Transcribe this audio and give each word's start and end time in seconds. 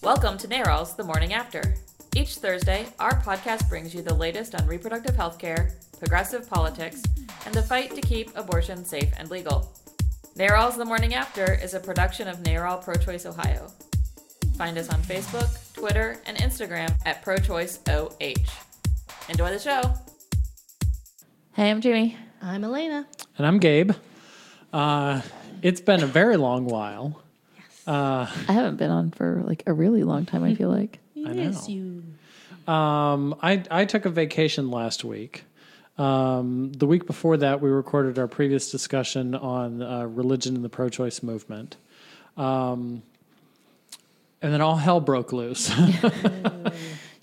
Welcome 0.00 0.38
to 0.38 0.46
NARAL's 0.48 0.94
The 0.94 1.02
Morning 1.02 1.32
After. 1.32 1.74
Each 2.14 2.36
Thursday, 2.36 2.86
our 3.00 3.20
podcast 3.20 3.68
brings 3.68 3.92
you 3.92 4.00
the 4.00 4.14
latest 4.14 4.54
on 4.54 4.64
reproductive 4.66 5.16
health 5.16 5.40
care, 5.40 5.72
progressive 5.98 6.48
politics, 6.48 7.02
and 7.44 7.52
the 7.52 7.62
fight 7.62 7.94
to 7.96 8.00
keep 8.00 8.30
abortion 8.36 8.84
safe 8.84 9.12
and 9.18 9.28
legal. 9.28 9.72
NARAL's 10.36 10.76
The 10.76 10.84
Morning 10.84 11.14
After 11.14 11.52
is 11.54 11.74
a 11.74 11.80
production 11.80 12.28
of 12.28 12.38
NARAL 12.44 12.82
Pro 12.82 12.94
Choice 12.94 13.26
Ohio. 13.26 13.72
Find 14.56 14.78
us 14.78 14.88
on 14.88 15.02
Facebook, 15.02 15.74
Twitter, 15.74 16.20
and 16.26 16.36
Instagram 16.38 16.96
at 17.04 17.24
ProChoiceOH. 17.24 18.50
Enjoy 19.28 19.50
the 19.50 19.58
show. 19.58 19.82
Hey, 21.54 21.70
I'm 21.70 21.80
Jamie. 21.80 22.16
I'm 22.40 22.62
Elena. 22.62 23.04
And 23.36 23.46
I'm 23.46 23.58
Gabe. 23.58 23.92
Uh, 24.72 25.22
it's 25.60 25.80
been 25.80 26.04
a 26.04 26.06
very 26.06 26.36
long 26.36 26.66
while. 26.66 27.20
I 27.92 28.52
haven't 28.52 28.76
been 28.76 28.90
on 28.90 29.10
for 29.10 29.42
like 29.46 29.62
a 29.66 29.72
really 29.72 30.02
long 30.04 30.26
time, 30.26 30.44
I 30.44 30.54
feel 30.54 30.68
like. 30.70 30.98
I 31.26 31.32
Yes, 31.32 31.68
know. 31.68 31.74
you. 31.74 32.72
Um, 32.72 33.34
I 33.42 33.62
I 33.70 33.84
took 33.86 34.04
a 34.04 34.10
vacation 34.10 34.70
last 34.70 35.04
week. 35.04 35.44
Um, 35.96 36.72
the 36.74 36.86
week 36.86 37.06
before 37.06 37.36
that, 37.38 37.60
we 37.60 37.70
recorded 37.70 38.18
our 38.18 38.28
previous 38.28 38.70
discussion 38.70 39.34
on 39.34 39.82
uh, 39.82 40.04
religion 40.06 40.54
and 40.54 40.64
the 40.64 40.68
pro-choice 40.68 41.24
movement. 41.24 41.76
Um, 42.36 43.02
and 44.40 44.52
then 44.52 44.60
all 44.60 44.76
hell 44.76 45.00
broke 45.00 45.32
loose. 45.32 45.72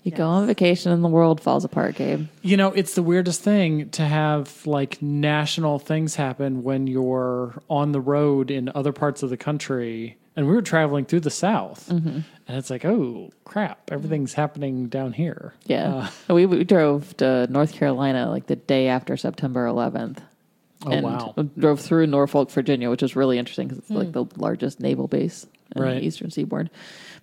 You 0.02 0.12
go 0.12 0.28
on 0.28 0.46
vacation 0.46 0.92
and 0.92 1.02
the 1.02 1.08
world 1.08 1.40
falls 1.40 1.64
apart, 1.64 1.96
Gabe. 1.96 2.28
you 2.40 2.56
know, 2.56 2.70
it's 2.70 2.94
the 2.94 3.02
weirdest 3.02 3.40
thing 3.42 3.88
to 3.90 4.04
have 4.04 4.64
like 4.64 5.02
national 5.02 5.80
things 5.80 6.14
happen 6.14 6.62
when 6.62 6.86
you're 6.86 7.60
on 7.68 7.90
the 7.90 8.00
road 8.00 8.52
in 8.52 8.70
other 8.72 8.92
parts 8.92 9.24
of 9.24 9.30
the 9.30 9.36
country. 9.36 10.16
And 10.36 10.46
we 10.46 10.54
were 10.54 10.62
traveling 10.62 11.06
through 11.06 11.20
the 11.20 11.30
South, 11.30 11.88
mm-hmm. 11.88 12.08
and 12.08 12.58
it's 12.58 12.68
like, 12.68 12.84
oh 12.84 13.30
crap, 13.44 13.90
everything's 13.90 14.34
happening 14.34 14.88
down 14.88 15.14
here. 15.14 15.54
Yeah. 15.64 16.10
Uh, 16.28 16.34
we, 16.34 16.44
we 16.44 16.62
drove 16.62 17.16
to 17.16 17.46
North 17.48 17.72
Carolina 17.72 18.28
like 18.28 18.46
the 18.46 18.56
day 18.56 18.88
after 18.88 19.16
September 19.16 19.66
11th. 19.66 20.18
Oh 20.84 20.90
and 20.90 21.06
wow! 21.06 21.34
drove 21.58 21.80
through 21.80 22.06
Norfolk, 22.06 22.50
Virginia, 22.50 22.90
which 22.90 23.00
was 23.00 23.16
really 23.16 23.38
interesting 23.38 23.66
because 23.66 23.78
it's 23.78 23.90
like 23.90 24.08
hmm. 24.08 24.12
the 24.12 24.26
largest 24.36 24.78
naval 24.78 25.08
base 25.08 25.46
in 25.74 25.82
Right. 25.82 25.94
the 25.94 26.06
eastern 26.06 26.30
seaboard. 26.30 26.70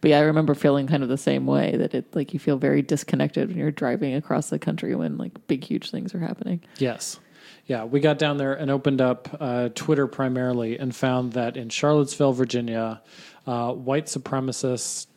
But 0.01 0.09
yeah, 0.09 0.17
I 0.17 0.23
remember 0.23 0.53
feeling 0.53 0.87
kind 0.87 1.03
of 1.03 1.09
the 1.09 1.17
same 1.17 1.45
way 1.45 1.77
that 1.77 1.93
it 1.93 2.13
like 2.15 2.33
you 2.33 2.39
feel 2.39 2.57
very 2.57 2.81
disconnected 2.81 3.47
when 3.47 3.57
you're 3.57 3.71
driving 3.71 4.15
across 4.15 4.49
the 4.49 4.59
country 4.59 4.95
when 4.95 5.17
like 5.17 5.47
big, 5.47 5.63
huge 5.63 5.91
things 5.91 6.13
are 6.13 6.19
happening. 6.19 6.61
Yes. 6.77 7.19
Yeah, 7.65 7.85
we 7.85 7.99
got 8.01 8.19
down 8.19 8.37
there 8.37 8.53
and 8.53 8.69
opened 8.69 8.99
up 8.99 9.29
uh, 9.39 9.69
Twitter 9.69 10.05
primarily 10.07 10.77
and 10.77 10.93
found 10.93 11.33
that 11.33 11.55
in 11.55 11.69
Charlottesville, 11.69 12.33
Virginia, 12.33 13.01
uh, 13.47 13.71
white 13.71 14.07
supremacists, 14.07 15.07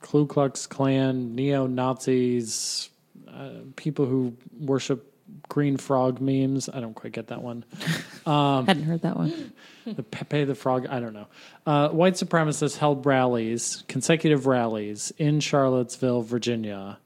Ku 0.00 0.26
Klux 0.26 0.66
Klan, 0.66 1.34
neo 1.36 1.66
Nazis, 1.68 2.90
uh, 3.28 3.50
people 3.76 4.06
who 4.06 4.36
worship 4.58 5.12
green 5.48 5.76
frog 5.76 6.20
memes. 6.20 6.68
I 6.68 6.80
don't 6.80 6.94
quite 6.94 7.12
get 7.12 7.28
that 7.28 7.42
one. 7.42 7.64
Hadn't 8.66 8.84
heard 8.84 9.02
that 9.02 9.16
one. 9.16 9.52
the 9.86 10.02
Pepe 10.02 10.44
the 10.44 10.54
Frog. 10.54 10.86
I 10.86 11.00
don't 11.00 11.12
know. 11.12 11.26
Uh, 11.66 11.88
white 11.88 12.14
supremacists 12.14 12.76
held 12.76 13.04
rallies, 13.04 13.84
consecutive 13.88 14.46
rallies 14.46 15.12
in 15.18 15.40
Charlottesville, 15.40 16.22
Virginia. 16.22 16.98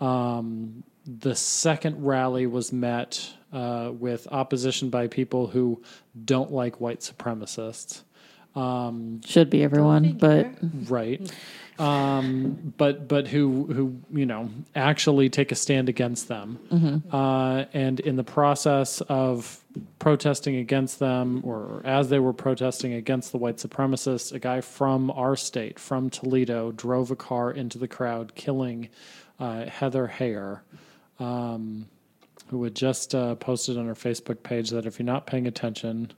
Um, 0.00 0.82
the 1.08 1.34
second 1.34 2.04
rally 2.04 2.46
was 2.46 2.72
met 2.72 3.32
uh, 3.52 3.90
with 3.92 4.28
opposition 4.30 4.90
by 4.90 5.06
people 5.06 5.46
who 5.46 5.82
don't 6.24 6.52
like 6.52 6.80
white 6.80 7.00
supremacists. 7.00 8.02
Should 9.24 9.48
be 9.50 9.62
everyone, 9.62 10.12
but 10.12 10.50
Right. 10.88 11.20
Um, 11.78 12.74
but 12.76 13.06
but 13.06 13.28
who 13.28 13.66
who 13.72 14.00
you 14.10 14.26
know 14.26 14.50
actually 14.74 15.28
take 15.28 15.52
a 15.52 15.54
stand 15.54 15.88
against 15.88 16.26
them, 16.26 16.58
uh, 17.12 17.66
and 17.72 18.00
in 18.00 18.16
the 18.16 18.24
process 18.24 19.00
of 19.02 19.64
protesting 20.00 20.56
against 20.56 20.98
them, 20.98 21.40
or 21.44 21.80
as 21.84 22.08
they 22.08 22.18
were 22.18 22.32
protesting 22.32 22.94
against 22.94 23.30
the 23.30 23.38
white 23.38 23.58
supremacists, 23.58 24.32
a 24.32 24.40
guy 24.40 24.60
from 24.60 25.12
our 25.12 25.36
state, 25.36 25.78
from 25.78 26.10
Toledo, 26.10 26.72
drove 26.72 27.12
a 27.12 27.16
car 27.16 27.52
into 27.52 27.78
the 27.78 27.88
crowd, 27.88 28.34
killing 28.34 28.88
uh, 29.38 29.66
Heather 29.66 30.12
Heyer, 30.18 30.60
um, 31.18 31.86
who 32.48 32.64
had 32.64 32.74
just 32.74 33.14
uh, 33.14 33.34
posted 33.36 33.76
on 33.76 33.86
her 33.86 33.94
Facebook 33.94 34.42
page 34.42 34.70
that 34.70 34.86
if 34.86 34.98
you're 34.98 35.06
not 35.06 35.26
paying 35.26 35.46
attention, 35.46 36.12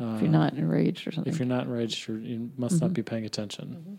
if 0.00 0.22
you're 0.22 0.30
not 0.30 0.54
enraged 0.54 1.08
or 1.08 1.12
something. 1.12 1.32
if 1.32 1.40
you're 1.40 1.48
not 1.48 1.64
enraged, 1.64 2.06
you're, 2.06 2.18
you 2.18 2.50
must 2.56 2.80
not 2.80 2.92
be 2.92 3.02
paying 3.02 3.24
attention. 3.24 3.98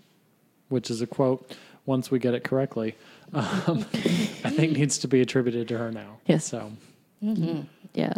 Which 0.69 0.89
is 0.89 1.01
a 1.01 1.07
quote. 1.07 1.55
Once 1.85 2.11
we 2.11 2.19
get 2.19 2.33
it 2.33 2.43
correctly, 2.43 2.95
um, 3.33 3.85
I 3.93 4.51
think 4.51 4.77
needs 4.77 4.99
to 4.99 5.07
be 5.07 5.21
attributed 5.21 5.67
to 5.69 5.77
her 5.77 5.91
now. 5.91 6.19
Yes. 6.25 6.45
So 6.45 6.71
yeah. 7.93 8.13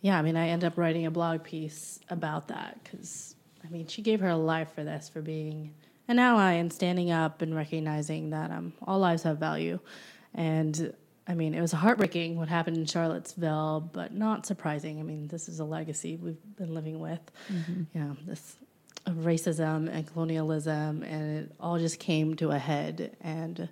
Yeah, 0.00 0.18
I 0.18 0.22
mean, 0.22 0.36
I 0.36 0.48
end 0.48 0.64
up 0.64 0.78
writing 0.78 1.06
a 1.06 1.10
blog 1.10 1.42
piece 1.42 1.98
about 2.08 2.48
that 2.48 2.78
because, 2.82 3.34
I 3.64 3.68
mean, 3.68 3.86
she 3.88 4.02
gave 4.02 4.20
her 4.20 4.34
life 4.34 4.72
for 4.74 4.84
this, 4.84 5.08
for 5.08 5.20
being 5.20 5.74
an 6.06 6.18
ally 6.18 6.52
and 6.52 6.72
standing 6.72 7.10
up 7.10 7.42
and 7.42 7.54
recognizing 7.54 8.30
that 8.30 8.50
um, 8.50 8.72
all 8.86 9.00
lives 9.00 9.24
have 9.24 9.38
value. 9.38 9.80
And 10.34 10.94
I 11.26 11.34
mean, 11.34 11.54
it 11.54 11.60
was 11.60 11.72
heartbreaking 11.72 12.38
what 12.38 12.48
happened 12.48 12.78
in 12.78 12.86
Charlottesville, 12.86 13.90
but 13.92 14.14
not 14.14 14.46
surprising. 14.46 14.98
I 14.98 15.02
mean, 15.02 15.28
this 15.28 15.48
is 15.48 15.60
a 15.60 15.64
legacy 15.64 16.16
we've 16.16 16.38
been 16.56 16.72
living 16.72 17.00
with. 17.00 17.20
Mm-hmm. 17.52 17.82
You 17.92 18.00
know, 18.00 18.16
this 18.26 18.56
racism 19.06 19.88
and 19.92 20.06
colonialism, 20.06 21.02
and 21.02 21.38
it 21.38 21.52
all 21.60 21.78
just 21.78 21.98
came 21.98 22.34
to 22.36 22.50
a 22.50 22.58
head. 22.58 23.16
And 23.20 23.68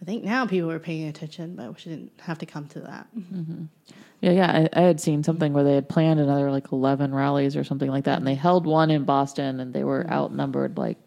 I 0.00 0.04
think 0.04 0.22
now 0.22 0.46
people 0.46 0.70
are 0.70 0.78
paying 0.78 1.08
attention, 1.08 1.56
but 1.56 1.68
we 1.68 1.80
shouldn't 1.80 2.12
have 2.20 2.38
to 2.38 2.46
come 2.46 2.66
to 2.68 2.80
that. 2.80 3.06
Mm-hmm. 3.16 3.64
Yeah, 4.20 4.30
yeah. 4.32 4.68
I, 4.74 4.80
I 4.80 4.82
had 4.82 5.00
seen 5.00 5.24
something 5.24 5.52
where 5.52 5.64
they 5.64 5.74
had 5.74 5.88
planned 5.88 6.20
another 6.20 6.50
like 6.50 6.72
eleven 6.72 7.14
rallies 7.14 7.56
or 7.56 7.64
something 7.64 7.90
like 7.90 8.04
that, 8.04 8.18
and 8.18 8.26
they 8.26 8.34
held 8.34 8.66
one 8.66 8.90
in 8.90 9.04
Boston, 9.04 9.60
and 9.60 9.72
they 9.72 9.84
were 9.84 10.04
mm-hmm. 10.04 10.12
outnumbered 10.12 10.76
like 10.76 10.98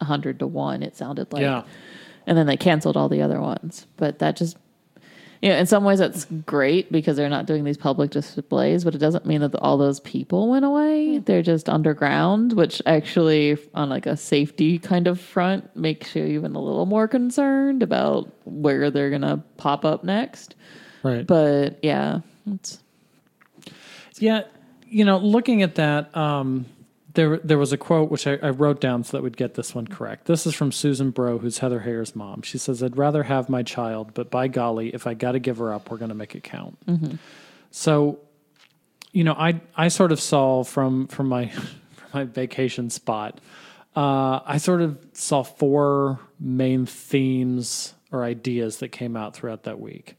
hundred 0.00 0.38
to 0.38 0.46
one. 0.46 0.82
It 0.82 0.96
sounded 0.96 1.32
like, 1.32 1.42
Yeah. 1.42 1.64
And 2.26 2.36
then 2.36 2.46
they 2.46 2.56
canceled 2.56 2.96
all 2.96 3.08
the 3.08 3.22
other 3.22 3.40
ones. 3.40 3.86
But 3.96 4.18
that 4.20 4.36
just, 4.36 4.56
you 5.42 5.48
know, 5.48 5.56
in 5.56 5.66
some 5.66 5.84
ways 5.84 5.98
that's 5.98 6.26
great 6.46 6.92
because 6.92 7.16
they're 7.16 7.28
not 7.30 7.46
doing 7.46 7.64
these 7.64 7.78
public 7.78 8.10
displays, 8.10 8.84
but 8.84 8.94
it 8.94 8.98
doesn't 8.98 9.24
mean 9.26 9.40
that 9.40 9.54
all 9.56 9.78
those 9.78 10.00
people 10.00 10.48
went 10.50 10.64
away. 10.64 11.18
They're 11.18 11.42
just 11.42 11.68
underground, 11.68 12.52
which 12.52 12.82
actually, 12.84 13.56
on 13.74 13.88
like 13.88 14.06
a 14.06 14.16
safety 14.16 14.78
kind 14.78 15.06
of 15.06 15.20
front, 15.20 15.74
makes 15.74 16.14
you 16.14 16.24
even 16.24 16.54
a 16.54 16.60
little 16.60 16.86
more 16.86 17.08
concerned 17.08 17.82
about 17.82 18.30
where 18.44 18.90
they're 18.90 19.10
gonna 19.10 19.42
pop 19.56 19.84
up 19.84 20.04
next. 20.04 20.54
right. 21.02 21.26
But 21.26 21.78
yeah, 21.82 22.20
it's 22.46 22.80
Yeah, 24.18 24.42
you 24.86 25.04
know, 25.04 25.18
looking 25.18 25.62
at 25.62 25.76
that, 25.76 26.14
um, 26.14 26.66
there 27.14 27.38
there 27.38 27.58
was 27.58 27.72
a 27.72 27.76
quote 27.76 28.10
which 28.10 28.26
I, 28.26 28.34
I 28.42 28.50
wrote 28.50 28.80
down 28.80 29.04
so 29.04 29.16
that 29.16 29.22
we'd 29.22 29.36
get 29.36 29.54
this 29.54 29.74
one 29.74 29.86
correct. 29.86 30.26
This 30.26 30.46
is 30.46 30.54
from 30.54 30.72
Susan 30.72 31.10
Bro, 31.10 31.38
who's 31.38 31.58
Heather 31.58 31.80
Heyer's 31.80 32.14
mom. 32.14 32.42
She 32.42 32.58
says, 32.58 32.82
"I'd 32.82 32.96
rather 32.96 33.24
have 33.24 33.48
my 33.48 33.62
child, 33.62 34.14
but 34.14 34.30
by 34.30 34.48
golly, 34.48 34.94
if 34.94 35.06
I 35.06 35.14
got 35.14 35.32
to 35.32 35.38
give 35.38 35.58
her 35.58 35.72
up, 35.72 35.90
we're 35.90 35.98
going 35.98 36.10
to 36.10 36.14
make 36.14 36.34
it 36.34 36.42
count." 36.42 36.78
So, 37.70 38.18
you 39.12 39.24
know, 39.24 39.34
I 39.34 39.60
I 39.76 39.88
sort 39.88 40.12
of 40.12 40.20
saw 40.20 40.64
from 40.64 41.06
from 41.08 41.28
my 41.28 41.46
from 41.48 42.08
my 42.12 42.24
vacation 42.24 42.90
spot, 42.90 43.40
uh, 43.96 44.40
I 44.44 44.58
sort 44.58 44.82
of 44.82 44.98
saw 45.12 45.42
four 45.42 46.20
main 46.38 46.86
themes 46.86 47.94
or 48.12 48.24
ideas 48.24 48.78
that 48.78 48.88
came 48.88 49.16
out 49.16 49.34
throughout 49.34 49.64
that 49.64 49.78
week 49.80 50.16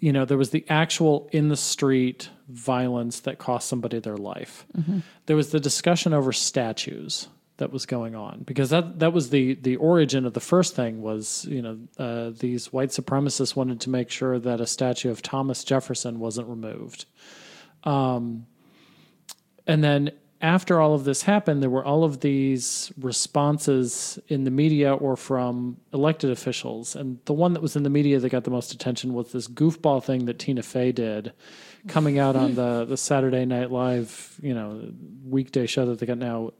you 0.00 0.12
know, 0.12 0.24
there 0.24 0.38
was 0.38 0.50
the 0.50 0.64
actual 0.68 1.28
in 1.32 1.48
the 1.48 1.56
street 1.56 2.28
violence 2.48 3.20
that 3.20 3.38
cost 3.38 3.68
somebody 3.68 3.98
their 4.00 4.16
life. 4.16 4.66
There 5.26 5.36
was 5.36 5.50
the 5.50 5.60
discussion 5.60 6.12
over 6.12 6.32
statues 6.32 7.28
that 7.56 7.72
was 7.72 7.86
going 7.86 8.16
on 8.16 8.42
because 8.44 8.70
that 8.70 8.98
that 8.98 9.12
was 9.12 9.30
the 9.30 9.54
the 9.54 9.76
origin 9.76 10.26
of 10.26 10.32
the 10.32 10.40
first 10.40 10.74
thing 10.74 11.00
was 11.00 11.44
you 11.48 11.62
know 11.62 11.78
uh, 11.98 12.30
these 12.38 12.72
white 12.72 12.88
supremacists 12.88 13.54
wanted 13.54 13.80
to 13.80 13.90
make 13.90 14.10
sure 14.10 14.38
that 14.40 14.60
a 14.60 14.66
statue 14.66 15.10
of 15.10 15.22
Thomas 15.22 15.62
Jefferson 15.62 16.18
wasn't 16.18 16.48
removed. 16.48 17.06
Um, 17.84 18.46
and 19.66 19.84
then 19.84 20.10
after 20.44 20.78
all 20.78 20.92
of 20.92 21.04
this 21.04 21.22
happened, 21.22 21.62
there 21.62 21.70
were 21.70 21.84
all 21.84 22.04
of 22.04 22.20
these 22.20 22.92
responses 23.00 24.18
in 24.28 24.44
the 24.44 24.50
media 24.50 24.92
or 24.92 25.16
from 25.16 25.78
elected 25.94 26.30
officials. 26.30 26.94
And 26.94 27.18
the 27.24 27.32
one 27.32 27.54
that 27.54 27.62
was 27.62 27.76
in 27.76 27.82
the 27.82 27.88
media 27.88 28.20
that 28.20 28.28
got 28.28 28.44
the 28.44 28.50
most 28.50 28.70
attention 28.70 29.14
was 29.14 29.32
this 29.32 29.48
goofball 29.48 30.04
thing 30.04 30.26
that 30.26 30.38
Tina 30.38 30.62
Fey 30.62 30.92
did, 30.92 31.32
coming 31.88 32.18
out 32.18 32.36
on 32.36 32.56
the, 32.56 32.84
the 32.84 32.98
Saturday 32.98 33.46
Night 33.46 33.70
Live, 33.70 34.38
you 34.42 34.52
know, 34.52 34.92
weekday 35.24 35.64
show 35.64 35.86
that 35.86 35.98
they 35.98 36.04
got 36.04 36.18
now, 36.18 36.50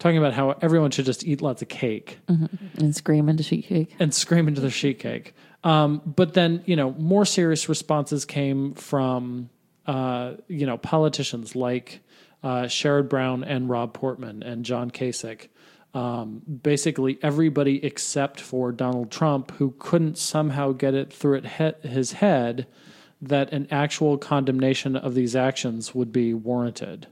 talking 0.00 0.18
about 0.18 0.32
how 0.32 0.56
everyone 0.60 0.90
should 0.90 1.06
just 1.06 1.24
eat 1.24 1.40
lots 1.40 1.62
of 1.62 1.68
cake 1.68 2.18
and 2.26 2.96
scream 2.96 3.28
into 3.28 3.44
sheet 3.44 3.66
cake. 3.66 3.94
and 4.00 4.12
scream 4.12 4.48
into 4.48 4.60
their 4.60 4.68
sheet 4.68 4.98
cake. 4.98 5.32
Um, 5.62 6.02
but 6.04 6.34
then, 6.34 6.64
you 6.66 6.74
know, 6.74 6.90
more 6.98 7.24
serious 7.24 7.68
responses 7.68 8.24
came 8.24 8.74
from, 8.74 9.48
uh, 9.86 10.32
you 10.48 10.66
know, 10.66 10.76
politicians 10.76 11.54
like 11.54 12.00
uh, 12.42 12.62
Sherrod 12.64 13.08
Brown 13.08 13.42
and 13.44 13.68
Rob 13.68 13.92
Portman 13.94 14.42
and 14.42 14.64
John 14.64 14.90
Kasich, 14.90 15.48
um, 15.94 16.42
basically 16.62 17.18
everybody 17.22 17.84
except 17.84 18.40
for 18.40 18.72
Donald 18.72 19.10
Trump, 19.10 19.50
who 19.52 19.74
couldn't 19.78 20.18
somehow 20.18 20.72
get 20.72 20.94
it 20.94 21.12
through 21.12 21.34
it 21.38 21.46
he- 21.46 21.88
his 21.88 22.12
head 22.12 22.66
that 23.20 23.52
an 23.52 23.66
actual 23.70 24.16
condemnation 24.18 24.94
of 24.94 25.14
these 25.14 25.34
actions 25.34 25.94
would 25.94 26.12
be 26.12 26.32
warranted. 26.34 27.06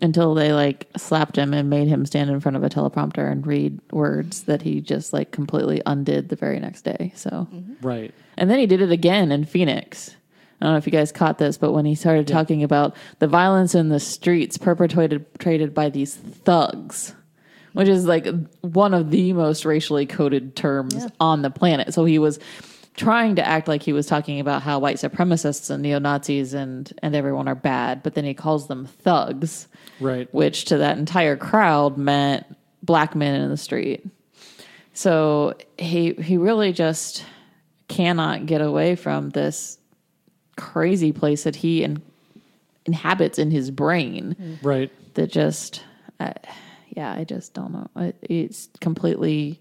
until 0.00 0.34
they 0.34 0.52
like 0.52 0.88
slapped 0.96 1.36
him 1.36 1.52
and 1.52 1.68
made 1.68 1.88
him 1.88 2.06
stand 2.06 2.30
in 2.30 2.40
front 2.40 2.56
of 2.56 2.62
a 2.64 2.68
teleprompter 2.70 3.30
and 3.30 3.46
read 3.46 3.78
words 3.92 4.44
that 4.44 4.62
he 4.62 4.80
just 4.80 5.12
like 5.12 5.30
completely 5.32 5.82
undid 5.86 6.28
the 6.28 6.36
very 6.36 6.58
next 6.60 6.82
day. 6.82 7.12
So, 7.14 7.46
Right. 7.82 8.12
and 8.36 8.48
then 8.50 8.58
he 8.58 8.66
did 8.66 8.80
it 8.80 8.90
again 8.90 9.30
in 9.32 9.44
Phoenix. 9.44 10.16
I 10.64 10.68
don't 10.68 10.72
know 10.74 10.78
if 10.78 10.86
you 10.86 10.92
guys 10.92 11.12
caught 11.12 11.36
this, 11.38 11.58
but 11.58 11.72
when 11.72 11.84
he 11.84 11.94
started 11.94 12.26
talking 12.26 12.62
about 12.62 12.96
the 13.18 13.28
violence 13.28 13.74
in 13.74 13.90
the 13.90 14.00
streets 14.00 14.56
perpetrated 14.56 15.74
by 15.74 15.90
these 15.90 16.14
thugs, 16.14 17.14
which 17.74 17.88
is 17.88 18.06
like 18.06 18.26
one 18.62 18.94
of 18.94 19.10
the 19.10 19.34
most 19.34 19.64
racially 19.66 20.06
coded 20.06 20.56
terms 20.56 21.06
on 21.20 21.42
the 21.42 21.50
planet. 21.50 21.92
So 21.92 22.06
he 22.06 22.18
was 22.18 22.38
trying 22.96 23.34
to 23.36 23.46
act 23.46 23.68
like 23.68 23.82
he 23.82 23.92
was 23.92 24.06
talking 24.06 24.40
about 24.40 24.62
how 24.62 24.78
white 24.78 24.96
supremacists 24.96 25.68
and 25.68 25.82
neo 25.82 25.98
Nazis 25.98 26.54
and 26.54 26.90
and 27.02 27.14
everyone 27.14 27.46
are 27.48 27.54
bad, 27.54 28.02
but 28.02 28.14
then 28.14 28.24
he 28.24 28.32
calls 28.34 28.66
them 28.68 28.86
thugs 28.86 29.68
Right. 30.00 30.32
which 30.32 30.64
to 30.66 30.78
that 30.78 30.96
entire 30.98 31.36
crowd 31.36 31.98
meant 31.98 32.46
black 32.82 33.14
men 33.14 33.40
in 33.40 33.50
the 33.50 33.56
street. 33.56 34.06
So 34.94 35.54
he 35.76 36.12
he 36.14 36.36
really 36.38 36.72
just 36.72 37.24
cannot 37.88 38.46
get 38.46 38.60
away 38.60 38.94
from 38.96 39.30
this 39.30 39.78
crazy 40.56 41.12
place 41.12 41.44
that 41.44 41.56
he 41.56 41.82
in, 41.82 42.02
inhabits 42.86 43.38
in 43.38 43.50
his 43.50 43.70
brain. 43.70 44.58
Right. 44.62 44.90
that 45.14 45.30
just 45.30 45.82
uh, 46.20 46.32
yeah 46.90 47.12
i 47.12 47.24
just 47.24 47.54
don't 47.54 47.72
know. 47.72 47.88
It, 47.96 48.16
it's 48.22 48.68
completely 48.80 49.60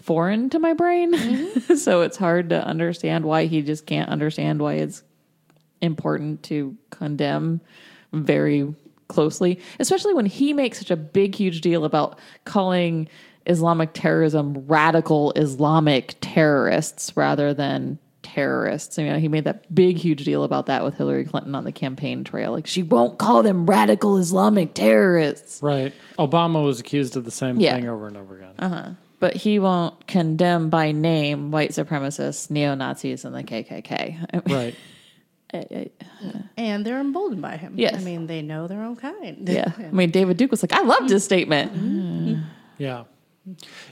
foreign 0.00 0.50
to 0.50 0.58
my 0.58 0.74
brain. 0.74 1.14
So 1.76 2.02
it's 2.02 2.16
hard 2.16 2.50
to 2.50 2.64
understand 2.64 3.24
why 3.24 3.46
he 3.46 3.62
just 3.62 3.86
can't 3.86 4.08
understand 4.08 4.60
why 4.60 4.74
it's 4.74 5.02
important 5.80 6.42
to 6.44 6.76
condemn 6.90 7.60
very 8.12 8.74
closely 9.08 9.60
especially 9.80 10.14
when 10.14 10.24
he 10.26 10.52
makes 10.52 10.78
such 10.78 10.90
a 10.90 10.96
big 10.96 11.34
huge 11.34 11.60
deal 11.60 11.84
about 11.84 12.18
calling 12.44 13.08
islamic 13.46 13.90
terrorism 13.92 14.64
radical 14.66 15.32
islamic 15.36 16.14
terrorists 16.20 17.14
rather 17.16 17.52
than 17.52 17.98
terrorists. 18.34 18.98
You 18.98 19.06
know, 19.06 19.18
he 19.18 19.28
made 19.28 19.44
that 19.44 19.72
big, 19.74 19.96
huge 19.96 20.24
deal 20.24 20.44
about 20.44 20.66
that 20.66 20.84
with 20.84 20.96
Hillary 20.96 21.24
Clinton 21.24 21.54
on 21.54 21.64
the 21.64 21.72
campaign 21.72 22.24
trail. 22.24 22.52
Like, 22.52 22.66
she 22.66 22.82
won't 22.82 23.18
call 23.18 23.42
them 23.42 23.66
radical 23.66 24.16
Islamic 24.18 24.74
terrorists. 24.74 25.62
Right. 25.62 25.92
Obama 26.18 26.64
was 26.64 26.80
accused 26.80 27.16
of 27.16 27.24
the 27.24 27.30
same 27.30 27.60
Yeah. 27.60 27.74
thing 27.74 27.88
over 27.88 28.08
and 28.08 28.16
over 28.16 28.36
again. 28.36 28.54
Uh 28.58 28.68
huh. 28.68 28.88
But 29.20 29.36
he 29.36 29.58
won't 29.58 30.06
condemn 30.06 30.68
by 30.68 30.92
name 30.92 31.50
white 31.50 31.70
supremacists, 31.70 32.50
neo 32.50 32.74
Nazis, 32.74 33.24
and 33.24 33.34
the 33.34 33.42
KKK. 33.44 34.50
Right. 34.50 34.74
Eh, 35.52 35.62
eh, 35.70 35.84
eh. 36.24 36.32
And 36.56 36.84
they're 36.84 36.98
emboldened 36.98 37.40
by 37.40 37.56
him. 37.56 37.74
Yes. 37.76 37.94
I 37.94 37.98
mean, 38.00 38.26
they 38.26 38.42
know 38.42 38.66
their 38.66 38.82
own 38.82 38.96
kind. 38.96 39.48
yeah. 39.48 39.70
I 39.78 39.82
mean, 39.92 40.10
David 40.10 40.36
Duke 40.36 40.50
was 40.50 40.64
like, 40.64 40.72
I 40.72 40.82
loved 40.82 41.08
his 41.10 41.22
statement. 41.22 42.42
Yeah. 42.76 43.04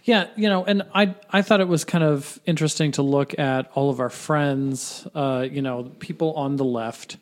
Yeah, 0.05 0.29
you 0.37 0.49
know, 0.49 0.65
and 0.65 0.83
I 0.95 1.15
I 1.31 1.43
thought 1.43 1.61
it 1.61 1.69
was 1.69 1.85
kind 1.85 2.05
of 2.05 2.41
interesting 2.47 2.93
to 2.93 3.03
look 3.03 3.39
at 3.39 3.71
all 3.75 3.91
of 3.91 4.01
our 4.01 4.11
friends, 4.11 5.07
uh, 5.15 5.47
you 5.51 5.61
know, 5.63 5.85
people 5.99 6.33
on 6.35 6.57
the 6.57 6.65
left, 6.65 7.19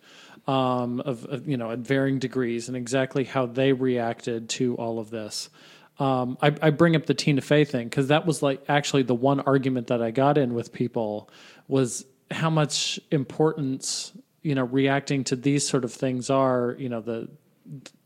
um, 0.47 1.01
of, 1.01 1.25
of 1.27 1.49
you 1.49 1.57
know 1.57 1.71
at 1.73 1.81
varying 1.81 2.19
degrees, 2.19 2.69
and 2.69 2.77
exactly 2.77 3.25
how 3.25 3.47
they 3.47 3.73
reacted 3.73 4.49
to 4.51 4.77
all 4.77 4.99
of 4.99 5.11
this. 5.11 5.51
Um, 5.99 6.39
I, 6.41 6.55
I 6.63 6.71
bring 6.71 6.97
up 6.97 7.07
the 7.07 7.15
Tina 7.15 7.41
Fey 7.41 7.65
thing 7.65 7.89
because 7.89 8.09
that 8.09 8.27
was 8.27 8.43
like 8.43 8.65
actually 8.69 9.03
the 9.03 9.15
one 9.15 9.41
argument 9.41 9.89
that 9.89 10.01
I 10.01 10.11
got 10.13 10.39
in 10.39 10.55
with 10.55 10.73
people 10.73 11.29
was 11.69 12.07
how 12.31 12.49
much 12.49 13.01
importance 13.11 14.13
you 14.43 14.55
know 14.55 14.65
reacting 14.65 15.25
to 15.25 15.37
these 15.37 15.69
sort 15.69 15.85
of 15.85 15.93
things 15.93 16.31
are. 16.31 16.77
You 16.79 16.89
know 16.89 17.01
the 17.01 17.29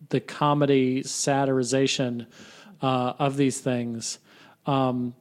the 0.09 0.21
comedy 0.21 1.03
satirization 1.03 2.27
uh, 2.85 3.15
of 3.19 3.39
these 3.39 3.61
things, 3.61 4.19
um, 4.67 5.15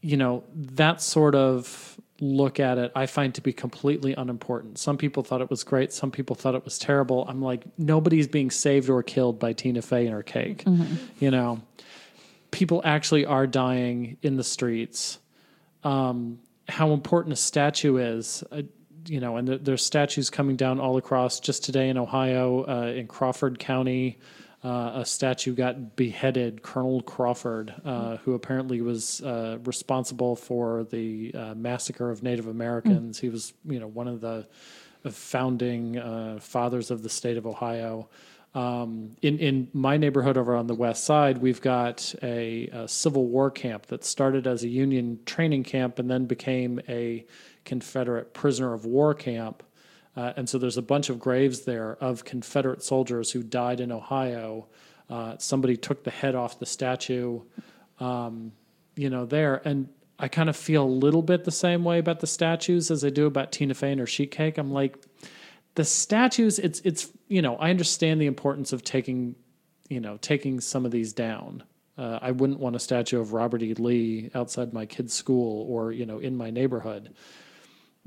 you 0.00 0.16
know, 0.16 0.42
that 0.54 1.00
sort 1.00 1.36
of 1.36 2.00
look 2.20 2.58
at 2.58 2.76
it, 2.78 2.90
I 2.96 3.06
find 3.06 3.32
to 3.36 3.40
be 3.40 3.52
completely 3.52 4.14
unimportant. 4.14 4.78
Some 4.78 4.96
people 4.96 5.22
thought 5.22 5.40
it 5.40 5.48
was 5.48 5.62
great. 5.62 5.92
Some 5.92 6.10
people 6.10 6.34
thought 6.34 6.56
it 6.56 6.64
was 6.64 6.76
terrible. 6.78 7.24
I'm 7.28 7.40
like, 7.40 7.62
nobody's 7.78 8.26
being 8.26 8.50
saved 8.50 8.90
or 8.90 9.02
killed 9.04 9.38
by 9.38 9.52
Tina 9.52 9.80
Fey 9.80 10.06
and 10.06 10.14
her 10.14 10.24
cake. 10.24 10.64
You 11.20 11.30
know, 11.30 11.62
people 12.50 12.80
actually 12.84 13.26
are 13.26 13.46
dying 13.46 14.16
in 14.22 14.36
the 14.36 14.44
streets. 14.44 15.20
Um, 15.84 16.40
how 16.68 16.92
important 16.92 17.32
a 17.32 17.36
statue 17.36 17.98
is, 17.98 18.42
uh, 18.50 18.62
you 19.08 19.20
know, 19.20 19.36
and 19.36 19.48
there's 19.48 19.84
statues 19.84 20.30
coming 20.30 20.56
down 20.56 20.80
all 20.80 20.96
across. 20.96 21.40
Just 21.40 21.64
today 21.64 21.88
in 21.88 21.98
Ohio, 21.98 22.64
uh, 22.64 22.92
in 22.92 23.06
Crawford 23.06 23.58
County, 23.58 24.18
uh, 24.64 24.92
a 24.96 25.04
statue 25.04 25.54
got 25.54 25.96
beheaded. 25.96 26.62
Colonel 26.62 27.00
Crawford, 27.02 27.74
uh, 27.84 28.16
who 28.18 28.34
apparently 28.34 28.80
was 28.80 29.20
uh, 29.22 29.58
responsible 29.64 30.36
for 30.36 30.84
the 30.84 31.32
uh, 31.34 31.54
massacre 31.54 32.10
of 32.10 32.22
Native 32.22 32.46
Americans. 32.46 33.18
He 33.18 33.28
was, 33.28 33.52
you 33.64 33.78
know, 33.78 33.86
one 33.86 34.08
of 34.08 34.20
the 34.20 34.46
founding 35.10 36.40
fathers 36.40 36.90
of 36.90 37.02
the 37.02 37.08
state 37.08 37.36
of 37.36 37.46
Ohio. 37.46 38.08
Um, 38.56 39.16
in 39.20 39.38
in 39.38 39.68
my 39.74 39.98
neighborhood 39.98 40.38
over 40.38 40.56
on 40.56 40.66
the 40.66 40.74
west 40.74 41.04
side, 41.04 41.38
we've 41.38 41.60
got 41.60 42.14
a, 42.22 42.68
a 42.68 42.88
Civil 42.88 43.26
War 43.26 43.50
camp 43.50 43.86
that 43.86 44.02
started 44.02 44.46
as 44.46 44.64
a 44.64 44.68
Union 44.68 45.18
training 45.26 45.62
camp 45.64 45.98
and 45.98 46.10
then 46.10 46.24
became 46.24 46.80
a 46.88 47.26
Confederate 47.66 48.32
prisoner 48.32 48.72
of 48.72 48.86
war 48.86 49.12
camp. 49.12 49.62
Uh, 50.16 50.32
and 50.36 50.48
so 50.48 50.56
there's 50.56 50.78
a 50.78 50.82
bunch 50.82 51.10
of 51.10 51.18
graves 51.18 51.66
there 51.66 51.98
of 52.00 52.24
Confederate 52.24 52.82
soldiers 52.82 53.30
who 53.30 53.42
died 53.42 53.80
in 53.80 53.92
Ohio. 53.92 54.66
Uh, 55.10 55.36
somebody 55.38 55.76
took 55.76 56.02
the 56.04 56.10
head 56.10 56.34
off 56.34 56.58
the 56.58 56.64
statue, 56.64 57.42
um, 58.00 58.52
you 58.96 59.10
know, 59.10 59.26
there. 59.26 59.60
And 59.66 59.88
I 60.18 60.28
kind 60.28 60.48
of 60.48 60.56
feel 60.56 60.84
a 60.84 60.86
little 60.86 61.20
bit 61.20 61.44
the 61.44 61.50
same 61.50 61.84
way 61.84 61.98
about 61.98 62.20
the 62.20 62.26
statues 62.26 62.90
as 62.90 63.04
I 63.04 63.10
do 63.10 63.26
about 63.26 63.52
Tina 63.52 63.74
Fey 63.74 63.94
her 63.96 64.06
sheet 64.06 64.30
cake. 64.30 64.56
I'm 64.56 64.72
like, 64.72 64.96
the 65.74 65.84
statues, 65.84 66.58
it's 66.58 66.80
it's 66.80 67.10
you 67.28 67.42
know, 67.42 67.56
I 67.56 67.68
understand 67.68 68.20
the 68.20 68.26
importance 68.26 68.72
of 68.72 68.82
taking, 68.82 69.34
you 69.90 70.00
know, 70.00 70.16
taking 70.16 70.60
some 70.60 70.86
of 70.86 70.90
these 70.90 71.12
down. 71.12 71.62
Uh, 71.98 72.18
I 72.20 72.30
wouldn't 72.30 72.60
want 72.60 72.76
a 72.76 72.78
statue 72.78 73.20
of 73.20 73.32
Robert 73.32 73.62
E. 73.62 73.74
Lee 73.74 74.30
outside 74.34 74.72
my 74.72 74.86
kid's 74.86 75.14
school 75.14 75.66
or 75.70 75.92
you 75.92 76.06
know 76.06 76.18
in 76.18 76.36
my 76.36 76.50
neighborhood. 76.50 77.14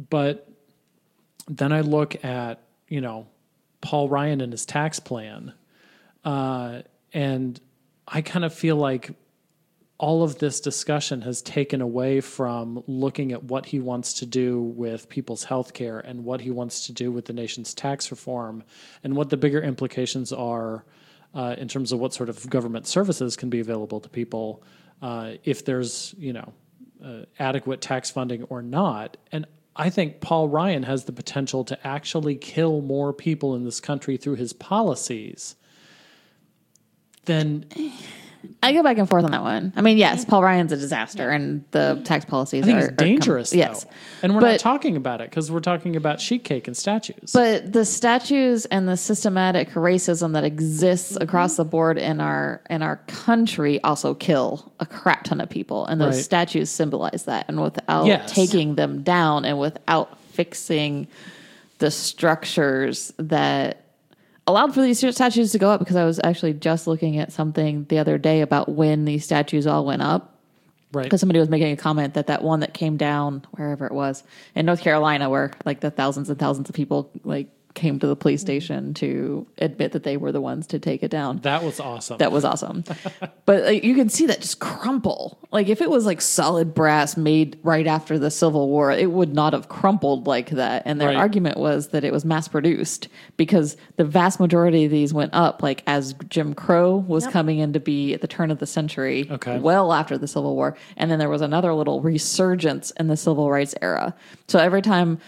But 0.09 0.49
then 1.47 1.71
I 1.73 1.81
look 1.81 2.23
at 2.23 2.63
you 2.87 3.01
know 3.01 3.27
Paul 3.81 4.09
Ryan 4.09 4.41
and 4.41 4.53
his 4.53 4.65
tax 4.65 4.99
plan, 4.99 5.53
uh, 6.23 6.81
and 7.13 7.59
I 8.07 8.21
kind 8.21 8.45
of 8.45 8.53
feel 8.53 8.77
like 8.77 9.11
all 9.97 10.23
of 10.23 10.39
this 10.39 10.61
discussion 10.61 11.21
has 11.21 11.41
taken 11.41 11.81
away 11.81 12.21
from 12.21 12.81
looking 12.87 13.33
at 13.33 13.43
what 13.43 13.65
he 13.65 13.81
wants 13.81 14.13
to 14.13 14.25
do 14.25 14.61
with 14.61 15.09
people's 15.09 15.43
health 15.43 15.73
care 15.73 15.99
and 15.99 16.23
what 16.23 16.39
he 16.39 16.49
wants 16.49 16.85
to 16.85 16.93
do 16.93 17.11
with 17.11 17.25
the 17.25 17.33
nation's 17.33 17.73
tax 17.73 18.09
reform 18.09 18.63
and 19.03 19.13
what 19.13 19.29
the 19.29 19.35
bigger 19.35 19.61
implications 19.61 20.31
are 20.31 20.85
uh, 21.35 21.53
in 21.57 21.67
terms 21.67 21.91
of 21.91 21.99
what 21.99 22.13
sort 22.13 22.29
of 22.29 22.49
government 22.49 22.87
services 22.87 23.35
can 23.35 23.49
be 23.49 23.59
available 23.59 23.99
to 23.99 24.07
people 24.07 24.63
uh, 25.01 25.33
if 25.43 25.65
there's 25.65 26.15
you 26.17 26.31
know 26.31 26.53
uh, 27.03 27.25
adequate 27.37 27.81
tax 27.81 28.09
funding 28.09 28.43
or 28.43 28.61
not. 28.61 29.17
And 29.31 29.45
I 29.79 29.89
think 29.89 30.19
Paul 30.19 30.49
Ryan 30.49 30.83
has 30.83 31.05
the 31.05 31.13
potential 31.13 31.63
to 31.63 31.87
actually 31.87 32.35
kill 32.35 32.81
more 32.81 33.13
people 33.13 33.55
in 33.55 33.63
this 33.63 33.79
country 33.79 34.17
through 34.17 34.35
his 34.35 34.51
policies 34.51 35.55
than 37.23 37.65
I 38.63 38.73
go 38.73 38.83
back 38.83 38.97
and 38.97 39.09
forth 39.09 39.23
on 39.25 39.31
that 39.31 39.41
one. 39.41 39.73
I 39.75 39.81
mean, 39.81 39.97
yes, 39.97 40.25
Paul 40.25 40.43
Ryan's 40.43 40.71
a 40.71 40.77
disaster, 40.77 41.29
and 41.29 41.63
the 41.71 42.01
tax 42.05 42.25
policies 42.25 42.63
I 42.63 42.65
think 42.67 42.75
are 42.75 42.79
it's 42.79 42.87
are 42.87 42.95
com- 42.95 43.07
dangerous. 43.07 43.53
yes, 43.53 43.83
though. 43.83 43.89
and 44.23 44.35
we're 44.35 44.41
not 44.41 44.59
talking 44.59 44.95
about 44.95 45.21
it 45.21 45.29
because 45.29 45.51
we're 45.51 45.59
talking 45.59 45.95
about 45.95 46.21
sheet 46.21 46.43
cake 46.43 46.67
and 46.67 46.75
statues. 46.75 47.31
But 47.33 47.71
the 47.73 47.85
statues 47.85 48.65
and 48.65 48.87
the 48.87 48.97
systematic 48.97 49.71
racism 49.71 50.33
that 50.33 50.43
exists 50.43 51.13
mm-hmm. 51.13 51.23
across 51.23 51.57
the 51.57 51.65
board 51.65 51.97
in 51.97 52.21
our 52.21 52.61
in 52.69 52.81
our 52.81 52.97
country 53.07 53.81
also 53.83 54.13
kill 54.13 54.71
a 54.79 54.85
crap 54.85 55.23
ton 55.25 55.41
of 55.41 55.49
people, 55.49 55.85
and 55.85 55.99
those 55.99 56.15
Right. 56.15 56.23
statues 56.23 56.69
symbolize 56.69 57.23
that. 57.25 57.45
And 57.47 57.61
without 57.61 58.05
Yes. 58.05 58.31
taking 58.31 58.75
them 58.75 59.03
down 59.03 59.45
and 59.45 59.59
without 59.59 60.17
fixing 60.31 61.07
the 61.79 61.91
structures 61.91 63.13
that 63.17 63.83
allowed 64.49 64.73
for 64.73 64.81
these 64.81 64.99
statues 64.99 65.51
to 65.53 65.57
go 65.57 65.69
up, 65.69 65.79
because 65.79 65.95
I 65.95 66.05
was 66.05 66.19
actually 66.23 66.53
just 66.53 66.87
looking 66.87 67.17
at 67.17 67.31
something 67.31 67.85
the 67.89 67.99
other 67.99 68.17
day 68.17 68.41
about 68.41 68.69
when 68.69 69.05
these 69.05 69.23
statues 69.23 69.65
all 69.65 69.85
went 69.85 70.01
up. 70.01 70.35
Right, 70.91 71.03
because 71.03 71.19
somebody 71.19 71.39
was 71.39 71.49
making 71.49 71.71
a 71.71 71.77
comment 71.77 72.15
that 72.15 72.27
that 72.27 72.43
one 72.43 72.61
that 72.61 72.73
came 72.73 72.97
down 72.97 73.45
wherever 73.51 73.85
it 73.85 73.93
was 73.93 74.23
in 74.55 74.65
North 74.65 74.81
Carolina, 74.81 75.29
where 75.29 75.51
like 75.63 75.81
the 75.81 75.91
thousands 75.91 76.31
and 76.31 76.39
thousands 76.39 76.67
of 76.67 76.73
people 76.73 77.11
like 77.23 77.47
came 77.73 77.99
to 77.99 78.07
the 78.07 78.15
police 78.15 78.41
mm-hmm. 78.41 78.47
station 78.47 78.93
to 78.95 79.47
admit 79.59 79.91
that 79.91 80.03
they 80.03 80.17
were 80.17 80.31
the 80.31 80.41
ones 80.41 80.67
to 80.67 80.79
take 80.79 81.03
it 81.03 81.11
down. 81.11 81.37
That 81.39 81.63
was 81.63 81.79
awesome. 81.79 82.17
That 82.17 82.31
was 82.31 82.43
awesome. 82.43 82.83
but 83.45 83.63
like, 83.63 83.83
you 83.83 83.95
can 83.95 84.09
see 84.09 84.25
that 84.27 84.41
just 84.41 84.59
crumple. 84.59 85.39
Like 85.51 85.67
if 85.67 85.81
it 85.81 85.89
was 85.89 86.05
like 86.05 86.21
solid 86.21 86.73
brass 86.73 87.15
made 87.15 87.59
right 87.63 87.87
after 87.87 88.17
the 88.17 88.31
Civil 88.31 88.69
War, 88.69 88.91
it 88.91 89.11
would 89.11 89.33
not 89.33 89.53
have 89.53 89.69
crumpled 89.69 90.27
like 90.27 90.51
that. 90.51 90.83
And 90.85 90.99
their 90.99 91.09
Right. 91.09 91.17
argument 91.17 91.57
was 91.57 91.89
that 91.89 92.03
it 92.03 92.13
was 92.13 92.23
mass 92.25 92.47
produced 92.47 93.07
because 93.37 93.77
the 93.95 94.05
vast 94.05 94.39
majority 94.39 94.85
of 94.85 94.91
these 94.91 95.13
went 95.13 95.33
up 95.33 95.63
like 95.63 95.83
as 95.87 96.13
Jim 96.29 96.53
Crow 96.53 96.97
was 96.97 97.25
coming 97.27 97.59
in 97.59 97.73
to 97.73 97.79
be 97.79 98.13
at 98.13 98.21
the 98.21 98.27
turn 98.27 98.51
of 98.51 98.59
the 98.59 98.67
century, 98.67 99.27
Okay. 99.29 99.59
well 99.59 99.93
after 99.93 100.17
the 100.17 100.27
Civil 100.27 100.55
War. 100.55 100.75
And 100.97 101.09
then 101.09 101.19
there 101.19 101.29
was 101.29 101.41
another 101.41 101.73
little 101.73 102.01
resurgence 102.01 102.91
in 102.91 103.07
the 103.07 103.17
civil 103.17 103.49
rights 103.49 103.75
era. 103.81 104.13
So 104.47 104.59
every 104.59 104.81
time 104.81 105.19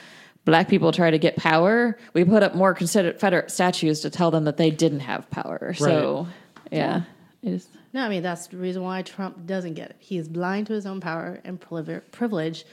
black 0.45 0.67
people 0.67 0.91
try 0.91 1.12
to 1.12 1.19
get 1.19 1.36
power, 1.36 1.98
we 2.13 2.24
put 2.24 2.43
up 2.43 2.55
more 2.55 2.74
Confederate 2.74 3.51
statues 3.51 4.01
to 4.01 4.10
tell 4.10 4.31
them 4.31 4.45
that 4.45 4.57
they 4.57 4.71
didn't 4.71 5.01
have 5.01 5.29
power. 5.29 5.74
So 5.74 6.27
yeah, 6.71 7.03
it 7.43 7.50
is. 7.50 7.67
No, 7.93 8.03
I 8.03 8.10
mean 8.10 8.24
that's 8.24 8.48
the 8.48 8.57
reason 8.57 8.83
why 8.83 9.01
Trump 9.01 9.45
doesn't 9.45 9.74
get 9.74 9.91
it. 9.91 9.98
He 10.00 10.17
is 10.17 10.27
blind 10.27 10.67
to 10.67 10.74
his 10.74 10.86
own 10.86 11.01
power 11.01 11.41
and 11.43 11.60
privilege, 11.60 12.65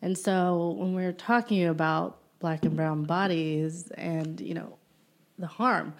and 0.00 0.16
so 0.16 0.74
when 0.78 0.94
we're 0.94 1.12
talking 1.12 1.64
about 1.66 2.18
black 2.40 2.64
and 2.64 2.74
brown 2.74 3.04
bodies 3.04 3.90
and 3.92 4.40
you 4.40 4.54
know 4.54 4.76
the 5.38 5.46
harm, 5.46 5.94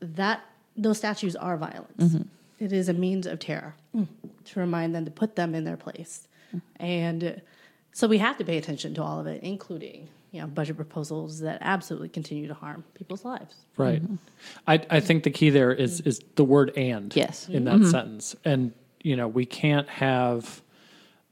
that 0.00 0.40
those 0.76 0.98
statues 0.98 1.36
are 1.36 1.56
violence. 1.56 2.14
Mm-hmm. 2.14 2.22
It 2.58 2.72
is 2.72 2.88
a 2.88 2.94
means 2.94 3.26
of 3.26 3.38
terror 3.40 3.74
mm. 3.94 4.06
to 4.46 4.60
remind 4.60 4.94
them 4.94 5.04
to 5.04 5.10
put 5.10 5.36
them 5.36 5.54
in 5.54 5.64
their 5.64 5.76
place, 5.76 6.26
mm. 6.54 6.62
and 6.76 7.42
so 7.92 8.08
we 8.08 8.18
have 8.18 8.38
to 8.38 8.44
pay 8.44 8.56
attention 8.56 8.94
to 8.94 9.02
all 9.02 9.20
of 9.20 9.26
it, 9.26 9.42
including 9.42 10.08
you 10.34 10.40
know 10.40 10.48
budget 10.48 10.74
proposals 10.76 11.38
that 11.40 11.58
absolutely 11.60 12.08
continue 12.08 12.48
to 12.48 12.54
harm 12.54 12.82
people's 12.94 13.24
lives. 13.24 13.54
Right. 13.76 14.02
Mm-hmm. 14.02 14.16
I, 14.66 14.84
I 14.90 15.00
think 15.00 15.22
the 15.22 15.30
key 15.30 15.50
there 15.50 15.72
is 15.72 16.00
mm. 16.00 16.08
is 16.08 16.20
the 16.34 16.44
word 16.44 16.72
and 16.76 17.14
Yes. 17.14 17.48
in 17.48 17.64
that 17.64 17.76
mm-hmm. 17.76 17.90
sentence. 17.90 18.34
And 18.44 18.72
you 19.00 19.14
know, 19.14 19.28
we 19.28 19.46
can't 19.46 19.88
have 19.88 20.60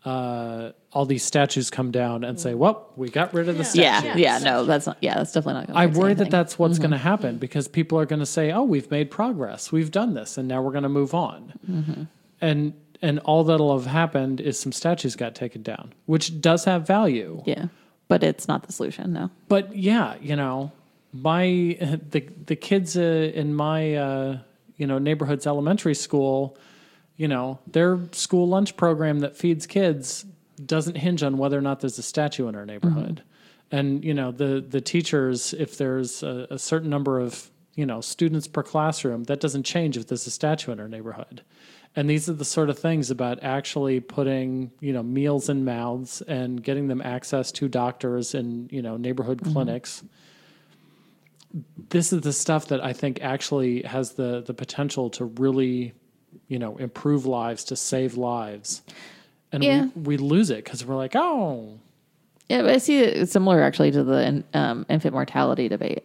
uh, 0.04 0.70
all 0.92 1.04
these 1.04 1.24
statues 1.24 1.68
come 1.68 1.90
down 1.90 2.22
and 2.22 2.38
say, 2.38 2.54
Well, 2.54 2.90
we 2.94 3.08
got 3.08 3.34
rid 3.34 3.48
of 3.48 3.58
the 3.58 3.64
statue. 3.64 4.06
Yeah, 4.06 4.16
yeah, 4.16 4.38
no, 4.38 4.64
that's 4.64 4.86
not. 4.86 4.98
Yeah, 5.00 5.14
that's 5.14 5.32
definitely 5.32 5.62
not. 5.62 5.66
Going 5.68 5.78
I 5.78 5.86
worry 5.86 6.14
that 6.14 6.30
that's 6.30 6.56
what's 6.56 6.74
mm-hmm. 6.74 6.82
going 6.82 6.90
to 6.92 6.98
happen 6.98 7.38
because 7.38 7.66
people 7.66 7.98
are 7.98 8.06
going 8.06 8.20
to 8.20 8.26
say, 8.26 8.52
"Oh, 8.52 8.62
we've 8.62 8.90
made 8.90 9.10
progress. 9.10 9.72
We've 9.72 9.90
done 9.90 10.14
this, 10.14 10.38
and 10.38 10.46
now 10.46 10.62
we're 10.62 10.72
going 10.72 10.82
to 10.84 10.88
move 10.88 11.12
on." 11.12 12.08
And 12.40 12.74
and 13.00 13.18
all 13.20 13.42
that'll 13.42 13.76
have 13.76 13.86
happened 13.86 14.40
is 14.40 14.58
some 14.58 14.70
statues 14.70 15.16
got 15.16 15.34
taken 15.34 15.62
down, 15.62 15.92
which 16.06 16.40
does 16.40 16.64
have 16.66 16.86
value. 16.86 17.42
Yeah, 17.46 17.66
but 18.12 18.22
it's 18.22 18.46
not 18.46 18.64
the 18.64 18.72
solution. 18.74 19.14
No. 19.14 19.30
But 19.48 19.74
yeah, 19.74 20.16
you 20.20 20.36
know, 20.36 20.70
my 21.14 21.46
the 22.10 22.28
the 22.44 22.56
kids 22.56 22.94
uh, 22.94 23.00
in 23.00 23.54
my 23.54 23.94
uh, 23.94 24.38
you 24.76 24.86
know 24.86 24.98
neighborhood's 24.98 25.46
elementary 25.46 25.94
school, 25.94 26.58
you 27.16 27.26
know, 27.26 27.58
their 27.66 27.98
school 28.12 28.46
lunch 28.46 28.76
program 28.76 29.20
that 29.20 29.34
feeds 29.34 29.66
kids 29.66 30.26
doesn't 30.66 30.96
hinge 30.96 31.22
on 31.22 31.38
whether 31.38 31.56
or 31.56 31.62
not 31.62 31.80
there's 31.80 31.98
a 31.98 32.02
statue 32.02 32.48
in 32.48 32.54
our 32.54 32.66
neighborhood. 32.66 33.22
And 33.70 34.04
you 34.04 34.12
know, 34.12 34.30
the 34.30 34.60
the 34.60 34.82
teachers, 34.82 35.54
if 35.54 35.78
there's 35.78 36.22
a, 36.22 36.48
a 36.50 36.58
certain 36.58 36.90
number 36.90 37.18
of 37.18 37.50
you 37.76 37.86
know 37.86 38.02
students 38.02 38.46
per 38.46 38.62
classroom, 38.62 39.24
that 39.24 39.40
doesn't 39.40 39.62
change 39.62 39.96
if 39.96 40.06
there's 40.08 40.26
a 40.26 40.30
statue 40.30 40.70
in 40.70 40.80
our 40.80 40.88
neighborhood. 40.88 41.40
And 41.94 42.08
these 42.08 42.28
are 42.28 42.32
the 42.32 42.44
sort 42.44 42.70
of 42.70 42.78
things 42.78 43.10
about 43.10 43.40
actually 43.42 44.00
putting, 44.00 44.70
you 44.80 44.94
know, 44.94 45.02
meals 45.02 45.48
in 45.50 45.64
mouths 45.64 46.22
and 46.22 46.62
getting 46.62 46.88
them 46.88 47.02
access 47.02 47.52
to 47.52 47.68
doctors 47.68 48.34
and, 48.34 48.72
you 48.72 48.80
know, 48.80 48.96
neighborhood 48.96 49.42
clinics. 49.44 50.02
This 51.90 52.12
is 52.12 52.22
the 52.22 52.32
stuff 52.32 52.68
that 52.68 52.82
I 52.82 52.94
think 52.94 53.20
actually 53.22 53.82
has 53.82 54.12
the 54.12 54.42
the 54.46 54.54
potential 54.54 55.10
to 55.10 55.26
really, 55.26 55.92
you 56.48 56.58
know, 56.58 56.78
improve 56.78 57.26
lives, 57.26 57.64
to 57.64 57.76
save 57.76 58.16
lives. 58.16 58.80
And 59.52 59.62
Yeah. 59.62 59.88
we, 59.94 60.02
we 60.02 60.16
lose 60.16 60.48
it 60.48 60.64
because 60.64 60.84
we're 60.86 60.96
like, 60.96 61.14
oh, 61.14 61.78
Yeah, 62.48 62.62
but 62.62 62.70
I 62.70 62.78
see 62.78 63.00
it 63.00 63.28
similar 63.28 63.60
actually 63.62 63.90
to 63.90 64.02
the 64.02 64.42
um, 64.54 64.86
infant 64.88 65.12
mortality 65.12 65.68
debate. 65.68 66.04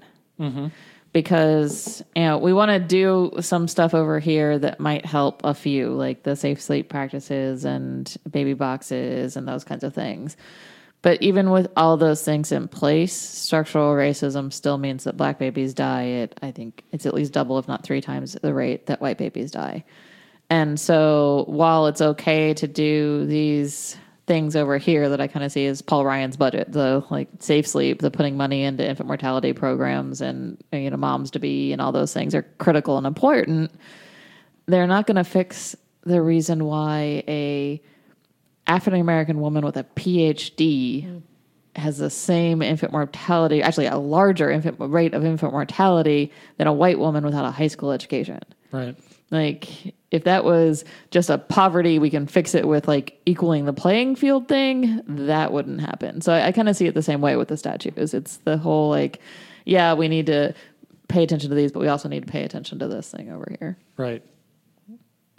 Because 1.17 2.03
you 2.15 2.21
know 2.21 2.37
we 2.37 2.53
want 2.53 2.69
to 2.69 2.77
do 2.77 3.31
some 3.41 3.67
stuff 3.67 3.95
over 3.95 4.19
here 4.19 4.59
that 4.59 4.79
might 4.79 5.03
help 5.03 5.41
a 5.43 5.55
few, 5.55 5.89
like 5.89 6.21
the 6.21 6.35
safe 6.35 6.61
sleep 6.61 6.89
practices 6.89 7.65
and 7.65 8.15
baby 8.29 8.53
boxes 8.53 9.35
and 9.35 9.47
those 9.47 9.63
kinds 9.63 9.83
of 9.83 9.95
things. 9.95 10.37
But 11.01 11.19
even 11.23 11.49
with 11.49 11.71
all 11.75 11.97
those 11.97 12.23
things 12.23 12.51
in 12.51 12.67
place, 12.67 13.13
structural 13.13 13.95
racism 13.95 14.53
still 14.53 14.77
means 14.77 15.05
that 15.05 15.17
black 15.17 15.39
babies 15.39 15.73
die 15.73 16.11
at 16.11 16.37
I 16.43 16.51
think 16.51 16.83
it's 16.91 17.07
at 17.07 17.15
least 17.15 17.33
double, 17.33 17.57
if 17.57 17.67
not 17.67 17.83
three 17.83 18.01
times 18.01 18.37
the 18.39 18.53
rate 18.53 18.85
that 18.85 19.01
white 19.01 19.17
babies 19.17 19.49
die. 19.49 19.85
And 20.51 20.79
so 20.79 21.45
while 21.47 21.87
it's 21.87 22.01
okay 22.01 22.53
to 22.53 22.67
do 22.67 23.25
these 23.25 23.97
things 24.27 24.57
over 24.57 24.77
here 24.77 25.07
that 25.09 25.21
I 25.21 25.27
kind 25.27 25.45
of 25.45 25.51
see 25.51 25.65
as 25.65 25.81
Paul 25.81 26.05
Ryan's 26.05 26.35
budget, 26.35 26.71
the 26.71 27.03
like 27.09 27.29
safe 27.39 27.65
sleep, 27.65 28.01
the 28.01 28.11
putting 28.11 28.35
money 28.35 28.63
into 28.63 28.87
infant 28.87 29.07
mortality 29.07 29.53
programs 29.53 30.21
and 30.21 30.61
you 30.71 30.89
know 30.89 30.97
moms 30.97 31.31
to 31.31 31.39
be 31.39 31.71
and 31.71 31.81
all 31.81 31.93
those 31.93 32.13
things 32.13 32.35
are 32.35 32.43
critical 32.59 32.97
and 32.97 33.07
important. 33.07 33.71
They're 34.65 34.85
not 34.85 35.07
going 35.07 35.15
to 35.15 35.23
fix 35.23 35.75
the 36.03 36.21
reason 36.21 36.65
why 36.65 37.23
a 37.27 37.81
African 38.67 38.99
American 38.99 39.39
woman 39.39 39.65
with 39.65 39.77
a 39.77 39.85
PhD 39.95 41.05
mm. 41.05 41.21
has 41.77 41.97
the 41.97 42.09
same 42.09 42.61
infant 42.61 42.91
mortality, 42.91 43.61
actually 43.61 43.85
a 43.85 43.97
larger 43.97 44.51
infant 44.51 44.75
rate 44.79 45.13
of 45.13 45.23
infant 45.23 45.53
mortality 45.53 46.33
than 46.57 46.67
a 46.67 46.73
white 46.73 46.99
woman 46.99 47.23
without 47.23 47.45
a 47.45 47.51
high 47.51 47.67
school 47.67 47.91
education. 47.91 48.41
right. 48.71 48.95
Like 49.29 49.93
if 50.11 50.23
that 50.23 50.45
was 50.45 50.85
just 51.11 51.29
a 51.29 51.37
poverty, 51.37 51.99
we 51.99 52.09
can 52.09 52.27
fix 52.27 52.55
it 52.55 52.67
with 52.67 52.87
like 52.87 53.19
equaling 53.25 53.65
the 53.65 53.73
playing 53.73 54.15
field 54.15 54.47
thing. 54.47 55.01
That 55.07 55.51
wouldn't 55.51 55.81
happen. 55.81 56.21
So 56.21 56.33
I, 56.33 56.47
I 56.47 56.51
kind 56.51 56.69
of 56.69 56.75
see 56.75 56.85
it 56.87 56.93
the 56.93 57.03
same 57.03 57.21
way 57.21 57.35
with 57.35 57.49
the 57.49 57.57
statues. 57.57 58.13
It's 58.13 58.37
the 58.37 58.57
whole 58.57 58.89
like, 58.89 59.19
yeah, 59.65 59.93
we 59.93 60.07
need 60.07 60.27
to 60.27 60.53
pay 61.09 61.23
attention 61.23 61.49
to 61.49 61.55
these, 61.55 61.71
but 61.71 61.79
we 61.79 61.87
also 61.87 62.07
need 62.09 62.25
to 62.25 62.31
pay 62.31 62.43
attention 62.43 62.79
to 62.79 62.87
this 62.87 63.11
thing 63.11 63.31
over 63.31 63.55
here. 63.59 63.77
Right. 63.97 64.23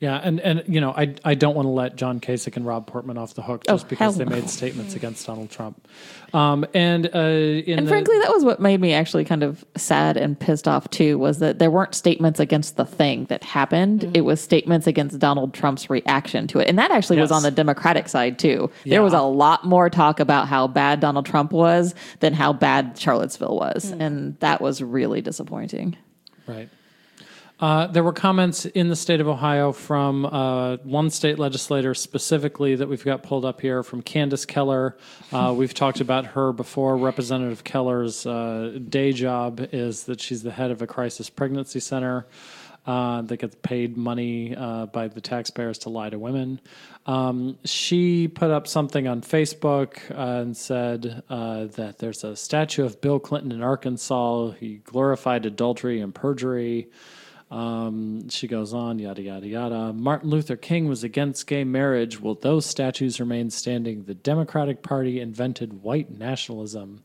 Yeah, 0.00 0.20
and 0.22 0.38
and 0.38 0.62
you 0.68 0.80
know, 0.80 0.92
I 0.92 1.16
I 1.24 1.34
don't 1.34 1.56
want 1.56 1.66
to 1.66 1.70
let 1.70 1.96
John 1.96 2.20
Kasich 2.20 2.56
and 2.56 2.64
Rob 2.64 2.86
Portman 2.86 3.18
off 3.18 3.34
the 3.34 3.42
hook 3.42 3.64
just 3.66 3.84
Oh, 3.84 3.88
because 3.88 4.16
they 4.16 4.24
no. 4.24 4.36
made 4.36 4.48
statements 4.48 4.94
against 4.94 5.26
Donald 5.26 5.50
Trump. 5.50 5.88
Um, 6.32 6.64
and 6.72 7.06
uh, 7.12 7.18
in 7.18 7.78
And 7.78 7.86
the, 7.86 7.90
frankly, 7.90 8.16
that 8.20 8.30
was 8.30 8.44
what 8.44 8.60
made 8.60 8.80
me 8.80 8.92
actually 8.92 9.24
kind 9.24 9.42
of 9.42 9.64
sad 9.76 10.16
and 10.16 10.38
pissed 10.38 10.68
off 10.68 10.88
too. 10.90 11.18
Was 11.18 11.40
that 11.40 11.58
there 11.58 11.70
weren't 11.70 11.96
statements 11.96 12.38
against 12.38 12.76
the 12.76 12.84
thing 12.84 13.24
that 13.24 13.42
happened. 13.42 14.16
It 14.16 14.20
was 14.20 14.40
statements 14.40 14.86
against 14.86 15.18
Donald 15.18 15.52
Trump's 15.52 15.90
reaction 15.90 16.46
to 16.48 16.60
it, 16.60 16.68
and 16.68 16.78
that 16.78 16.92
actually 16.92 17.18
was 17.18 17.32
on 17.32 17.42
the 17.42 17.50
Democratic 17.50 18.08
side 18.08 18.38
too. 18.38 18.70
There 18.86 19.02
was 19.02 19.14
a 19.14 19.22
lot 19.22 19.64
more 19.64 19.90
talk 19.90 20.20
about 20.20 20.46
how 20.46 20.68
bad 20.68 21.00
Donald 21.00 21.26
Trump 21.26 21.50
was 21.50 21.96
than 22.20 22.34
how 22.34 22.52
bad 22.52 22.96
Charlottesville 22.96 23.56
was, 23.56 23.90
and 23.90 24.38
that 24.38 24.60
was 24.60 24.80
really 24.80 25.22
disappointing. 25.22 25.96
Right. 26.46 26.68
Uh, 27.60 27.88
there 27.88 28.04
were 28.04 28.12
comments 28.12 28.66
in 28.66 28.88
the 28.88 28.94
state 28.94 29.20
of 29.20 29.26
Ohio 29.26 29.72
from 29.72 30.24
uh, 30.26 30.76
one 30.78 31.10
state 31.10 31.40
legislator 31.40 31.92
specifically 31.92 32.76
that 32.76 32.88
we've 32.88 33.04
got 33.04 33.24
pulled 33.24 33.44
up 33.44 33.60
here 33.60 33.82
from 33.82 34.00
Candice 34.00 34.46
Keller. 34.46 34.96
Uh, 35.32 35.52
we've 35.56 35.74
talked 35.74 36.00
about 36.00 36.24
her 36.26 36.52
before. 36.52 36.96
Representative 36.96 37.64
Keller's 37.64 38.24
uh, 38.26 38.78
day 38.88 39.12
job 39.12 39.60
is 39.72 40.04
that 40.04 40.20
she's 40.20 40.44
the 40.44 40.52
head 40.52 40.70
of 40.70 40.82
a 40.82 40.86
crisis 40.86 41.28
pregnancy 41.28 41.80
center. 41.80 42.26
Uh, 42.86 43.20
that 43.20 43.36
gets 43.36 43.54
paid 43.60 43.98
money 43.98 44.56
uh, 44.56 44.86
by 44.86 45.08
the 45.08 45.20
taxpayers 45.20 45.76
to 45.76 45.90
lie 45.90 46.08
to 46.08 46.18
women. 46.18 46.58
Um, 47.04 47.58
she 47.62 48.28
put 48.28 48.50
up 48.50 48.66
something 48.66 49.06
on 49.06 49.20
Facebook 49.20 49.98
uh, 50.10 50.40
and 50.40 50.56
said 50.56 51.22
uh, 51.28 51.66
that 51.66 51.98
there's 51.98 52.24
a 52.24 52.34
statue 52.34 52.86
of 52.86 53.02
Bill 53.02 53.18
Clinton 53.18 53.52
in 53.52 53.62
Arkansas. 53.62 54.52
He 54.52 54.76
glorified 54.76 55.44
adultery 55.44 56.00
and 56.00 56.14
perjury. 56.14 56.88
Um, 57.50 58.28
she 58.28 58.46
goes 58.46 58.74
on, 58.74 58.98
yada, 58.98 59.22
yada, 59.22 59.46
yada. 59.46 59.92
Martin 59.92 60.28
Luther 60.28 60.56
King 60.56 60.86
was 60.86 61.02
against 61.02 61.46
gay 61.46 61.64
marriage. 61.64 62.20
Will 62.20 62.34
those 62.34 62.66
statues 62.66 63.18
remain 63.20 63.50
standing? 63.50 64.04
The 64.04 64.14
Democratic 64.14 64.82
Party 64.82 65.20
invented 65.20 65.82
white 65.82 66.10
nationalism. 66.10 67.04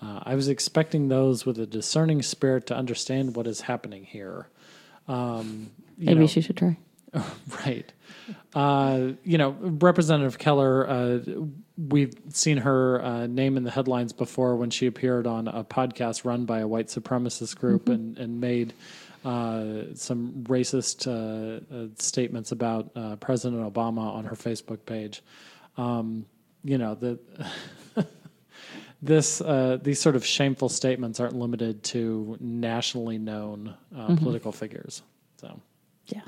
Uh, 0.00 0.20
I 0.22 0.34
was 0.34 0.48
expecting 0.48 1.08
those 1.08 1.44
with 1.44 1.58
a 1.58 1.66
discerning 1.66 2.22
spirit 2.22 2.66
to 2.68 2.76
understand 2.76 3.34
what 3.36 3.46
is 3.46 3.62
happening 3.62 4.04
here. 4.04 4.48
Um, 5.08 5.70
you 5.98 6.06
Maybe 6.06 6.20
know, 6.20 6.26
she 6.26 6.40
should 6.40 6.56
try. 6.56 6.76
Right. 7.66 7.92
Uh, 8.54 9.12
you 9.24 9.36
know, 9.36 9.54
Representative 9.60 10.38
Keller, 10.38 10.88
uh, 10.88 11.18
we've 11.76 12.14
seen 12.30 12.58
her 12.58 13.02
uh, 13.02 13.26
name 13.26 13.56
in 13.56 13.64
the 13.64 13.70
headlines 13.70 14.12
before 14.12 14.56
when 14.56 14.70
she 14.70 14.86
appeared 14.86 15.26
on 15.26 15.48
a 15.48 15.64
podcast 15.64 16.24
run 16.24 16.46
by 16.46 16.60
a 16.60 16.66
white 16.66 16.86
supremacist 16.86 17.58
group 17.58 17.88
and, 17.88 18.16
and 18.18 18.40
made 18.40 18.72
uh, 19.24 19.94
some 19.94 20.44
racist 20.48 21.06
uh, 21.06 21.74
uh, 21.74 21.88
statements 21.98 22.52
about 22.52 22.90
uh, 22.96 23.16
President 23.16 23.62
Obama 23.62 24.14
on 24.14 24.24
her 24.24 24.36
Facebook 24.36 24.84
page. 24.86 25.22
Um, 25.76 26.26
you 26.64 26.78
know, 26.78 26.94
the. 26.94 27.18
this 29.02 29.40
uh, 29.40 29.78
these 29.82 30.00
sort 30.00 30.14
of 30.14 30.24
shameful 30.24 30.68
statements 30.68 31.18
aren't 31.18 31.34
limited 31.34 31.82
to 31.82 32.36
nationally 32.40 33.18
known 33.18 33.74
uh, 33.96 34.14
political 34.16 34.52
figures. 34.52 35.02
So. 35.40 35.60
Yeah. 36.06 36.20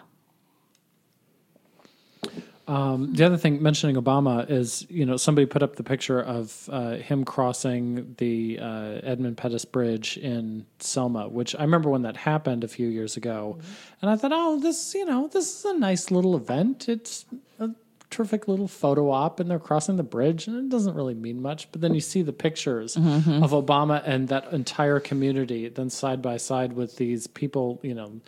Um, 2.66 3.12
the 3.12 3.24
other 3.26 3.36
thing 3.36 3.62
mentioning 3.62 3.96
Obama 3.96 4.50
is, 4.50 4.86
you 4.88 5.04
know, 5.04 5.18
somebody 5.18 5.44
put 5.44 5.62
up 5.62 5.76
the 5.76 5.82
picture 5.82 6.20
of 6.20 6.68
uh, 6.72 6.92
him 6.92 7.24
crossing 7.24 8.14
the 8.16 8.58
uh, 8.58 9.00
Edmund 9.02 9.36
Pettus 9.36 9.66
Bridge 9.66 10.16
in 10.16 10.64
Selma, 10.78 11.28
which 11.28 11.54
I 11.54 11.62
remember 11.62 11.90
when 11.90 12.02
that 12.02 12.16
happened 12.16 12.64
a 12.64 12.68
few 12.68 12.88
years 12.88 13.16
ago, 13.18 13.58
and 14.00 14.10
I 14.10 14.16
thought, 14.16 14.32
oh, 14.32 14.58
this, 14.60 14.94
you 14.94 15.04
know, 15.04 15.28
this 15.28 15.58
is 15.58 15.64
a 15.66 15.78
nice 15.78 16.10
little 16.10 16.36
event. 16.36 16.88
It's 16.88 17.26
a 17.58 17.70
terrific 18.08 18.48
little 18.48 18.68
photo 18.68 19.10
op, 19.10 19.40
and 19.40 19.50
they're 19.50 19.58
crossing 19.58 19.96
the 19.96 20.02
bridge, 20.02 20.46
and 20.46 20.56
it 20.56 20.70
doesn't 20.70 20.94
really 20.94 21.14
mean 21.14 21.42
much. 21.42 21.70
But 21.70 21.82
then 21.82 21.94
you 21.94 22.00
see 22.00 22.22
the 22.22 22.32
pictures 22.32 22.96
of 22.96 23.50
Obama 23.50 24.02
and 24.06 24.28
that 24.28 24.52
entire 24.52 25.00
community, 25.00 25.68
then 25.68 25.90
side 25.90 26.22
by 26.22 26.38
side 26.38 26.72
with 26.72 26.96
these 26.96 27.26
people, 27.26 27.78
you 27.82 27.94
know, 27.94 28.20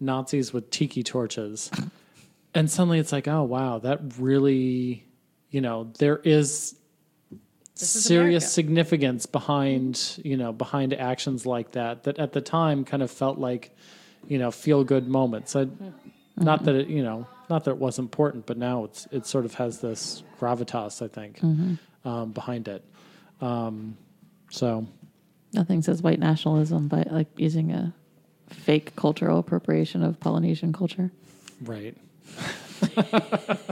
Nazis 0.00 0.52
with 0.52 0.70
tiki 0.70 1.02
torches 1.02 1.70
and 2.54 2.70
suddenly 2.70 2.98
it's 2.98 3.12
like, 3.12 3.28
oh 3.28 3.42
wow, 3.42 3.78
that 3.78 4.00
really, 4.18 5.06
you 5.50 5.60
know, 5.60 5.92
there 5.98 6.18
is 6.18 6.76
is 7.76 7.88
serious 7.88 8.44
America. 8.44 8.52
significance 8.52 9.26
behind, 9.26 10.20
you 10.22 10.36
know, 10.36 10.52
behind 10.52 10.92
actions 10.94 11.46
like 11.46 11.72
that. 11.72 12.04
That 12.04 12.18
at 12.18 12.32
the 12.32 12.40
time 12.40 12.84
kind 12.84 13.02
of 13.02 13.10
felt 13.10 13.38
like, 13.38 13.76
you 14.28 14.38
know, 14.38 14.50
feel 14.50 14.84
good 14.84 15.08
moments. 15.08 15.56
I, 15.56 15.66
Not 16.36 16.64
that 16.64 16.74
it, 16.74 16.88
you 16.88 17.02
know, 17.02 17.26
not 17.50 17.64
that 17.64 17.72
it 17.72 17.76
was 17.78 17.98
important, 17.98 18.46
but 18.46 18.56
now 18.56 18.84
it's 18.84 19.06
it 19.10 19.26
sort 19.26 19.44
of 19.44 19.54
has 19.54 19.80
this 19.80 20.22
gravitas, 20.40 21.02
I 21.02 21.08
think, 21.08 21.42
um, 22.04 22.32
behind 22.32 22.68
it. 22.68 22.84
Um, 23.40 23.96
so 24.50 24.86
Nothing 25.54 25.82
says 25.82 26.00
white 26.02 26.18
nationalism 26.18 26.88
but 26.88 27.12
like 27.12 27.28
using 27.36 27.72
a 27.72 27.92
fake 28.48 28.96
cultural 28.96 29.38
appropriation 29.38 30.02
of 30.02 30.18
Polynesian 30.20 30.72
culture. 30.72 31.10
right, 31.62 31.96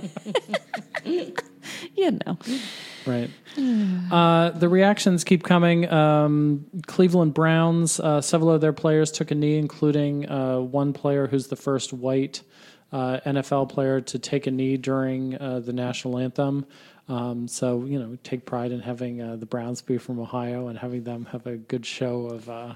You 1.97 2.19
know. 2.25 2.38
Right. 3.07 3.30
Uh, 4.11 4.50
the 4.50 4.69
reactions 4.69 5.25
keep 5.25 5.42
coming. 5.42 5.90
Um, 5.90 6.66
Cleveland 6.87 7.35
Browns, 7.35 8.00
uh, 8.00 8.21
several 8.21 8.50
of 8.50 8.61
their 8.61 8.73
players 8.73 9.11
took 9.11 9.30
a 9.30 9.35
knee, 9.35 9.59
including 9.59 10.28
uh, 10.28 10.61
one 10.61 10.92
player 10.92 11.26
who's 11.26 11.49
the 11.49 11.57
first 11.57 11.92
white 11.92 12.42
uh, 12.92 13.21
NFL 13.26 13.69
player 13.69 14.00
to 14.00 14.19
take 14.19 14.47
a 14.47 14.50
knee 14.50 14.76
during 14.76 15.37
uh, 15.38 15.61
the 15.61 15.73
national 15.73 16.19
anthem. 16.19 16.66
Um, 17.09 17.49
so, 17.49 17.85
you 17.85 17.99
know, 17.99 18.16
take 18.23 18.47
pride 18.47 18.73
in 18.73 18.80
having 18.80 19.21
uh, 19.21 19.37
the 19.37 19.47
Browns 19.47 19.83
be 19.83 19.99
from 19.99 20.21
Ohio 20.21 20.69
and 20.69 20.78
having 20.78 21.04
them 21.04 21.26
have 21.33 21.47
a 21.47 21.57
good 21.57 21.85
show 21.85 22.26
of 22.26 22.49
uh, 22.49 22.75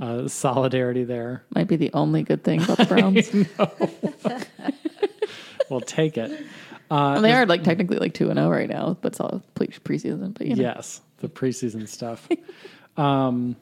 uh, 0.00 0.28
solidarity 0.28 1.04
there. 1.04 1.44
Might 1.54 1.68
be 1.68 1.76
the 1.76 1.90
only 1.94 2.22
good 2.24 2.42
thing 2.42 2.62
about 2.62 2.78
the 2.78 2.86
Browns. 2.86 3.30
We'll 5.70 5.80
take 5.80 6.18
it. 6.18 6.30
and 6.90 7.24
they 7.24 7.32
are 7.32 7.46
like 7.46 7.62
technically 7.62 7.98
like 7.98 8.14
two 8.14 8.30
and 8.30 8.38
zero 8.38 8.50
right 8.50 8.68
now, 8.68 8.96
but 9.00 9.12
it's 9.12 9.20
all 9.20 9.42
pre- 9.54 9.68
preseason. 9.68 10.34
But 10.34 10.46
you 10.46 10.56
know. 10.56 10.62
Yes, 10.62 11.00
the 11.18 11.28
preseason 11.28 11.88
stuff. 11.88 12.28
um, 12.96 13.56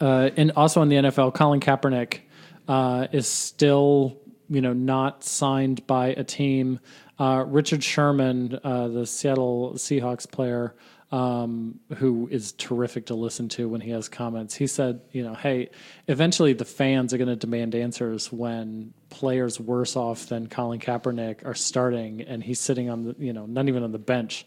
uh, 0.00 0.30
and 0.36 0.52
also 0.52 0.82
in 0.82 0.88
the 0.88 0.96
NFL, 0.96 1.34
Colin 1.34 1.60
Kaepernick 1.60 2.20
uh, 2.68 3.08
is 3.12 3.26
still, 3.26 4.18
you 4.48 4.60
know, 4.60 4.72
not 4.72 5.24
signed 5.24 5.86
by 5.86 6.08
a 6.08 6.24
team. 6.24 6.80
Uh, 7.18 7.44
Richard 7.46 7.82
Sherman, 7.82 8.58
uh, 8.64 8.88
the 8.88 9.06
Seattle 9.06 9.72
Seahawks 9.74 10.30
player, 10.30 10.74
um, 11.12 11.80
who 11.96 12.28
is 12.30 12.52
terrific 12.52 13.06
to 13.06 13.14
listen 13.14 13.48
to 13.50 13.68
when 13.68 13.80
he 13.80 13.90
has 13.90 14.08
comments, 14.08 14.54
he 14.54 14.66
said, 14.66 15.00
you 15.10 15.24
know, 15.24 15.34
hey, 15.34 15.70
eventually 16.06 16.52
the 16.52 16.64
fans 16.64 17.12
are 17.12 17.18
going 17.18 17.28
to 17.28 17.36
demand 17.36 17.74
answers 17.74 18.32
when 18.32 18.94
players 19.08 19.58
worse 19.58 19.96
off 19.96 20.26
than 20.26 20.48
Colin 20.48 20.78
Kaepernick 20.78 21.44
are 21.44 21.54
starting 21.54 22.22
and 22.22 22.44
he's 22.44 22.60
sitting 22.60 22.88
on 22.88 23.04
the, 23.04 23.16
you 23.18 23.32
know, 23.32 23.46
not 23.46 23.66
even 23.66 23.82
on 23.82 23.90
the 23.90 23.98
bench. 23.98 24.46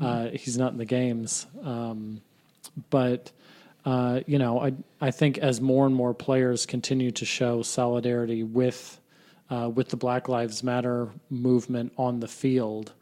Uh, 0.00 0.28
he's 0.28 0.56
not 0.56 0.72
in 0.72 0.78
the 0.78 0.86
games. 0.86 1.46
Um, 1.62 2.22
but 2.90 3.30
uh, 3.84 4.20
you 4.26 4.38
know, 4.38 4.60
I 4.60 4.72
I 5.00 5.10
think 5.10 5.38
as 5.38 5.60
more 5.60 5.86
and 5.86 5.94
more 5.94 6.14
players 6.14 6.66
continue 6.66 7.10
to 7.12 7.24
show 7.24 7.62
solidarity 7.62 8.42
with 8.42 9.00
uh, 9.50 9.70
with 9.74 9.88
the 9.88 9.96
Black 9.96 10.28
Lives 10.28 10.62
Matter 10.62 11.08
movement 11.30 11.92
on 11.96 12.20
the 12.20 12.28
field, 12.28 12.92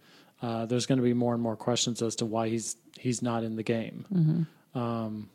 uh, 0.43 0.67
there's 0.67 0.87
going 0.87 0.99
to 0.99 1.05
be 1.05 1.15
more 1.15 1.35
and 1.35 1.43
more 1.43 1.57
questions 1.57 2.03
as 2.03 2.17
to 2.17 2.27
why 2.27 2.49
he's 2.49 2.77
he's 2.99 3.23
not 3.23 3.45
in 3.45 3.57
the 3.57 3.63
game. 3.63 4.47
Um, 4.75 5.29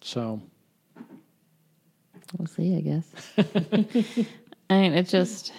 so 0.00 0.40
We'll 2.38 2.46
see, 2.48 2.76
I 2.76 2.80
guess. 2.80 3.06
I 4.70 4.80
mean, 4.80 4.92
it's 4.94 5.10
just, 5.10 5.52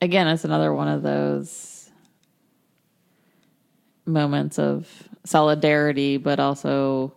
again, 0.00 0.28
it's 0.28 0.44
another 0.44 0.72
one 0.72 0.88
of 0.88 1.02
those 1.02 1.90
moments 4.06 4.58
of 4.58 4.88
solidarity, 5.24 6.16
but 6.16 6.38
also 6.40 7.14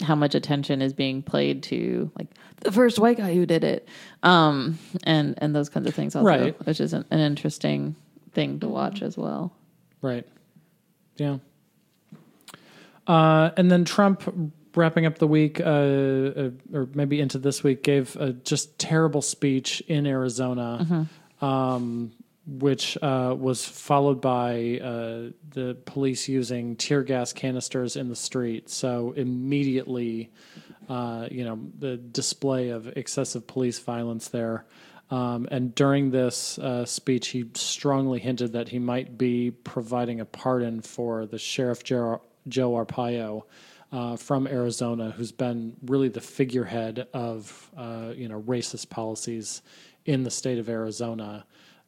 how 0.00 0.14
much 0.14 0.34
attention 0.34 0.82
is 0.82 0.92
being 0.92 1.22
played 1.22 1.62
to 1.64 2.10
like 2.18 2.28
the 2.60 2.72
first 2.72 2.98
white 2.98 3.18
guy 3.18 3.34
who 3.34 3.46
did 3.46 3.62
it, 3.62 3.88
um, 4.22 4.78
and 5.04 5.34
and 5.38 5.54
those 5.54 5.68
kinds 5.68 5.86
of 5.86 5.94
things 5.94 6.16
also, 6.16 6.26
Right. 6.26 6.66
which 6.66 6.80
is 6.80 6.92
an, 6.92 7.04
an 7.10 7.20
interesting 7.20 7.94
thing 8.32 8.58
to 8.60 8.68
watch 8.68 9.02
as 9.02 9.16
well. 9.16 9.52
Right. 10.00 10.26
Yeah. 11.16 11.38
Uh, 13.06 13.50
and 13.56 13.70
then 13.70 13.84
Trump, 13.84 14.52
wrapping 14.74 15.06
up 15.06 15.18
the 15.18 15.26
week, 15.26 15.60
uh, 15.60 15.64
uh, 15.64 16.50
or 16.72 16.88
maybe 16.94 17.20
into 17.20 17.38
this 17.38 17.62
week, 17.62 17.82
gave 17.82 18.16
a 18.16 18.32
just 18.32 18.78
terrible 18.78 19.22
speech 19.22 19.82
in 19.88 20.06
Arizona, 20.06 21.08
um, 21.40 22.12
which 22.46 22.96
uh, 23.02 23.34
was 23.38 23.64
followed 23.64 24.20
by 24.20 24.78
uh, 24.82 25.30
the 25.50 25.76
police 25.84 26.28
using 26.28 26.76
tear 26.76 27.02
gas 27.02 27.32
canisters 27.32 27.96
in 27.96 28.08
the 28.08 28.16
street. 28.16 28.70
So 28.70 29.12
immediately, 29.16 30.30
uh, 30.88 31.28
you 31.30 31.44
know, 31.44 31.58
the 31.78 31.96
display 31.96 32.70
of 32.70 32.88
excessive 32.96 33.46
police 33.46 33.78
violence 33.78 34.28
there. 34.28 34.64
Um, 35.10 35.46
and 35.50 35.74
during 35.74 36.10
this 36.10 36.58
uh, 36.58 36.86
speech, 36.86 37.28
he 37.28 37.44
strongly 37.54 38.18
hinted 38.18 38.54
that 38.54 38.70
he 38.70 38.78
might 38.78 39.18
be 39.18 39.50
providing 39.50 40.20
a 40.20 40.24
pardon 40.24 40.80
for 40.80 41.26
the 41.26 41.38
Sheriff 41.38 41.84
Joe, 41.84 42.22
Joe 42.48 42.72
Arpaio 42.72 43.44
uh, 43.92 44.16
from 44.16 44.46
Arizona, 44.46 45.10
who's 45.10 45.32
been 45.32 45.76
really 45.86 46.08
the 46.08 46.20
figurehead 46.20 47.06
of 47.12 47.70
uh, 47.76 48.12
you 48.14 48.28
know 48.28 48.40
racist 48.42 48.88
policies 48.88 49.62
in 50.04 50.22
the 50.22 50.30
state 50.30 50.58
of 50.58 50.68
Arizona, 50.68 51.44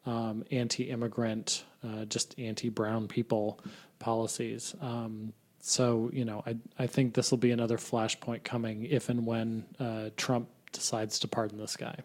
um, 0.07 0.45
anti-immigrant, 0.51 1.65
uh, 1.83 2.05
just 2.05 2.39
anti-brown 2.39 3.09
people 3.09 3.61
policies. 3.99 4.75
Um, 4.81 5.33
so 5.61 6.11
you 6.13 6.25
know, 6.25 6.43
I 6.47 6.57
I 6.79 6.87
think 6.87 7.15
this 7.15 7.31
will 7.31 7.39
be 7.39 7.53
another 7.53 7.79
flashpoint 7.79 8.45
coming 8.45 8.85
if 8.85 9.09
and 9.09 9.27
when 9.27 9.65
uh, 9.81 10.11
Trump 10.17 10.49
decides 10.73 11.19
to 11.21 11.29
pardon 11.29 11.59
this 11.59 11.77
guy. 11.77 11.97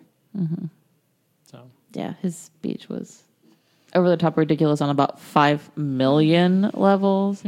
So 1.52 1.70
Yeah, 1.94 2.14
his 2.22 2.38
speech 2.38 2.88
was 2.88 3.24
over 3.96 4.08
the 4.08 4.18
top 4.18 4.38
ridiculous 4.38 4.82
on 4.82 4.90
about 4.90 5.20
5 5.20 5.78
million 5.78 6.70
levels. 6.74 7.44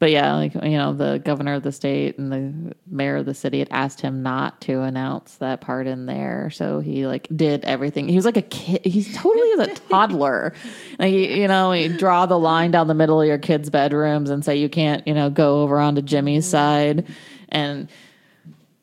But 0.00 0.10
yeah, 0.12 0.34
like, 0.34 0.54
you 0.54 0.78
know, 0.78 0.94
the 0.94 1.20
governor 1.22 1.52
of 1.52 1.62
the 1.62 1.72
state 1.72 2.16
and 2.16 2.32
the 2.32 2.74
mayor 2.86 3.16
of 3.16 3.26
the 3.26 3.34
city 3.34 3.58
had 3.58 3.68
asked 3.70 4.00
him 4.00 4.22
not 4.22 4.58
to 4.62 4.80
announce 4.80 5.36
that 5.36 5.60
pardon 5.60 6.06
there. 6.06 6.48
So 6.48 6.80
he 6.80 7.06
like 7.06 7.28
did 7.36 7.66
everything. 7.66 8.08
He 8.08 8.16
was 8.16 8.24
like 8.24 8.38
a 8.38 8.42
kid. 8.42 8.80
He's 8.82 9.14
totally 9.14 9.48
is 9.48 9.68
a 9.68 9.74
toddler. 9.90 10.54
Like, 10.98 11.12
you, 11.12 11.20
you 11.20 11.46
know, 11.46 11.72
you 11.72 11.94
draw 11.98 12.24
the 12.24 12.38
line 12.38 12.70
down 12.70 12.86
the 12.86 12.94
middle 12.94 13.20
of 13.20 13.28
your 13.28 13.36
kids' 13.36 13.68
bedrooms 13.68 14.30
and 14.30 14.42
say 14.42 14.56
you 14.56 14.70
can't, 14.70 15.06
you 15.06 15.12
know, 15.12 15.28
go 15.28 15.60
over 15.60 15.78
onto 15.78 16.00
Jimmy's 16.00 16.46
mm-hmm. 16.46 16.50
side. 16.50 17.06
And 17.50 17.90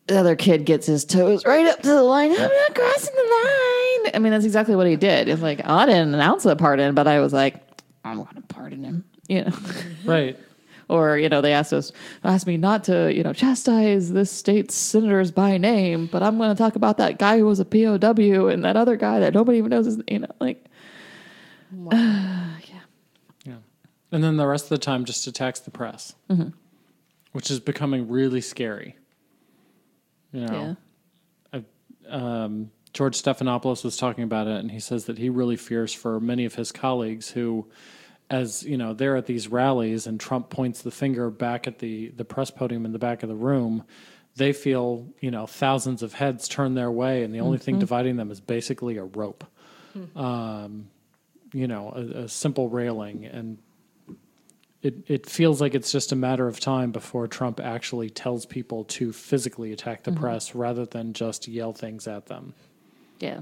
the 0.06 0.20
other 0.20 0.36
kid 0.36 0.66
gets 0.66 0.86
his 0.86 1.04
toes 1.04 1.44
right 1.48 1.66
up 1.66 1.82
to 1.82 1.90
the 1.90 2.04
line. 2.04 2.30
I'm 2.32 2.38
not 2.38 2.76
crossing 2.76 3.16
the 3.16 3.22
line. 3.22 4.12
I 4.14 4.20
mean, 4.20 4.34
that's 4.34 4.46
exactly 4.46 4.76
what 4.76 4.86
he 4.86 4.96
did. 4.96 5.30
It's 5.30 5.42
like, 5.42 5.62
oh, 5.64 5.78
I 5.78 5.88
didn't 5.88 6.14
announce 6.14 6.44
the 6.44 6.56
pardon, 6.56 6.94
but 6.94 7.08
I 7.08 7.22
was 7.22 7.34
like, 7.34 7.56
I'm 8.06 8.18
going 8.18 8.36
to 8.36 8.42
pardon 8.42 8.84
him. 8.84 9.04
You 9.28 9.46
know, 9.46 9.58
right. 10.06 10.38
Or 10.90 11.18
you 11.18 11.30
know, 11.30 11.42
they 11.42 11.54
asked 11.54 11.74
us, 11.74 11.92
asked 12.24 12.48
me 12.48 12.58
not 12.58 12.84
to, 12.86 13.14
you 13.14 13.24
know, 13.24 13.34
chastise 13.34 14.12
this 14.12 14.32
state's 14.32 14.76
senators 14.76 15.32
by 15.32 15.58
name, 15.58 16.08
but 16.12 16.24
I'm 16.24 16.38
going 16.38 16.50
to 16.50 16.56
talk 16.56 16.76
about 16.76 16.98
that 16.98 17.20
guy 17.20 17.38
who 17.38 17.46
was 17.46 17.60
a 17.60 17.66
POW 17.66 18.48
and 18.48 18.64
that 18.64 18.78
other 18.78 18.96
guy 18.96 19.20
that 19.20 19.34
nobody 19.34 19.58
even 19.58 19.72
knows 19.72 19.86
his, 19.86 20.02
you 20.08 20.20
know, 20.20 20.32
like, 20.40 20.66
Yeah. 21.84 22.60
Yeah. 23.46 23.56
And 24.12 24.24
then 24.24 24.38
the 24.38 24.48
rest 24.48 24.66
of 24.66 24.70
the 24.70 24.78
time 24.78 25.06
just 25.06 25.28
attacks 25.28 25.60
the 25.60 25.72
press, 25.72 26.16
which 27.32 27.52
is 27.52 27.60
becoming 27.60 28.08
really 28.08 28.42
scary. 28.42 28.98
You 30.32 30.42
know, 30.46 30.78
yeah, 31.54 31.62
um, 32.10 32.72
George 32.94 33.22
Stephanopoulos 33.22 33.84
was 33.84 33.98
talking 33.98 34.24
about 34.24 34.48
it, 34.48 34.60
and 34.60 34.72
he 34.72 34.80
says 34.80 35.06
that 35.06 35.18
he 35.18 35.30
really 35.30 35.56
fears 35.56 35.94
for 35.94 36.20
many 36.20 36.46
of 36.46 36.56
his 36.56 36.72
colleagues 36.72 37.32
who, 37.32 37.68
as 38.30 38.64
you 38.64 38.78
know 38.78 38.94
they're 38.94 39.16
at 39.16 39.26
these 39.26 39.48
rallies 39.48 40.08
and 40.08 40.20
Trump 40.20 40.50
points 40.50 40.82
the 40.82 40.92
finger 40.92 41.30
back 41.30 41.68
at 41.68 41.80
the 41.80 42.10
the 42.10 42.26
press 42.26 42.52
podium 42.52 42.86
in 42.86 42.92
the 42.92 43.00
back 43.00 43.24
of 43.24 43.30
the 43.30 43.36
room, 43.36 43.84
they 44.36 44.54
feel 44.54 45.08
you 45.20 45.32
know 45.32 45.46
thousands 45.46 46.04
of 46.04 46.14
heads 46.14 46.48
turn 46.48 46.76
their 46.76 46.92
way, 46.92 47.24
and 47.24 47.34
the 47.34 47.40
only 47.40 47.58
thing 47.58 47.76
mm-hmm. 47.76 47.82
dividing 47.82 48.18
them 48.18 48.32
is 48.32 48.40
basically 48.40 48.98
a 48.98 49.04
rope, 49.04 49.46
mm-hmm. 49.98 50.18
um, 50.18 50.90
you 51.54 51.68
know, 51.68 51.92
a, 51.96 52.24
a 52.24 52.30
simple 52.30 52.70
railing, 52.70 53.26
and 53.26 53.58
it 54.82 54.96
it 55.08 55.26
feels 55.26 55.60
like 55.60 55.74
it's 55.74 55.92
just 55.92 56.12
a 56.12 56.16
matter 56.16 56.48
of 56.48 56.60
time 56.60 56.92
before 56.92 57.28
Trump 57.28 57.60
actually 57.60 58.10
tells 58.10 58.46
people 58.46 58.84
to 58.86 59.12
physically 59.12 59.72
attack 59.72 60.04
the 60.04 60.12
mm-hmm. 60.12 60.22
press 60.22 60.54
rather 60.54 60.86
than 60.86 61.14
just 61.14 61.48
yell 61.48 61.74
things 61.74 62.08
at 62.08 62.28
them. 62.28 62.54
Yeah. 63.20 63.42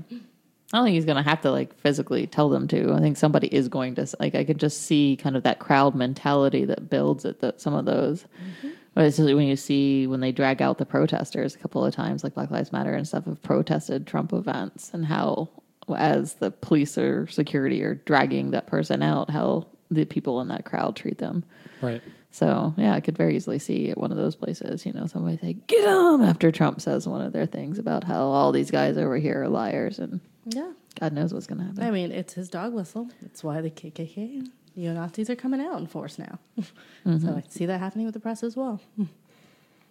I 0.74 0.78
don't 0.78 0.86
think 0.86 0.96
he's 0.96 1.06
going 1.06 1.24
to 1.24 1.30
have 1.30 1.42
to 1.42 1.52
like 1.52 1.78
physically 1.80 2.26
tell 2.28 2.50
them 2.50 2.68
to. 2.70 2.94
I 2.94 3.00
think 3.00 3.18
somebody 3.18 3.48
is 3.48 3.68
going 3.68 3.96
to 3.96 4.08
like. 4.20 4.36
I 4.36 4.44
could 4.44 4.60
just 4.60 4.84
see 4.84 5.18
kind 5.22 5.38
of 5.38 5.44
that 5.44 5.60
crowd 5.60 5.96
mentality 5.96 6.66
that 6.66 6.90
builds 6.90 7.24
at 7.24 7.40
the, 7.40 7.54
some 7.58 7.74
of 7.74 7.86
those. 7.86 8.24
Mm-hmm. 8.24 8.70
But 8.96 9.06
it's 9.06 9.18
just 9.18 9.34
when 9.34 9.46
you 9.46 9.58
see 9.58 10.08
when 10.08 10.22
they 10.22 10.32
drag 10.32 10.62
out 10.62 10.78
the 10.78 10.86
protesters 10.86 11.54
a 11.54 11.60
couple 11.60 11.86
of 11.86 11.94
times, 11.94 12.24
like 12.24 12.34
Black 12.34 12.50
Lives 12.50 12.72
Matter 12.72 12.94
and 12.94 13.08
stuff, 13.08 13.26
have 13.26 13.42
protested 13.44 14.08
Trump 14.08 14.34
events, 14.34 14.92
and 14.94 15.06
how 15.06 15.50
as 15.96 16.36
the 16.36 16.50
police 16.50 16.98
or 16.98 17.28
security 17.28 17.84
are 17.84 17.96
dragging 17.96 18.52
that 18.52 18.68
person 18.68 19.04
out, 19.04 19.30
how 19.30 19.68
the 19.92 20.06
people 20.06 20.42
in 20.42 20.48
that 20.48 20.66
crowd 20.66 20.96
treat 20.96 21.20
them. 21.20 21.44
Right. 21.82 22.02
So 22.32 22.74
yeah, 22.78 22.94
I 22.94 23.02
could 23.02 23.18
very 23.18 23.36
easily 23.36 23.60
see 23.60 23.92
at 23.92 23.98
one 23.98 24.12
of 24.12 24.18
those 24.18 24.36
places, 24.36 24.86
you 24.86 24.94
know, 24.94 25.06
somebody 25.08 25.38
say 25.38 25.54
"get 25.68 25.88
him" 25.88 26.22
after 26.22 26.52
Trump 26.52 26.82
says 26.82 27.08
one 27.08 27.22
of 27.22 27.34
their 27.34 27.46
things 27.46 27.78
about 27.78 28.04
how 28.04 28.24
all 28.24 28.52
these 28.52 28.72
guys 28.72 28.98
over 28.98 29.18
here 29.18 29.44
are 29.44 29.48
liars, 29.48 30.00
and 30.00 30.20
Yeah. 30.46 30.72
God 31.00 31.14
knows 31.14 31.34
what's 31.34 31.48
going 31.48 31.60
to 31.60 31.66
happen. 31.66 31.84
I 31.84 31.92
mean, 31.92 32.12
it's 32.12 32.34
his 32.34 32.50
dog 32.50 32.74
whistle. 32.74 33.10
That's 33.22 33.44
why 33.44 33.62
the 33.62 33.70
KKK 33.70 34.48
neo 34.76 34.94
Nazis 34.94 35.30
are 35.30 35.36
coming 35.36 35.62
out 35.62 35.80
in 35.80 35.88
force 35.88 36.18
now. 36.20 36.40
So 37.06 37.36
I 37.36 37.44
see 37.50 37.68
that 37.68 37.80
happening 37.80 38.06
with 38.06 38.14
the 38.16 38.20
press 38.20 38.44
as 38.44 38.56
well. 38.56 38.82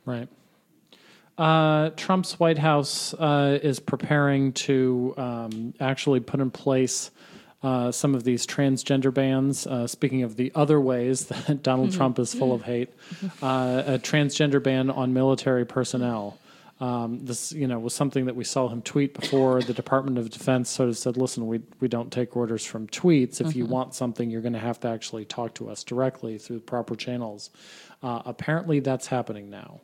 Right. 0.06 0.28
Uh, 1.38 1.88
Trump's 1.96 2.38
White 2.38 2.58
House 2.58 3.14
uh, 3.14 3.58
is 3.62 3.80
preparing 3.80 4.52
to 4.52 5.14
um, 5.16 5.72
actually 5.80 6.20
put 6.20 6.40
in 6.40 6.50
place 6.50 7.10
uh, 7.62 7.90
some 7.90 8.14
of 8.14 8.22
these 8.24 8.46
transgender 8.46 9.12
bans. 9.12 9.66
Uh, 9.66 9.86
speaking 9.86 10.22
of 10.22 10.36
the 10.36 10.52
other 10.54 10.78
ways 10.78 11.24
that 11.26 11.62
Donald 11.62 11.92
Trump 11.92 12.18
is 12.18 12.34
full 12.34 12.52
of 12.52 12.64
hate, 12.64 12.90
uh, 13.42 13.82
a 13.86 13.98
transgender 13.98 14.62
ban 14.62 14.90
on 14.90 15.14
military 15.14 15.64
personnel. 15.64 16.36
Um, 16.80 17.24
this, 17.24 17.52
you 17.52 17.68
know, 17.68 17.78
was 17.78 17.94
something 17.94 18.26
that 18.26 18.36
we 18.36 18.44
saw 18.44 18.68
him 18.68 18.82
tweet 18.82 19.18
before. 19.18 19.62
The 19.62 19.74
Department 19.74 20.18
of 20.18 20.30
Defense 20.30 20.70
sort 20.70 20.88
of 20.88 20.98
said, 20.98 21.16
"Listen, 21.16 21.46
we 21.46 21.62
we 21.80 21.88
don't 21.88 22.12
take 22.12 22.36
orders 22.36 22.64
from 22.66 22.88
tweets. 22.88 23.40
If 23.40 23.54
you 23.56 23.66
want 23.66 23.94
something, 23.94 24.30
you're 24.30 24.42
going 24.42 24.54
to 24.54 24.58
have 24.58 24.80
to 24.80 24.88
actually 24.88 25.24
talk 25.24 25.54
to 25.54 25.70
us 25.70 25.84
directly 25.84 26.38
through 26.38 26.56
the 26.56 26.64
proper 26.64 26.96
channels." 26.96 27.50
Uh, 28.02 28.22
apparently, 28.26 28.80
that's 28.80 29.06
happening 29.06 29.50
now. 29.50 29.80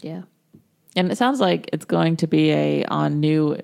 Yeah. 0.00 0.22
And 0.96 1.12
it 1.12 1.18
sounds 1.18 1.40
like 1.40 1.70
it's 1.72 1.84
going 1.84 2.16
to 2.18 2.26
be 2.26 2.52
a 2.52 2.84
on 2.86 3.20
new 3.20 3.58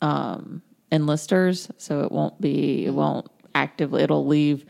um 0.00 0.62
enlisters, 0.92 1.70
so 1.78 2.02
it 2.04 2.12
won't 2.12 2.40
be 2.40 2.86
it 2.86 2.94
won't 2.94 3.28
actively 3.54 4.02
it'll 4.02 4.26
leave 4.26 4.64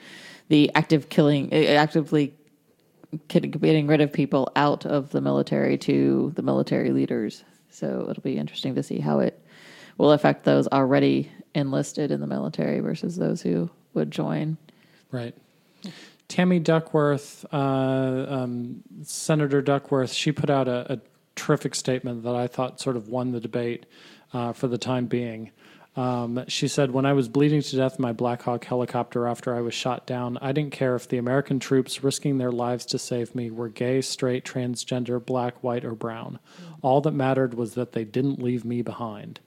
the 0.48 0.70
active 0.74 1.08
killing 1.08 1.52
eh, 1.52 1.74
actively 1.74 2.34
getting 3.28 3.86
rid 3.86 4.00
of 4.00 4.12
people 4.12 4.50
out 4.56 4.86
of 4.86 5.10
the 5.10 5.20
military 5.20 5.76
to 5.78 6.32
the 6.34 6.42
military 6.42 6.90
leaders. 6.90 7.44
So 7.70 8.06
it'll 8.10 8.22
be 8.22 8.36
interesting 8.36 8.74
to 8.74 8.82
see 8.82 8.98
how 8.98 9.20
it 9.20 9.38
will 9.98 10.12
affect 10.12 10.44
those 10.44 10.68
already 10.68 11.30
enlisted 11.54 12.10
in 12.10 12.20
the 12.20 12.26
military 12.26 12.80
versus 12.80 13.16
those 13.16 13.42
who 13.42 13.70
would 13.94 14.10
join. 14.10 14.56
Right. 15.10 15.34
Tammy 16.28 16.58
Duckworth, 16.58 17.44
uh, 17.52 18.26
um, 18.28 18.82
Senator 19.02 19.60
Duckworth, 19.60 20.12
she 20.12 20.32
put 20.32 20.48
out 20.48 20.66
a, 20.66 20.94
a 20.94 21.00
terrific 21.34 21.74
statement 21.74 22.22
that 22.22 22.34
I 22.34 22.46
thought 22.46 22.80
sort 22.80 22.96
of 22.96 23.08
won 23.08 23.32
the 23.32 23.40
debate 23.40 23.86
uh, 24.32 24.52
for 24.52 24.68
the 24.68 24.78
time 24.78 25.06
being. 25.06 25.50
Um, 25.94 26.44
she 26.48 26.68
said, 26.68 26.90
When 26.90 27.04
I 27.04 27.12
was 27.12 27.28
bleeding 27.28 27.60
to 27.60 27.76
death 27.76 27.96
in 27.98 28.02
my 28.02 28.12
Black 28.12 28.42
Hawk 28.42 28.64
helicopter 28.64 29.26
after 29.26 29.54
I 29.54 29.60
was 29.60 29.74
shot 29.74 30.06
down, 30.06 30.38
I 30.40 30.52
didn't 30.52 30.72
care 30.72 30.96
if 30.96 31.06
the 31.06 31.18
American 31.18 31.58
troops 31.58 32.02
risking 32.02 32.38
their 32.38 32.52
lives 32.52 32.86
to 32.86 32.98
save 32.98 33.34
me 33.34 33.50
were 33.50 33.68
gay, 33.68 34.00
straight, 34.00 34.44
transgender, 34.44 35.24
black, 35.24 35.62
white, 35.62 35.84
or 35.84 35.94
brown. 35.94 36.38
All 36.80 37.02
that 37.02 37.12
mattered 37.12 37.54
was 37.54 37.74
that 37.74 37.92
they 37.92 38.04
didn't 38.04 38.42
leave 38.42 38.64
me 38.64 38.80
behind. 38.80 39.40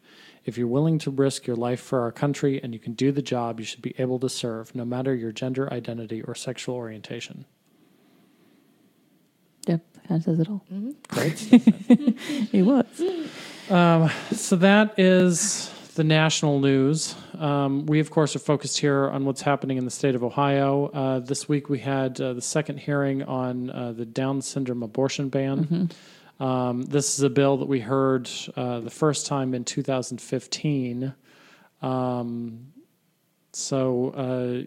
If 0.46 0.60
you're 0.60 0.68
willing 0.68 1.00
to 1.00 1.10
risk 1.10 1.48
your 1.48 1.56
life 1.56 1.80
for 1.80 2.02
our 2.02 2.12
country 2.12 2.62
and 2.62 2.72
you 2.72 2.80
can 2.80 2.94
do 2.94 3.12
the 3.12 3.24
job, 3.24 3.60
you 3.60 3.66
should 3.66 3.82
be 3.82 3.96
able 3.98 4.20
to 4.20 4.30
serve, 4.30 4.76
no 4.76 4.86
matter 4.86 5.16
your 5.16 5.32
gender 5.32 5.72
identity 5.74 6.22
or 6.22 6.36
sexual 6.36 6.76
orientation. 6.76 7.46
Yep, 9.68 9.82
that 9.94 10.08
kind 10.08 10.20
of 10.20 10.24
says 10.24 10.40
it 10.40 10.50
all. 10.50 10.64
Great. 11.08 11.40
He 12.52 12.62
was. 12.62 12.86
so 13.68 14.56
that 14.58 14.94
is 15.00 15.72
the 15.96 16.04
national 16.04 16.60
news. 16.60 17.16
Um, 17.40 17.86
we, 17.86 18.02
of 18.02 18.12
course, 18.12 18.36
are 18.36 18.40
focused 18.40 18.80
here 18.80 19.10
on 19.10 19.24
what's 19.24 19.42
happening 19.42 19.78
in 19.78 19.86
the 19.86 19.92
state 19.92 20.14
of 20.14 20.24
Ohio. 20.24 20.88
Uh, 20.88 21.20
this 21.20 21.48
week 21.48 21.70
we 21.70 21.80
had 21.80 22.20
uh, 22.20 22.34
the 22.34 22.42
second 22.42 22.80
hearing 22.80 23.24
on 23.24 23.70
uh, 23.70 23.94
the 23.94 24.06
Down 24.06 24.42
syndrome 24.42 24.84
abortion 24.84 25.30
ban. 25.30 25.90
Um, 26.38 26.84
this 26.84 27.18
is 27.18 27.24
a 27.24 27.30
bill 27.30 27.58
that 27.58 27.68
we 27.68 27.80
heard 27.80 28.30
uh, 28.58 28.82
the 28.82 28.90
first 28.90 29.26
time 29.26 29.54
in 29.54 29.64
2015. 29.64 31.14
Um, 31.82 32.74
so, 33.54 34.10
uh, 34.10 34.66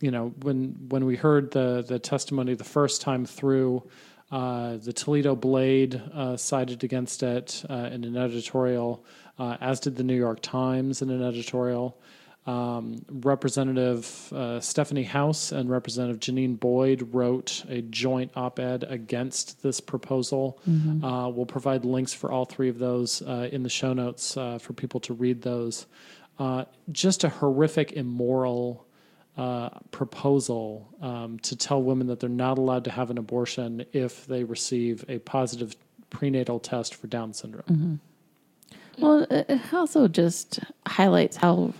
you 0.00 0.12
know, 0.12 0.32
when 0.42 0.86
when 0.88 1.04
we 1.04 1.16
heard 1.16 1.50
the 1.50 1.84
the 1.86 1.98
testimony 1.98 2.54
the 2.54 2.62
first 2.62 3.00
time 3.00 3.26
through, 3.26 3.82
uh, 4.30 4.76
the 4.76 4.92
Toledo 4.92 5.36
Blade 5.36 6.00
uh, 6.12 6.36
sided 6.36 6.84
against 6.84 7.22
it 7.22 7.64
uh, 7.70 7.90
in 7.92 8.04
an 8.04 8.16
editorial, 8.16 9.04
uh, 9.38 9.56
as 9.60 9.80
did 9.80 9.96
the 9.96 10.04
New 10.04 10.16
York 10.16 10.40
Times 10.40 11.02
in 11.02 11.10
an 11.10 11.22
editorial. 11.22 11.98
Um, 12.46 13.04
Representative 13.10 14.32
uh, 14.32 14.60
Stephanie 14.60 15.02
Howse 15.02 15.50
and 15.50 15.68
Representative 15.68 16.20
Janine 16.20 16.58
Boyd 16.58 17.12
wrote 17.12 17.64
a 17.68 17.82
joint 17.82 18.30
op 18.36 18.60
ed 18.60 18.84
against 18.88 19.62
this 19.64 19.80
proposal. 19.80 20.60
Uh, 21.04 21.28
we'll 21.28 21.44
provide 21.44 21.84
links 21.84 22.14
for 22.14 22.30
all 22.30 22.44
three 22.44 22.68
of 22.68 22.78
those 22.78 23.20
uh, 23.22 23.48
in 23.50 23.64
the 23.64 23.68
show 23.68 23.92
notes 23.92 24.36
uh, 24.36 24.58
for 24.58 24.74
people 24.74 25.00
to 25.00 25.12
read 25.12 25.42
those. 25.42 25.86
Uh, 26.38 26.64
just 26.92 27.24
a 27.24 27.28
horrific, 27.28 27.92
immoral 27.92 28.86
uh, 29.36 29.70
proposal 29.90 30.88
um, 31.02 31.38
to 31.40 31.56
tell 31.56 31.82
women 31.82 32.06
that 32.06 32.20
they're 32.20 32.30
not 32.30 32.58
allowed 32.58 32.84
to 32.84 32.90
have 32.92 33.10
an 33.10 33.18
abortion 33.18 33.84
if 33.92 34.24
they 34.26 34.44
receive 34.44 35.04
a 35.08 35.18
positive 35.18 35.74
prenatal 36.10 36.60
test 36.60 36.94
for 36.94 37.08
Down 37.08 37.32
syndrome. 37.32 38.00
Well, 38.98 39.26
it 39.30 39.72
also 39.72 40.08
just 40.08 40.60
highlights 40.86 41.36
how 41.36 41.72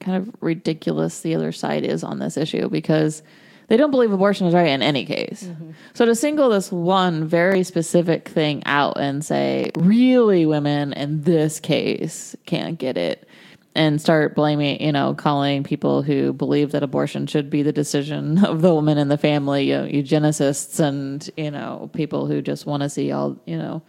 kind 0.00 0.16
of 0.16 0.34
ridiculous 0.40 1.20
the 1.20 1.34
other 1.34 1.52
side 1.52 1.84
is 1.84 2.04
on 2.04 2.18
this 2.18 2.36
issue 2.36 2.68
because 2.68 3.22
they 3.68 3.76
don't 3.76 3.90
believe 3.90 4.12
abortion 4.12 4.46
is 4.46 4.54
right 4.54 4.68
in 4.68 4.82
any 4.82 5.04
case. 5.04 5.44
Mm-hmm. 5.44 5.72
So 5.92 6.06
to 6.06 6.14
single 6.14 6.48
this 6.48 6.72
one 6.72 7.28
very 7.28 7.62
specific 7.62 8.28
thing 8.28 8.62
out 8.64 8.98
and 8.98 9.24
say, 9.24 9.70
really, 9.76 10.46
women 10.46 10.94
in 10.94 11.22
this 11.22 11.60
case 11.60 12.34
can't 12.46 12.78
get 12.78 12.96
it. 12.96 13.28
And 13.74 14.00
start 14.00 14.34
blaming, 14.34 14.82
you 14.82 14.90
know, 14.90 15.14
calling 15.14 15.62
people 15.62 16.02
who 16.02 16.32
believe 16.32 16.72
that 16.72 16.82
abortion 16.82 17.28
should 17.28 17.48
be 17.48 17.62
the 17.62 17.70
decision 17.70 18.44
of 18.44 18.60
the 18.60 18.74
woman 18.74 18.98
and 18.98 19.08
the 19.08 19.18
family, 19.18 19.68
you 19.68 19.76
know, 19.76 19.84
eugenicists, 19.84 20.80
and 20.80 21.30
you 21.36 21.52
know, 21.52 21.88
people 21.92 22.26
who 22.26 22.42
just 22.42 22.66
want 22.66 22.82
to 22.82 22.88
see 22.88 23.12
all, 23.12 23.36
you 23.46 23.56
know, 23.56 23.82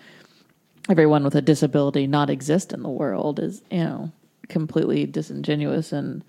everyone 0.89 1.23
with 1.23 1.35
a 1.35 1.41
disability 1.41 2.07
not 2.07 2.29
exist 2.29 2.73
in 2.73 2.81
the 2.83 2.89
world 2.89 3.39
is, 3.39 3.61
you 3.71 3.83
know, 3.83 4.11
completely 4.47 5.05
disingenuous 5.05 5.91
and 5.91 6.23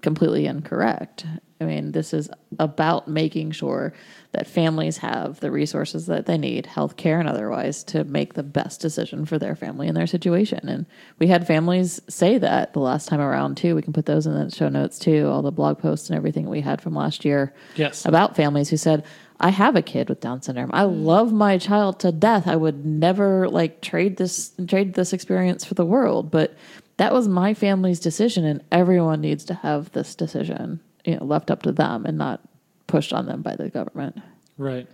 completely 0.00 0.46
incorrect. 0.46 1.26
I 1.60 1.66
mean, 1.66 1.92
this 1.92 2.12
is 2.12 2.28
about 2.58 3.06
making 3.06 3.52
sure 3.52 3.92
that 4.32 4.46
families 4.46 4.96
have 4.98 5.38
the 5.40 5.50
resources 5.50 6.06
that 6.06 6.26
they 6.26 6.36
need, 6.36 6.64
healthcare 6.66 7.20
and 7.20 7.28
otherwise, 7.28 7.84
to 7.84 8.02
make 8.04 8.34
the 8.34 8.42
best 8.42 8.80
decision 8.80 9.24
for 9.24 9.38
their 9.38 9.54
family 9.54 9.86
and 9.86 9.96
their 9.96 10.06
situation. 10.06 10.68
And 10.68 10.86
we 11.18 11.28
had 11.28 11.46
families 11.46 12.00
say 12.08 12.38
that 12.38 12.72
the 12.72 12.80
last 12.80 13.08
time 13.08 13.20
around 13.20 13.56
too. 13.56 13.76
We 13.76 13.82
can 13.82 13.92
put 13.92 14.06
those 14.06 14.26
in 14.26 14.34
the 14.34 14.50
show 14.50 14.68
notes 14.68 14.98
too, 14.98 15.28
all 15.28 15.42
the 15.42 15.52
blog 15.52 15.78
posts 15.78 16.10
and 16.10 16.16
everything 16.16 16.48
we 16.48 16.60
had 16.60 16.80
from 16.82 16.94
last 16.94 17.24
year 17.24 17.54
Yes. 17.76 18.04
about 18.04 18.34
families 18.36 18.68
who 18.70 18.76
said, 18.76 19.04
I 19.44 19.50
have 19.50 19.76
a 19.76 19.82
kid 19.82 20.08
with 20.08 20.20
Down 20.20 20.40
syndrome. 20.40 20.70
I 20.72 20.84
love 20.84 21.30
my 21.30 21.58
child 21.58 22.00
to 22.00 22.10
death. 22.10 22.48
I 22.48 22.56
would 22.56 22.86
never 22.86 23.46
like 23.46 23.82
trade 23.82 24.16
this 24.16 24.52
trade 24.66 24.94
this 24.94 25.12
experience 25.12 25.66
for 25.66 25.74
the 25.74 25.84
world. 25.84 26.30
But 26.30 26.56
that 26.96 27.12
was 27.12 27.28
my 27.28 27.52
family's 27.52 28.00
decision 28.00 28.46
and 28.46 28.64
everyone 28.72 29.20
needs 29.20 29.44
to 29.44 29.54
have 29.54 29.92
this 29.92 30.14
decision, 30.14 30.80
you 31.04 31.16
know, 31.16 31.24
left 31.26 31.50
up 31.50 31.60
to 31.64 31.72
them 31.72 32.06
and 32.06 32.16
not 32.16 32.40
pushed 32.86 33.12
on 33.12 33.26
them 33.26 33.42
by 33.42 33.54
the 33.54 33.68
government. 33.68 34.16
Right. 34.56 34.88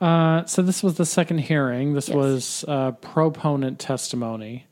Uh, 0.00 0.44
so 0.46 0.62
this 0.62 0.82
was 0.82 0.94
the 0.96 1.04
second 1.06 1.38
hearing. 1.38 1.92
This 1.92 2.08
Yes. 2.08 2.16
was 2.16 2.64
uh, 2.68 2.92
proponent 2.92 3.78
testimony. 3.78 4.66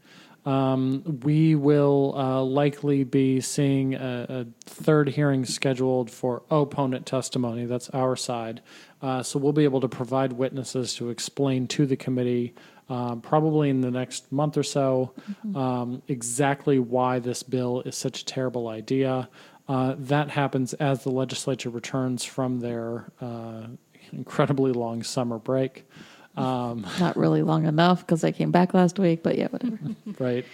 Um, 0.45 1.21
we 1.23 1.55
will 1.55 2.15
uh, 2.17 2.43
likely 2.43 3.05
be 3.05 3.41
seeing 3.41 3.95
a, 3.95 4.27
a 4.29 4.47
third 4.67 5.09
hearing 5.09 5.45
scheduled 5.45 6.11
for 6.11 6.43
opponent 6.51 7.07
testimony. 7.07 7.65
That's 7.65 7.89
our 7.91 8.15
side. 8.15 8.61
Uh, 9.01 9.23
so 9.23 9.39
we'll 9.39 9.53
be 9.53 9.65
able 9.65 9.81
to 9.81 9.89
provide 9.89 10.35
witnesses 10.35 10.95
to 10.95 11.09
explain 11.09 11.67
to 11.69 11.87
the 11.87 11.97
committee, 11.97 12.55
um, 12.89 13.21
probably 13.21 13.71
in 13.71 13.81
the 13.81 13.91
next 13.91 14.31
month 14.31 14.57
or 14.57 14.63
so, 14.63 15.15
um, 15.55 16.03
exactly 16.09 16.79
why 16.79 17.19
this 17.19 17.43
bill 17.43 17.81
is 17.83 17.97
such 17.97 18.21
a 18.23 18.25
terrible 18.25 18.69
idea. 18.69 19.29
Uh, 19.67 19.95
that 19.99 20.31
happens 20.31 20.75
as 20.75 21.05
the 21.05 21.11
legislature 21.11 21.71
returns 21.71 22.23
from 22.23 22.61
their 22.61 23.11
uh, 23.21 23.67
incredibly 24.13 24.73
long 24.73 25.03
summer 25.03 25.39
break. 25.39 25.87
Um, 26.37 26.87
Not 27.01 27.17
really 27.17 27.43
long 27.43 27.67
enough 27.67 28.01
because 28.01 28.25
I 28.25 28.33
came 28.33 28.51
back 28.51 28.75
last 28.75 28.99
week, 28.99 29.23
but 29.23 29.37
yeah, 29.37 29.49
whatever. 29.49 29.79
right. 30.19 30.45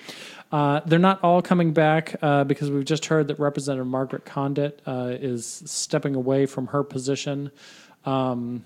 Uh, 0.52 0.80
they're 0.84 0.98
not 0.98 1.22
all 1.22 1.40
coming 1.40 1.72
back 1.72 2.16
uh, 2.22 2.42
because 2.42 2.72
we've 2.72 2.84
just 2.84 3.06
heard 3.06 3.28
that 3.28 3.38
Representative 3.38 3.86
Margaret 3.86 4.24
Conditt 4.24 4.80
uh, 4.84 5.16
is 5.20 5.62
stepping 5.64 6.16
away 6.16 6.44
from 6.44 6.66
her 6.66 6.82
position. 6.82 7.52
Um, 8.04 8.64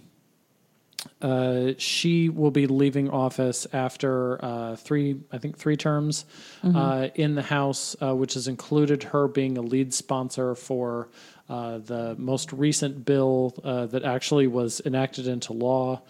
uh, 1.21 1.73
she 1.79 2.29
will 2.29 2.51
be 2.51 2.67
leaving 2.67 3.11
office 3.11 3.67
after 3.73 4.43
uh, 4.45 4.77
three, 4.77 5.21
I 5.33 5.39
think, 5.39 5.57
three 5.59 5.77
terms 5.77 6.25
uh, 6.63 7.09
in 7.15 7.35
the 7.35 7.43
House, 7.43 7.97
uh, 8.01 8.15
which 8.15 8.35
has 8.35 8.49
included 8.49 9.03
her 9.05 9.29
being 9.29 9.59
a 9.59 9.63
lead 9.63 9.93
sponsor 9.93 10.55
for 10.55 11.09
uh, 11.49 11.79
the 11.79 12.15
most 12.19 12.53
recent 12.53 13.05
bill 13.05 13.55
uh, 13.63 13.87
that 13.87 14.03
actually 14.05 14.47
was 14.47 14.81
enacted 14.85 15.27
into 15.27 15.53
law 15.53 16.01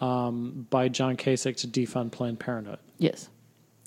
um, 0.00 0.66
by 0.70 0.88
John 0.88 1.16
Kasich 1.16 1.56
to 1.58 1.68
defund 1.68 2.12
Planned 2.12 2.40
Parenthood. 2.40 2.78
yes. 2.98 3.28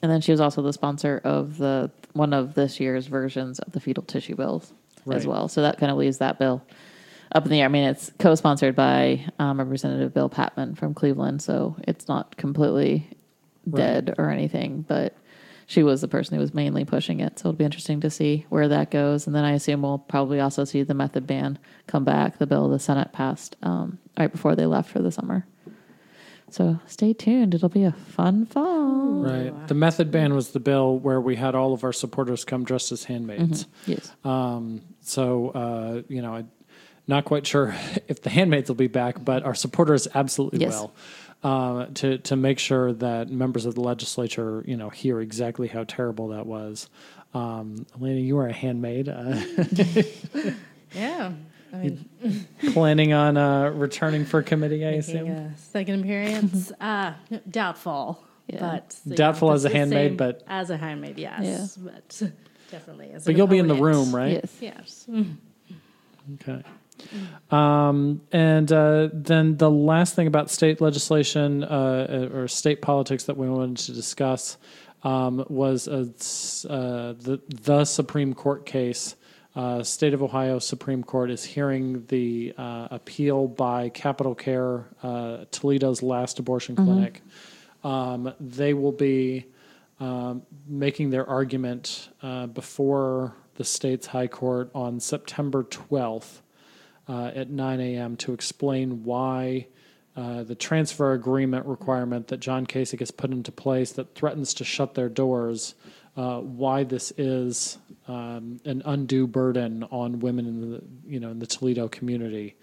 And 0.01 0.11
then 0.11 0.19
she 0.19 0.31
was 0.31 0.41
also 0.41 0.61
the 0.61 0.73
sponsor 0.73 1.21
of 1.23 1.57
the 1.57 1.89
one 2.11 2.33
of 2.33 2.55
this 2.55 2.77
year's 2.77 3.07
versions 3.07 3.59
of 3.59 3.71
the 3.71 3.79
fetal 3.79 4.03
tissue 4.03 4.35
bills 4.35 4.73
as 5.09 5.25
well. 5.25 5.47
So 5.47 5.61
that 5.61 5.77
kind 5.77 5.91
of 5.93 5.97
leaves 5.97 6.17
that 6.17 6.37
bill 6.37 6.61
up 7.33 7.45
in 7.45 7.51
the 7.51 7.61
air. 7.61 7.65
I 7.65 7.69
mean, 7.69 7.85
it's 7.85 8.11
co-sponsored 8.19 8.75
by 8.75 9.25
um, 9.39 9.59
Representative 9.59 10.13
Bill 10.13 10.29
Patmon 10.29 10.77
from 10.77 10.93
Cleveland, 10.93 11.41
so 11.41 11.77
it's 11.87 12.09
not 12.09 12.35
completely 12.35 13.07
dead 13.69 14.13
or 14.17 14.29
anything. 14.29 14.81
But 14.85 15.15
she 15.67 15.83
was 15.83 16.01
the 16.01 16.09
person 16.09 16.35
who 16.35 16.41
was 16.41 16.53
mainly 16.53 16.83
pushing 16.85 17.21
it, 17.21 17.39
so 17.39 17.49
it'll 17.49 17.57
be 17.57 17.63
interesting 17.63 18.01
to 18.01 18.09
see 18.09 18.45
where 18.49 18.67
that 18.67 18.91
goes. 18.91 19.25
And 19.25 19.35
then 19.35 19.45
I 19.45 19.53
assume 19.53 19.81
we'll 19.81 19.99
probably 19.99 20.39
also 20.41 20.65
see 20.65 20.83
the 20.83 20.93
method 20.93 21.25
ban 21.25 21.57
come 21.87 22.03
back. 22.03 22.37
The 22.37 22.47
bill 22.47 22.69
the 22.69 22.77
Senate 22.79 23.13
passed 23.13 23.55
um, 23.63 23.99
right 24.19 24.31
before 24.31 24.55
they 24.55 24.65
left 24.65 24.89
for 24.89 24.99
the 25.01 25.11
summer. 25.11 25.47
So 26.53 26.79
stay 26.85 27.13
tuned. 27.13 27.55
It'll 27.55 27.67
be 27.67 27.83
a 27.83 27.91
fun 27.93 28.45
fall. 28.45 29.23
Right. 29.23 29.67
The 29.67 29.73
method 29.73 30.11
ban 30.11 30.35
was 30.35 30.51
the 30.51 30.59
bill 30.59 30.99
where 30.99 31.19
we 31.19 31.35
had 31.35 31.55
all 31.55 31.73
of 31.73 31.83
our 31.83 31.91
supporters 31.91 32.45
come 32.45 32.63
dressed 32.63 32.91
as 32.91 33.05
handmaids. 33.05 33.65
Yes. 33.87 34.11
Um, 34.23 34.81
so, 35.01 35.49
uh, 35.49 36.01
you 36.07 36.21
know, 36.21 36.35
I'm 36.35 36.51
not 37.07 37.25
quite 37.25 37.47
sure 37.47 37.73
if 38.07 38.21
the 38.21 38.29
handmaids 38.29 38.69
will 38.69 38.75
be 38.75 38.85
back, 38.85 39.25
but 39.25 39.41
our 39.41 39.55
supporters 39.55 40.07
absolutely 40.13 40.59
Yes. 40.59 40.73
will. 40.79 40.93
Uh, 41.43 41.87
to 41.95 42.19
to 42.19 42.35
make 42.35 42.59
sure 42.59 42.93
that 42.93 43.29
members 43.31 43.65
of 43.65 43.73
the 43.73 43.81
legislature, 43.81 44.63
you 44.67 44.77
know, 44.77 44.89
hear 44.89 45.19
exactly 45.21 45.67
how 45.67 45.83
terrible 45.85 46.27
that 46.27 46.45
was. 46.45 46.87
Um, 47.33 47.87
Elena, 47.99 48.19
you 48.19 48.37
are 48.37 48.47
a 48.47 48.53
handmaid. 48.53 49.09
Uh, 49.09 49.41
Yeah. 50.95 51.31
I 51.73 51.77
mean, 51.77 52.47
planning 52.73 53.13
on 53.13 53.35
uh, 53.35 53.69
returning 53.71 54.25
for 54.25 54.43
committee, 54.43 54.85
I 54.85 54.91
assume. 54.91 55.27
a 55.29 55.57
second 55.57 56.01
appearance, 56.01 56.71
uh, 56.79 57.13
doubtful. 57.49 58.23
Yeah. 58.47 58.59
But 58.59 58.95
you 59.05 59.15
Doubtful 59.15 59.47
know, 59.49 59.53
as 59.55 59.65
a 59.65 59.69
handmaid, 59.69 60.17
but- 60.17 60.43
as 60.47 60.69
a 60.69 60.77
handmaid, 60.77 61.17
yes. 61.17 61.75
But 61.77 62.21
definitely 62.69 63.05
as. 63.07 63.11
A 63.11 63.13
handmaid. 63.15 63.25
But 63.25 63.35
you'll 63.37 63.47
be 63.47 63.57
in 63.57 63.67
the 63.67 63.75
room, 63.75 64.13
right? 64.15 64.33
Yes. 64.61 65.07
Yes. 65.09 65.09
Okay. 66.45 66.63
Um, 67.51 68.21
and 68.31 68.71
uh, 68.71 69.09
then 69.13 69.57
the 69.57 69.69
last 69.71 70.15
thing 70.15 70.27
about 70.27 70.49
state 70.51 70.79
legislation 70.79 71.63
uh, 71.63 72.29
or 72.33 72.47
state 72.47 72.81
politics 72.81 73.23
that 73.25 73.35
we 73.35 73.49
wanted 73.49 73.77
to 73.77 73.93
discuss 73.93 74.57
um, 75.03 75.43
was 75.49 75.87
a, 75.87 76.09
s- 76.19 76.65
uh, 76.69 77.13
the 77.19 77.41
the 77.49 77.83
Supreme 77.85 78.33
Court 78.33 78.65
case. 78.65 79.15
Uh, 79.55 79.83
State 79.83 80.13
of 80.13 80.23
Ohio 80.23 80.57
Supreme 80.57 81.03
Court 81.03 81.29
is 81.29 81.43
hearing 81.43 82.05
the 82.07 82.53
uh, 82.57 82.87
appeal 82.89 83.47
by 83.47 83.89
Capital 83.89 84.33
Care, 84.33 84.85
uh, 85.03 85.45
Toledo's 85.51 86.01
last 86.01 86.39
abortion 86.39 86.75
clinic. 86.75 87.21
Um, 87.83 88.33
they 88.39 88.73
will 88.73 88.91
be 88.91 89.45
um, 89.99 90.41
making 90.67 91.11
their 91.11 91.29
argument 91.29 92.09
uh, 92.23 92.47
before 92.47 93.35
the 93.55 93.63
state's 93.63 94.07
high 94.07 94.27
court 94.27 94.71
on 94.73 94.99
September 94.99 95.63
12th 95.63 96.41
uh, 97.07 97.31
at 97.35 97.49
9 97.49 97.79
a.m. 97.79 98.15
to 98.17 98.33
explain 98.33 99.03
why 99.03 99.67
uh, 100.15 100.43
the 100.43 100.55
transfer 100.55 101.13
agreement 101.13 101.65
requirement 101.65 102.27
that 102.27 102.39
John 102.39 102.65
Kasich 102.65 102.99
has 102.99 103.11
put 103.11 103.31
into 103.31 103.51
place 103.51 103.91
that 103.93 104.15
threatens 104.15 104.53
to 104.55 104.63
shut 104.63 104.93
their 104.93 105.09
doors, 105.09 105.75
uh, 106.15 106.39
why 106.39 106.83
this 106.83 107.11
is 107.17 107.77
um, 108.07 108.59
an 108.65 108.81
undue 108.85 109.27
burden 109.27 109.83
on 109.91 110.19
women 110.19 110.45
in 110.45 110.71
the 110.71 110.83
you 111.07 111.19
know 111.19 111.31
in 111.31 111.39
the 111.39 111.47
Toledo 111.47 111.87
community, 111.87 112.55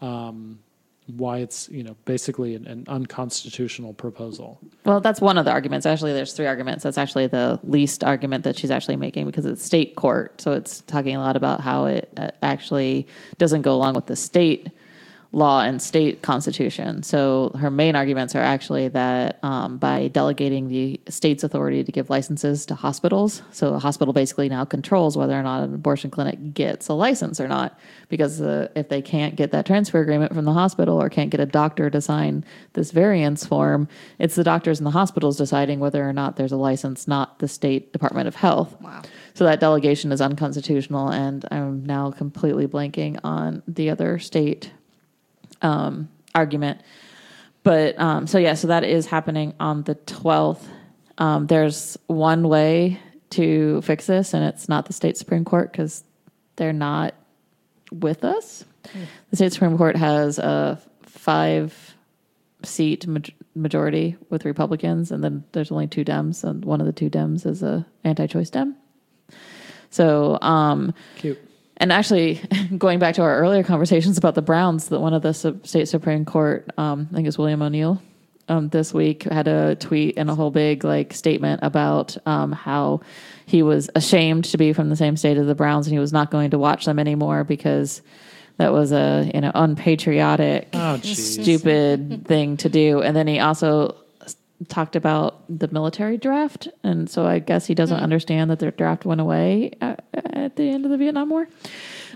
um, 0.00 0.58
why 1.06 1.38
it's 1.38 1.68
you 1.70 1.82
know 1.82 1.96
basically 2.04 2.54
an, 2.54 2.66
an 2.66 2.84
unconstitutional 2.88 3.94
proposal. 3.94 4.60
Well, 4.84 5.00
that's 5.00 5.20
one 5.20 5.38
of 5.38 5.44
the 5.44 5.50
arguments. 5.50 5.86
Actually, 5.86 6.12
there's 6.12 6.34
three 6.34 6.46
arguments. 6.46 6.84
That's 6.84 6.98
actually 6.98 7.28
the 7.28 7.58
least 7.64 8.04
argument 8.04 8.44
that 8.44 8.58
she's 8.58 8.70
actually 8.70 8.96
making 8.96 9.26
because 9.26 9.46
it's 9.46 9.64
state 9.64 9.96
court. 9.96 10.40
So 10.40 10.52
it's 10.52 10.82
talking 10.82 11.16
a 11.16 11.20
lot 11.20 11.36
about 11.36 11.60
how 11.60 11.86
it 11.86 12.12
uh, 12.16 12.30
actually 12.42 13.06
doesn't 13.38 13.62
go 13.62 13.74
along 13.74 13.94
with 13.94 14.06
the 14.06 14.16
state 14.16 14.68
law 15.30 15.60
and 15.60 15.82
state 15.82 16.22
constitution. 16.22 17.02
So 17.02 17.52
her 17.58 17.70
main 17.70 17.94
arguments 17.94 18.34
are 18.34 18.40
actually 18.40 18.88
that 18.88 19.38
um, 19.42 19.76
by 19.76 20.08
delegating 20.08 20.68
the 20.68 20.98
state's 21.08 21.44
authority 21.44 21.84
to 21.84 21.92
give 21.92 22.08
licenses 22.08 22.64
to 22.66 22.74
hospitals, 22.74 23.42
so 23.52 23.74
a 23.74 23.78
hospital 23.78 24.14
basically 24.14 24.48
now 24.48 24.64
controls 24.64 25.18
whether 25.18 25.38
or 25.38 25.42
not 25.42 25.64
an 25.64 25.74
abortion 25.74 26.10
clinic 26.10 26.54
gets 26.54 26.88
a 26.88 26.94
license 26.94 27.40
or 27.40 27.46
not, 27.46 27.78
because 28.08 28.40
uh, 28.40 28.68
if 28.74 28.88
they 28.88 29.02
can't 29.02 29.36
get 29.36 29.50
that 29.50 29.66
transfer 29.66 30.00
agreement 30.00 30.32
from 30.32 30.46
the 30.46 30.52
hospital 30.54 31.00
or 31.00 31.10
can't 31.10 31.28
get 31.28 31.40
a 31.40 31.46
doctor 31.46 31.90
to 31.90 32.00
sign 32.00 32.42
this 32.72 32.90
variance 32.90 33.44
form, 33.44 33.86
it's 34.18 34.34
the 34.34 34.44
doctors 34.44 34.80
and 34.80 34.86
the 34.86 34.92
hospitals 34.92 35.36
deciding 35.36 35.78
whether 35.78 36.08
or 36.08 36.14
not 36.14 36.36
there's 36.36 36.52
a 36.52 36.56
license, 36.56 37.06
not 37.06 37.38
the 37.38 37.48
state 37.48 37.92
Department 37.92 38.28
of 38.28 38.34
Health. 38.34 38.80
Wow. 38.80 39.02
So 39.34 39.44
that 39.44 39.60
delegation 39.60 40.10
is 40.10 40.22
unconstitutional, 40.22 41.10
and 41.10 41.44
I'm 41.50 41.84
now 41.84 42.12
completely 42.12 42.66
blanking 42.66 43.20
on 43.22 43.62
the 43.68 43.90
other 43.90 44.18
state 44.18 44.72
um, 45.62 46.08
argument. 46.34 46.80
But 47.62 47.98
um, 47.98 48.26
so 48.26 48.38
yeah, 48.38 48.54
so 48.54 48.68
that 48.68 48.84
is 48.84 49.06
happening 49.06 49.54
on 49.60 49.82
the 49.82 49.94
12th. 49.94 50.62
Um, 51.18 51.46
there's 51.46 51.98
one 52.06 52.48
way 52.48 53.00
to 53.30 53.82
fix 53.82 54.06
this, 54.06 54.34
and 54.34 54.44
it's 54.44 54.68
not 54.68 54.86
the 54.86 54.92
state 54.92 55.16
Supreme 55.16 55.44
Court 55.44 55.70
because 55.72 56.04
they're 56.56 56.72
not 56.72 57.14
with 57.92 58.24
us. 58.24 58.64
The 59.30 59.36
state 59.36 59.52
Supreme 59.52 59.76
Court 59.76 59.96
has 59.96 60.38
a 60.38 60.80
five 61.02 61.94
seat 62.62 63.06
maj- 63.06 63.34
majority 63.54 64.16
with 64.30 64.44
Republicans, 64.44 65.10
and 65.10 65.22
then 65.22 65.44
there's 65.52 65.70
only 65.70 65.86
two 65.86 66.04
Dems, 66.04 66.44
and 66.44 66.64
one 66.64 66.80
of 66.80 66.86
the 66.86 66.92
two 66.92 67.10
Dems 67.10 67.44
is 67.46 67.62
a 67.62 67.86
anti-choice 68.04 68.50
Dem. 68.50 68.76
So, 69.90 70.38
um, 70.40 70.94
Cute. 71.16 71.38
And 71.78 71.92
actually, 71.92 72.40
going 72.78 72.98
back 72.98 73.14
to 73.16 73.22
our 73.22 73.38
earlier 73.38 73.62
conversations 73.62 74.18
about 74.18 74.34
the 74.34 74.42
Browns, 74.42 74.88
that 74.88 75.00
one 75.00 75.14
of 75.14 75.22
the 75.22 75.32
sub- 75.32 75.66
state 75.66 75.88
Supreme 75.88 76.24
Court, 76.24 76.68
um, 76.76 77.08
I 77.10 77.14
think 77.16 77.28
it's 77.28 77.38
William 77.38 77.62
O'Neill, 77.62 78.02
um, 78.48 78.68
this 78.70 78.92
week 78.94 79.24
had 79.24 79.46
a 79.48 79.74
tweet 79.76 80.14
and 80.16 80.30
a 80.30 80.34
whole 80.34 80.50
big 80.50 80.82
like 80.84 81.12
statement 81.12 81.60
about 81.62 82.16
um, 82.26 82.52
how 82.52 83.00
he 83.46 83.62
was 83.62 83.90
ashamed 83.94 84.44
to 84.46 84.56
be 84.58 84.72
from 84.72 84.88
the 84.88 84.96
same 84.96 85.16
state 85.16 85.36
as 85.36 85.46
the 85.46 85.54
Browns 85.54 85.86
and 85.86 85.92
he 85.92 85.98
was 85.98 86.12
not 86.12 86.30
going 86.30 86.50
to 86.50 86.58
watch 86.58 86.84
them 86.86 86.98
anymore 86.98 87.44
because 87.44 88.00
that 88.56 88.72
was 88.72 88.90
a 88.90 89.30
you 89.34 89.40
know 89.42 89.52
unpatriotic, 89.54 90.68
Oh, 90.72 90.96
stupid 90.98 92.24
thing 92.26 92.56
to 92.58 92.68
do. 92.68 93.02
And 93.02 93.14
then 93.14 93.26
he 93.26 93.38
also 93.38 93.90
s- 93.90 93.94
talked 94.66 94.96
about 94.96 95.44
the 95.48 95.68
military 95.68 96.16
draft, 96.16 96.66
and 96.82 97.08
so 97.08 97.26
I 97.26 97.38
guess 97.38 97.66
he 97.66 97.74
doesn't 97.74 97.98
understand 98.00 98.50
that 98.50 98.58
their 98.58 98.72
draft 98.72 99.04
went 99.04 99.20
away 99.20 99.72
at, 99.80 100.04
at 100.14 100.56
the 100.56 100.68
end 100.70 100.84
of 100.84 100.90
the 100.90 100.96
Vietnam 100.96 101.30
War. 101.30 101.46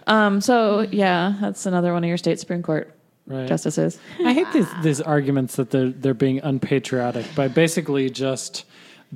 Um, 0.09 0.41
so 0.41 0.81
yeah, 0.91 1.35
that's 1.41 1.67
another 1.67 1.93
one 1.93 2.03
of 2.03 2.09
your 2.09 2.17
state 2.17 2.41
Supreme 2.41 2.63
Court 2.63 2.95
Right. 3.25 3.47
justices. 3.47 4.01
I 4.19 4.33
hate 4.33 4.49
these 4.53 4.67
these 4.83 5.01
arguments 5.01 5.55
that 5.55 5.71
they're 5.71 5.91
they're 5.91 6.13
being 6.13 6.41
unpatriotic 6.41 7.25
by 7.37 7.47
basically 7.47 8.11
just 8.11 8.65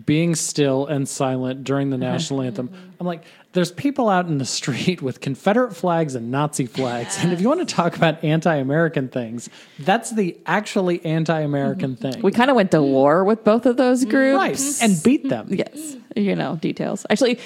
being 0.04 0.34
still 0.34 0.86
and 0.86 1.08
silent 1.08 1.64
during 1.64 1.90
the 1.90 1.98
national 1.98 2.42
anthem. 2.42 2.70
I'm 3.00 3.06
like, 3.06 3.24
there's 3.52 3.72
people 3.72 4.08
out 4.08 4.26
in 4.26 4.38
the 4.38 4.44
street 4.44 5.00
with 5.02 5.20
Confederate 5.20 5.74
flags 5.74 6.14
and 6.14 6.30
Nazi 6.30 6.66
flags. 6.66 7.22
And 7.22 7.32
if 7.32 7.40
you 7.40 7.48
want 7.48 7.66
to 7.66 7.74
talk 7.74 7.96
about 7.96 8.22
anti 8.22 8.54
American 8.54 9.08
things, 9.08 9.48
that's 9.78 10.10
the 10.10 10.38
actually 10.46 11.04
anti 11.04 11.40
American 11.40 11.96
mm-hmm. 11.96 12.10
thing. 12.12 12.22
We 12.22 12.32
kind 12.32 12.50
of 12.50 12.56
went 12.56 12.70
to 12.72 12.82
war 12.82 13.24
with 13.24 13.44
both 13.44 13.66
of 13.66 13.76
those 13.76 14.04
groups. 14.04 14.36
right. 14.36 14.82
And 14.82 15.02
beat 15.02 15.28
them. 15.28 15.48
Yes. 15.50 15.96
You 16.14 16.36
know, 16.36 16.56
details. 16.56 17.06
Actually, 17.10 17.38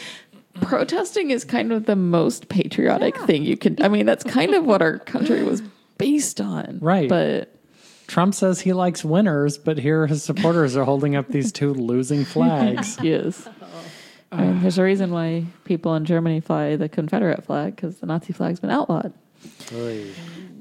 protesting 0.55 1.31
is 1.31 1.45
kind 1.45 1.73
of 1.73 1.87
the 1.87 1.97
most 1.97 2.49
patriotic 2.49 3.17
thing 3.19 3.45
you 3.45 3.57
can. 3.57 3.81
I 3.83 3.89
mean, 3.89 4.07
that's 4.07 4.25
kind 4.25 4.55
of 4.55 4.65
what 4.65 4.83
our 4.83 4.99
country 4.99 5.45
was 5.45 5.63
based 5.99 6.41
on. 6.41 6.79
Right. 6.81 7.09
But 7.09 7.55
Trump 8.11 8.35
says 8.35 8.61
he 8.61 8.73
likes 8.73 9.05
winners, 9.05 9.57
but 9.57 9.79
here 9.79 10.09
his 10.09 10.25
supporters 10.25 10.77
are 10.77 10.83
holding 10.83 11.15
up 11.15 11.29
these 11.29 11.53
two 11.53 11.73
losing 11.73 12.25
flags. 12.25 12.99
yes. 13.03 13.49
I 14.33 14.43
mean, 14.43 14.63
there's 14.63 14.79
a 14.79 14.83
reason 14.83 15.13
why 15.13 15.45
people 15.63 15.95
in 15.95 16.05
Germany 16.05 16.41
fly 16.41 16.75
the 16.75 16.89
Confederate 16.89 17.45
flag 17.45 17.77
because 17.77 17.99
the 17.99 18.07
Nazi 18.07 18.33
flag's 18.33 18.59
been 18.59 18.71
outlawed. 18.71 19.13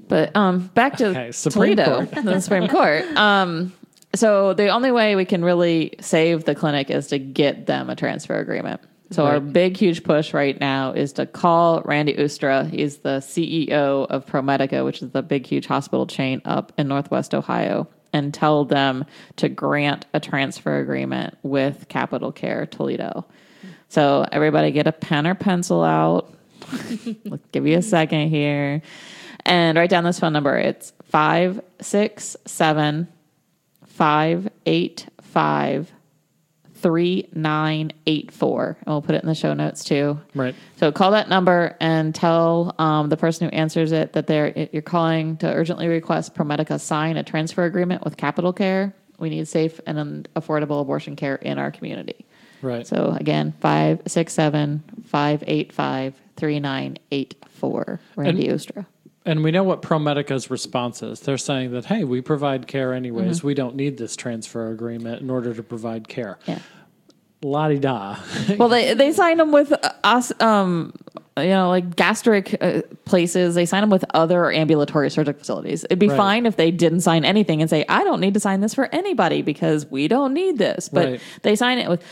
But 0.08 0.36
um, 0.36 0.68
back 0.76 0.98
to 0.98 1.08
Okay, 1.08 1.32
Supreme 1.32 1.76
Toledo, 1.76 2.06
Court. 2.06 2.24
the 2.24 2.40
Supreme 2.40 2.68
Court. 2.68 3.04
Um, 3.18 3.74
so 4.14 4.54
the 4.54 4.68
only 4.70 4.92
way 4.92 5.16
we 5.16 5.26
can 5.26 5.44
really 5.44 5.96
save 6.02 6.46
the 6.46 6.54
clinic 6.54 6.92
is 6.92 7.08
to 7.08 7.18
get 7.18 7.66
them 7.66 7.90
a 7.90 7.96
transfer 7.96 8.40
agreement. 8.40 8.80
So 9.12 9.26
our 9.26 9.40
big, 9.40 9.76
huge 9.76 10.04
push 10.04 10.36
right 10.36 10.60
now 10.60 10.92
is 10.92 11.14
to 11.14 11.26
call 11.26 11.82
Randy 11.82 12.14
Oostra. 12.14 12.70
He's 12.70 12.98
the 12.98 13.18
CEO 13.20 14.06
of 14.08 14.28
ProMedica, 14.28 14.86
which 14.86 15.02
is 15.02 15.10
the 15.10 15.24
big, 15.24 15.48
huge 15.48 15.66
hospital 15.66 16.06
chain 16.06 16.44
up 16.46 16.74
in 16.78 16.88
Northwest 16.88 17.34
Ohio, 17.34 17.88
and 18.14 18.32
tell 18.32 18.66
them 18.66 19.06
to 19.38 19.50
grant 19.50 20.06
a 20.14 20.20
transfer 20.20 20.80
agreement 20.80 21.36
with 21.42 21.88
Capital 21.90 22.32
Care 22.32 22.68
Toledo. 22.68 23.26
So 23.88 24.28
everybody 24.32 24.70
get 24.72 24.86
a 24.86 24.92
pen 24.92 25.26
or 25.26 25.34
pencil 25.34 25.84
out. 25.84 26.32
Let's 27.26 27.48
give 27.52 27.66
you 27.66 27.80
a 27.80 27.82
second 27.82 28.30
here. 28.30 28.84
And 29.44 29.76
write 29.76 29.90
down 29.90 30.04
this 30.04 30.20
phone 30.20 30.34
number. 30.34 30.56
It's 30.56 30.94
567 31.06 33.08
585 33.86 35.92
3984. 36.82 38.78
And 38.80 38.88
we'll 38.88 39.02
put 39.02 39.16
it 39.16 39.24
in 39.24 39.28
the 39.28 39.36
show 39.36 39.54
notes 39.54 39.84
too. 39.84 40.20
Right. 40.34 40.56
So 40.78 40.92
call 40.92 41.12
that 41.12 41.30
number 41.30 41.76
and 41.80 42.14
tell 42.16 42.76
um, 42.78 43.10
the 43.10 43.18
person 43.18 43.50
who 43.50 43.56
answers 43.56 43.92
it 43.92 44.14
that 44.14 44.28
they're 44.28 44.70
you're 44.72 44.82
calling 44.82 45.38
to 45.38 45.48
urgently 45.52 45.88
request 45.88 46.36
ProMedica 46.36 46.80
sign 46.80 47.18
a 47.18 47.24
transfer 47.24 47.66
agreement 47.66 48.04
with 48.04 48.18
Capital 48.18 48.54
Care. 48.54 48.94
We 49.18 49.30
need 49.30 49.48
safe 49.48 49.80
and 49.86 50.28
affordable 50.36 50.82
abortion 50.82 51.16
care 51.16 51.36
in 51.36 51.58
our 51.58 51.72
community. 51.72 52.26
Right. 52.62 52.86
So 52.88 53.16
again, 53.20 53.54
567 53.60 54.84
585 55.06 56.14
3984. 56.36 58.00
Randy 58.16 58.48
Oostra. 58.48 58.86
And 59.26 59.44
we 59.44 59.52
know 59.52 59.64
what 59.64 59.82
ProMedica's 59.82 60.50
response 60.50 61.04
is. 61.04 61.20
They're 61.20 61.38
saying 61.38 61.72
that, 61.72 61.86
hey, 61.86 62.04
we 62.04 62.22
provide 62.22 62.68
care 62.68 62.94
anyways. 62.94 63.44
We 63.44 63.54
don't 63.54 63.76
need 63.76 63.98
this 63.98 64.16
transfer 64.16 64.72
agreement 64.72 65.22
in 65.22 65.30
order 65.30 65.54
to 65.54 65.62
provide 65.62 66.08
care. 66.08 66.40
Yeah. 66.46 66.60
La 67.42 67.68
di 67.70 67.80
da. 67.80 68.18
Well, 68.58 68.68
they 68.68 68.94
they 68.96 69.14
signed 69.14 69.40
them 69.40 69.54
with 69.54 69.72
us, 70.04 70.32
um, 70.42 70.94
you 71.38 71.46
know, 71.48 71.70
like 71.70 71.96
gastric 71.96 72.58
uh, 72.62 72.82
places. 73.06 73.56
They 73.56 73.66
sign 73.66 73.80
them 73.82 73.90
with 73.90 74.04
other 74.14 74.52
ambulatory 74.52 75.10
surgical 75.10 75.40
facilities. 75.40 75.86
It'd 75.86 76.00
be 76.00 76.10
Right. 76.10 76.18
fine 76.18 76.46
if 76.46 76.58
they 76.58 76.70
didn't 76.72 77.00
sign 77.02 77.24
anything 77.24 77.62
and 77.62 77.70
say, 77.70 77.86
"I 77.88 78.04
don't 78.04 78.20
need 78.20 78.34
to 78.34 78.42
sign 78.42 78.60
this 78.60 78.74
for 78.74 78.90
anybody 78.94 79.42
because 79.42 79.86
we 79.86 80.10
don't 80.10 80.34
need 80.34 80.58
this." 80.58 80.90
But 80.90 81.06
Right. 81.08 81.22
they 81.44 81.56
sign 81.56 81.78
it 81.78 81.88
with 81.88 82.04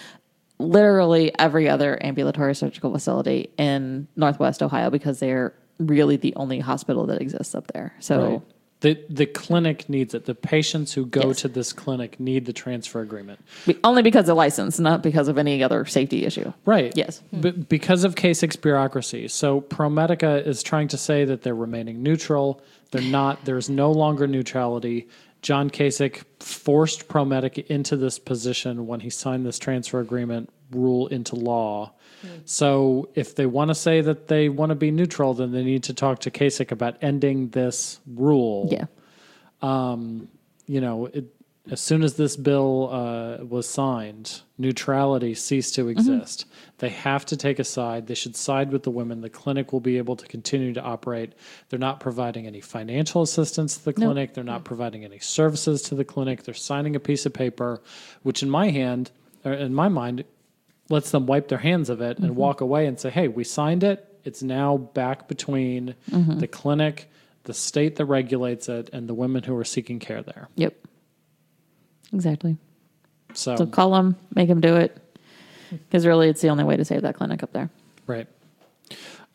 literally 0.60 1.38
every 1.38 1.68
other 1.68 1.98
ambulatory 2.02 2.56
surgical 2.56 2.92
facility 2.94 3.50
in 3.58 4.08
Northwest 4.16 4.64
Ohio 4.64 4.90
because 4.90 5.20
they're 5.20 5.54
really 5.80 6.16
the 6.18 6.36
only 6.36 6.60
hospital 6.60 7.06
that 7.08 7.22
exists 7.22 7.56
up 7.56 7.68
there. 7.74 7.94
So. 8.00 8.24
Right. 8.30 8.42
The, 8.80 9.04
the 9.10 9.26
clinic 9.26 9.90
needs 9.90 10.14
it. 10.14 10.26
The 10.26 10.36
patients 10.36 10.94
who 10.94 11.08
go 11.08 11.30
Yes. 11.30 11.42
to 11.42 11.48
this 11.48 11.74
clinic 11.74 12.20
need 12.20 12.46
the 12.46 12.54
transfer 12.54 13.02
agreement. 13.02 13.40
Only 13.84 14.04
because 14.04 14.30
of 14.30 14.38
license, 14.38 14.80
not 14.80 15.02
because 15.02 15.28
of 15.28 15.40
any 15.40 15.64
other 15.64 15.84
safety 15.86 16.26
issue. 16.26 16.54
Right. 16.64 16.96
Yes. 16.96 17.24
B- 17.42 17.50
because 17.50 18.04
of 18.04 18.14
Kasich 18.14 18.62
bureaucracy. 18.62 19.30
So 19.30 19.62
ProMedica 19.62 20.46
is 20.46 20.62
trying 20.62 20.90
to 20.90 20.98
say 20.98 21.26
that 21.26 21.42
they're 21.42 21.56
remaining 21.56 22.04
neutral. 22.04 22.62
They're 22.92 23.02
not. 23.02 23.46
There's 23.46 23.68
no 23.68 23.92
longer 23.92 24.28
neutrality. 24.28 25.08
John 25.42 25.72
Kasich 25.72 26.24
forced 26.40 27.08
ProMedica 27.08 27.66
into 27.66 27.98
this 27.98 28.20
position 28.20 28.86
when 28.86 29.00
he 29.00 29.10
signed 29.10 29.44
this 29.44 29.58
transfer 29.58 30.00
agreement 30.02 30.52
rule 30.70 31.08
into 31.08 31.34
law. 31.36 31.94
So 32.46 33.10
if 33.16 33.36
they 33.36 33.46
want 33.46 33.70
to 33.70 33.76
say 33.76 34.02
that 34.02 34.28
they 34.28 34.50
want 34.50 34.70
to 34.72 34.76
be 34.76 34.92
neutral, 34.92 35.34
then 35.34 35.52
they 35.52 35.64
need 35.64 35.84
to 35.84 35.94
talk 35.94 36.20
to 36.20 36.32
Kasich 36.32 36.72
about 36.72 36.98
ending 37.02 37.50
this 37.50 38.00
rule 38.06 38.70
Yeah. 38.72 38.86
you 40.68 40.82
know, 40.82 41.06
it, 41.08 41.26
as 41.70 41.82
soon 41.82 42.02
as 42.02 42.14
this 42.16 42.38
bill 42.38 42.90
uh, 42.92 43.44
was 43.44 43.68
signed, 43.68 44.42
neutrality 44.58 45.34
ceased 45.34 45.76
to 45.76 45.90
exist. 45.90 46.46
They 46.78 46.90
have 46.90 47.26
to 47.26 47.36
take 47.38 47.60
a 47.60 47.64
side. 47.66 48.08
They 48.08 48.14
should 48.16 48.36
side 48.38 48.72
with 48.72 48.84
the 48.84 48.90
women. 48.92 49.20
The 49.22 49.30
clinic 49.30 49.74
will 49.74 49.82
be 49.82 49.98
able 49.98 50.16
to 50.16 50.26
continue 50.28 50.74
to 50.74 50.82
operate. 50.82 51.34
They're 51.70 51.80
not 51.80 52.00
providing 52.00 52.48
any 52.48 52.62
financial 52.62 53.22
assistance 53.22 53.78
to 53.78 53.86
the 53.86 53.94
clinic. 53.94 54.34
They're 54.34 54.44
not 54.46 54.64
providing 54.64 55.04
any 55.04 55.20
services 55.20 55.82
to 55.84 55.96
the 55.96 56.06
clinic. 56.06 56.44
They're 56.44 56.54
signing 56.54 56.96
a 56.96 57.00
piece 57.02 57.26
of 57.26 57.34
paper, 57.34 57.82
which 58.24 58.42
in 58.42 58.50
my 58.50 58.70
hand, 58.70 59.12
or 59.44 59.52
in 59.54 59.74
my 59.74 59.90
mind, 59.90 60.24
lets 60.90 61.12
them 61.12 61.26
wipe 61.26 61.48
their 61.48 61.58
hands 61.58 61.90
of 61.90 62.02
it 62.02 62.20
and 62.20 62.36
walk 62.36 62.62
away 62.62 62.86
and 62.88 63.00
say, 63.00 63.10
"Hey, 63.10 63.28
we 63.28 63.44
signed 63.44 63.84
it. 63.84 64.06
It's 64.24 64.42
now 64.44 64.78
back 64.78 65.28
between 65.28 65.96
the 66.08 66.48
clinic." 66.48 67.10
The 67.44 67.54
state 67.54 67.96
that 67.96 68.06
regulates 68.06 68.68
it 68.68 68.90
and 68.92 69.08
the 69.08 69.14
women 69.14 69.42
who 69.44 69.56
are 69.56 69.64
seeking 69.64 70.00
care 70.00 70.22
there. 70.22 70.50
Yep. 70.56 70.76
Exactly. 72.12 72.58
So, 73.34 73.56
So 73.56 73.66
call 73.66 73.92
them, 73.92 74.18
make 74.36 74.50
them 74.50 74.60
do 74.60 74.76
it, 74.76 74.98
because 75.70 76.06
really 76.06 76.28
it's 76.28 76.42
the 76.42 76.50
only 76.50 76.66
way 76.66 76.76
to 76.76 76.84
save 76.84 77.04
that 77.04 77.16
clinic 77.16 77.44
up 77.44 77.54
there. 77.54 77.70
right. 78.06 78.28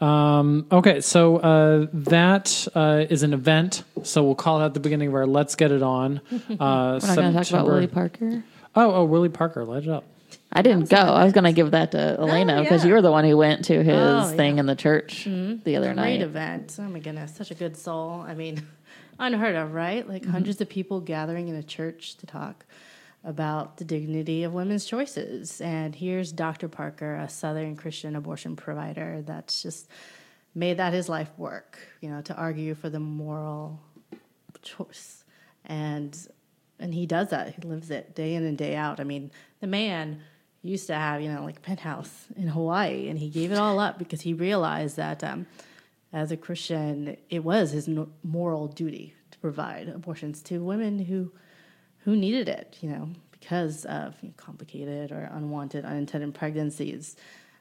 Um, 0.00 0.66
okay, 0.72 1.00
so 1.00 1.36
uh, 1.36 1.86
that 1.92 2.66
uh, 2.74 3.04
is 3.08 3.22
an 3.22 3.32
event. 3.32 3.84
So 4.02 4.24
we'll 4.24 4.34
call 4.34 4.60
it 4.60 4.64
at 4.64 4.74
the 4.74 4.80
beginning 4.80 5.08
of 5.08 5.14
our 5.14 5.26
Let's 5.26 5.54
Get 5.54 5.70
It 5.70 5.82
On. 5.82 6.20
Uh, 6.32 6.98
We're 7.00 7.06
not 7.06 7.16
going 7.16 7.32
to 7.32 7.38
talk 7.38 7.50
about 7.50 7.66
Willie 7.66 7.86
Parker. 7.86 8.42
Oh, 8.74 8.92
oh, 8.94 9.04
Willie 9.04 9.28
Parker, 9.28 9.64
light 9.64 9.84
it 9.84 9.88
up. 9.88 10.04
I 10.52 10.62
didn't 10.62 10.90
go. 10.90 10.98
I 10.98 11.24
was 11.24 11.32
going 11.32 11.44
to 11.44 11.52
give 11.52 11.70
that 11.70 11.92
to 11.92 12.16
oh, 12.18 12.26
Elena 12.26 12.62
because 12.62 12.82
yeah. 12.82 12.88
you 12.88 12.94
were 12.94 13.02
the 13.02 13.10
one 13.10 13.24
who 13.24 13.36
went 13.36 13.64
to 13.66 13.76
oh, 13.76 13.82
his 13.82 14.32
Oh, 14.32 14.36
thing 14.36 14.56
yeah. 14.56 14.60
in 14.60 14.66
the 14.66 14.76
church 14.76 15.24
mm-hmm. 15.26 15.62
the 15.64 15.76
other 15.76 15.94
Great 15.94 15.96
night. 15.96 16.20
event. 16.20 16.76
Oh 16.78 16.82
my 16.82 16.98
goodness, 16.98 17.34
such 17.34 17.50
a 17.50 17.54
good 17.54 17.76
soul. 17.76 18.20
I 18.26 18.34
mean, 18.34 18.66
unheard 19.18 19.56
of, 19.56 19.72
right? 19.72 20.06
Like 20.06 20.22
mm-hmm. 20.22 20.32
hundreds 20.32 20.60
of 20.60 20.68
people 20.68 21.00
gathering 21.00 21.48
in 21.48 21.54
a 21.54 21.62
church 21.62 22.16
to 22.18 22.26
talk 22.26 22.66
about 23.24 23.78
the 23.78 23.84
dignity 23.84 24.42
of 24.42 24.52
women's 24.52 24.84
choices. 24.84 25.60
And 25.60 25.94
here's 25.94 26.32
Dr. 26.32 26.68
Parker, 26.68 27.16
a 27.16 27.28
Southern 27.28 27.76
Christian 27.76 28.16
abortion 28.16 28.56
provider 28.56 29.22
that's 29.22 29.62
just 29.62 29.88
made 30.54 30.76
that 30.78 30.92
his 30.92 31.08
life 31.08 31.30
work, 31.38 31.78
you 32.00 32.10
know, 32.10 32.20
to 32.22 32.34
argue 32.34 32.74
for 32.74 32.90
the 32.90 33.00
moral 33.00 33.80
choice. 34.62 35.24
And 35.64 36.16
and 36.78 36.92
he 36.92 37.06
does 37.06 37.30
that. 37.30 37.54
He 37.54 37.62
lives 37.62 37.90
it 37.90 38.16
day 38.16 38.34
in 38.34 38.44
and 38.44 38.58
day 38.58 38.74
out. 38.74 38.98
I 38.98 39.04
mean, 39.04 39.30
the 39.60 39.68
man 39.68 40.20
used 40.62 40.86
to 40.86 40.94
have, 40.94 41.20
you 41.20 41.32
know, 41.32 41.44
like 41.44 41.56
a 41.56 41.60
penthouse 41.60 42.26
in 42.36 42.48
Hawaii, 42.48 43.08
and 43.08 43.18
he 43.18 43.28
gave 43.28 43.52
it 43.52 43.58
all 43.58 43.78
up 43.78 43.98
because 43.98 44.20
he 44.20 44.32
realized 44.32 44.96
that 44.96 45.24
um, 45.24 45.46
as 46.12 46.30
a 46.30 46.36
Christian, 46.36 47.16
it 47.30 47.42
was 47.42 47.72
his 47.72 47.88
no- 47.88 48.08
moral 48.22 48.68
duty 48.68 49.14
to 49.32 49.38
provide 49.38 49.88
abortions 49.88 50.40
to 50.42 50.58
women 50.58 50.98
who 50.98 51.32
who 52.04 52.16
needed 52.16 52.48
it, 52.48 52.78
you 52.80 52.88
know, 52.88 53.08
because 53.30 53.84
of 53.84 54.16
you 54.22 54.28
know, 54.28 54.34
complicated 54.36 55.12
or 55.12 55.30
unwanted, 55.32 55.84
unintended 55.84 56.34
pregnancies. 56.34 57.14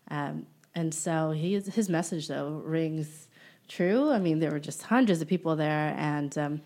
Um, 0.09 0.47
and 0.73 0.91
so 0.93 1.29
he, 1.29 1.59
his 1.59 1.89
message, 1.89 2.27
though, 2.27 2.61
rings 2.65 3.27
true. 3.67 4.09
I 4.09 4.17
mean, 4.17 4.39
there 4.39 4.49
were 4.49 4.59
just 4.59 4.81
hundreds 4.81 5.21
of 5.21 5.27
people 5.27 5.55
there, 5.55 5.93
and 5.95 6.35
um, 6.39 6.61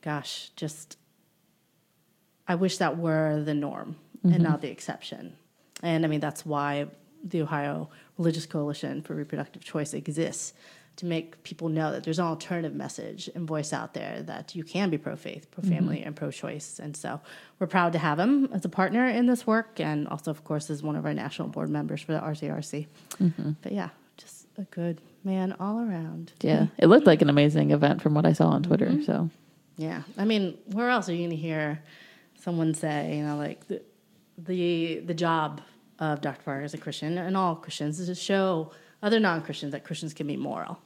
gosh, 0.00 0.50
just 0.54 0.96
I 2.46 2.54
wish 2.54 2.78
that 2.78 2.98
were 2.98 3.42
the 3.42 3.54
norm 3.54 3.96
and 4.26 4.42
mm-hmm. 4.42 4.50
not 4.50 4.60
the 4.60 4.70
exception. 4.70 5.36
And 5.82 6.04
I 6.04 6.08
mean, 6.08 6.20
that's 6.20 6.46
why 6.46 6.86
the 7.22 7.42
Ohio 7.42 7.90
Religious 8.18 8.46
Coalition 8.46 9.02
for 9.02 9.14
Reproductive 9.14 9.64
Choice 9.64 9.94
exists 9.94 10.52
to 10.96 11.06
make 11.06 11.42
people 11.42 11.68
know 11.68 11.92
that 11.92 12.04
there's 12.04 12.18
an 12.18 12.24
alternative 12.24 12.74
message 12.74 13.28
and 13.34 13.46
voice 13.46 13.72
out 13.72 13.92
there 13.92 14.22
that 14.22 14.54
you 14.54 14.64
can 14.64 14.88
be 14.88 14.96
pro 14.96 15.14
faith, 15.14 15.50
pro 15.50 15.62
family, 15.62 15.98
mm-hmm. 15.98 16.08
and 16.08 16.16
pro 16.16 16.30
choice. 16.30 16.78
And 16.78 16.96
so 16.96 17.20
we're 17.58 17.66
proud 17.66 17.92
to 17.92 17.98
have 17.98 18.18
him 18.18 18.48
as 18.52 18.64
a 18.64 18.70
partner 18.70 19.06
in 19.06 19.26
this 19.26 19.46
work 19.46 19.78
and 19.78 20.08
also, 20.08 20.30
of 20.30 20.42
course, 20.44 20.70
as 20.70 20.82
one 20.82 20.96
of 20.96 21.04
our 21.04 21.12
national 21.12 21.48
board 21.48 21.68
members 21.68 22.00
for 22.00 22.12
the 22.12 22.20
RCRC. 22.20 22.86
Mm-hmm. 23.22 23.50
But 23.60 23.72
yeah, 23.72 23.90
just 24.16 24.46
a 24.56 24.62
good 24.64 25.02
man 25.22 25.54
all 25.60 25.80
around. 25.80 26.32
Yeah. 26.40 26.68
It 26.78 26.86
looked 26.86 27.06
like 27.06 27.20
an 27.20 27.28
amazing 27.28 27.72
event 27.72 28.00
from 28.00 28.14
what 28.14 28.24
I 28.24 28.32
saw 28.32 28.48
on 28.48 28.62
Twitter. 28.62 29.02
So 29.04 29.28
Yeah, 29.76 30.02
I 30.16 30.24
mean, 30.24 30.56
where 30.72 30.88
else 30.88 31.08
are 31.08 31.12
you 31.12 31.18
going 31.18 31.30
to 31.30 31.36
hear 31.36 31.82
someone 32.40 32.72
say, 32.72 33.16
you 33.18 33.24
know, 33.24 33.36
like, 33.36 33.60
the, 34.38 35.00
the 35.00 35.14
job 35.14 35.60
of 35.98 36.20
Dr. 36.20 36.42
Parker 36.44 36.64
as 36.64 36.74
a 36.74 36.78
Christian 36.78 37.18
and 37.18 37.36
all 37.36 37.56
Christians 37.56 37.98
is 38.00 38.08
to 38.08 38.14
show 38.14 38.72
other 39.02 39.20
non 39.20 39.42
Christians 39.42 39.72
that 39.72 39.84
Christians 39.84 40.14
can 40.14 40.26
be 40.26 40.36
moral, 40.36 40.78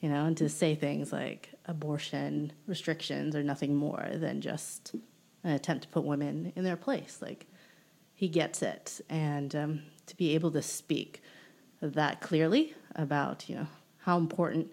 you 0.00 0.08
know, 0.08 0.24
and 0.24 0.36
to 0.36 0.48
say 0.48 0.74
things 0.74 1.12
like 1.12 1.50
abortion 1.66 2.52
restrictions 2.66 3.34
are 3.34 3.42
nothing 3.42 3.74
more 3.74 4.08
than 4.14 4.40
just 4.40 4.94
an 5.44 5.52
attempt 5.52 5.82
to 5.84 5.88
put 5.88 6.04
women 6.04 6.52
in 6.56 6.64
their 6.64 6.76
place. 6.76 7.18
Like 7.20 7.46
he 8.14 8.28
gets 8.28 8.62
it, 8.62 9.00
and 9.08 9.54
um, 9.54 9.82
to 10.06 10.16
be 10.16 10.34
able 10.34 10.50
to 10.52 10.62
speak 10.62 11.22
that 11.80 12.20
clearly 12.20 12.74
about 12.94 13.48
you 13.48 13.56
know 13.56 13.66
how 13.98 14.16
important 14.16 14.72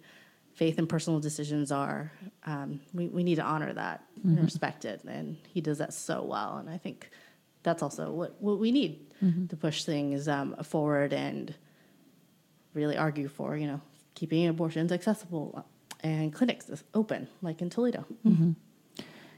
faith 0.53 0.77
and 0.77 0.87
personal 0.87 1.19
decisions 1.19 1.71
are. 1.71 2.11
Um, 2.45 2.79
we 2.93 3.07
we 3.07 3.23
need 3.23 3.35
to 3.35 3.43
honor 3.43 3.73
that 3.73 4.03
and 4.23 4.41
respect 4.43 4.85
it, 4.85 5.03
and 5.03 5.37
he 5.47 5.61
does 5.61 5.79
that 5.79 5.93
so 5.93 6.23
well. 6.23 6.57
And 6.57 6.69
I 6.69 6.77
think 6.77 7.09
that's 7.63 7.81
also 7.81 8.11
what 8.11 8.35
what 8.39 8.59
we 8.59 8.71
need 8.71 8.99
mm-hmm. 9.23 9.47
to 9.47 9.55
push 9.55 9.83
things 9.83 10.27
um, 10.27 10.55
forward 10.63 11.13
and 11.13 11.55
really 12.73 12.97
argue 12.97 13.27
for 13.27 13.57
you 13.57 13.67
know 13.67 13.81
keeping 14.15 14.47
abortions 14.47 14.91
accessible 14.91 15.65
and 16.01 16.33
clinics 16.33 16.69
open 16.93 17.27
like 17.41 17.61
in 17.61 17.69
Toledo. 17.69 18.05
Mm-hmm. 18.25 18.51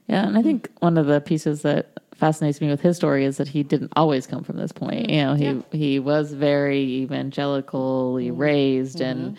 Yeah, 0.08 0.28
and 0.28 0.38
I 0.38 0.44
think 0.44 0.70
one 0.80 0.98
of 0.98 1.08
the 1.08 1.20
pieces 1.20 1.64
that 1.64 1.98
fascinates 2.14 2.62
me 2.62 2.70
with 2.70 2.80
his 2.80 2.96
story 2.96 3.26
is 3.26 3.38
that 3.38 3.48
he 3.48 3.64
didn't 3.64 3.92
always 3.96 4.28
come 4.28 4.44
from 4.44 4.58
this 4.58 4.72
point. 4.72 5.08
Mm-hmm. 5.08 5.12
You 5.12 5.24
know, 5.24 5.34
he 5.34 5.46
Yeah. 5.46 5.62
he 5.72 6.00
was 6.00 6.34
very 6.34 6.82
evangelically 7.04 8.32
raised, 8.32 9.02
and 9.02 9.38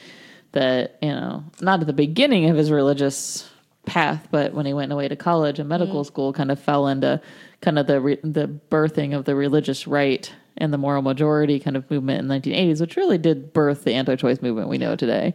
that 0.53 0.99
you 1.03 1.11
know, 1.11 1.45
not 1.61 1.81
at 1.81 1.87
the 1.87 1.93
beginning 1.93 2.51
of 2.51 2.57
his 2.57 2.71
religious 2.71 3.49
path, 3.87 4.27
but 4.31 4.53
when 4.53 4.67
he 4.67 4.75
went 4.75 4.93
away 4.93 5.07
to 5.07 5.17
college 5.17 5.59
and 5.61 5.69
medical 5.69 6.03
school, 6.03 6.33
kind 6.33 6.51
of 6.51 6.59
fell 6.59 6.89
into 6.89 7.21
kind 7.61 7.79
of 7.79 7.87
the 7.87 8.01
re- 8.01 8.21
the 8.23 8.49
birthing 8.71 9.17
of 9.17 9.25
the 9.25 9.35
religious 9.35 9.87
right 9.87 10.33
and 10.57 10.73
the 10.73 10.79
moral 10.79 11.03
majority 11.03 11.59
kind 11.61 11.77
of 11.77 11.91
movement 11.91 12.21
in 12.21 12.29
the 12.29 12.35
1980s, 12.35 12.81
which 12.81 12.97
really 12.97 13.19
did 13.19 13.53
birth 13.53 13.85
the 13.85 13.95
anti-choice 13.95 14.41
movement 14.41 14.69
we 14.69 14.79
know 14.79 14.97
today, 14.97 15.35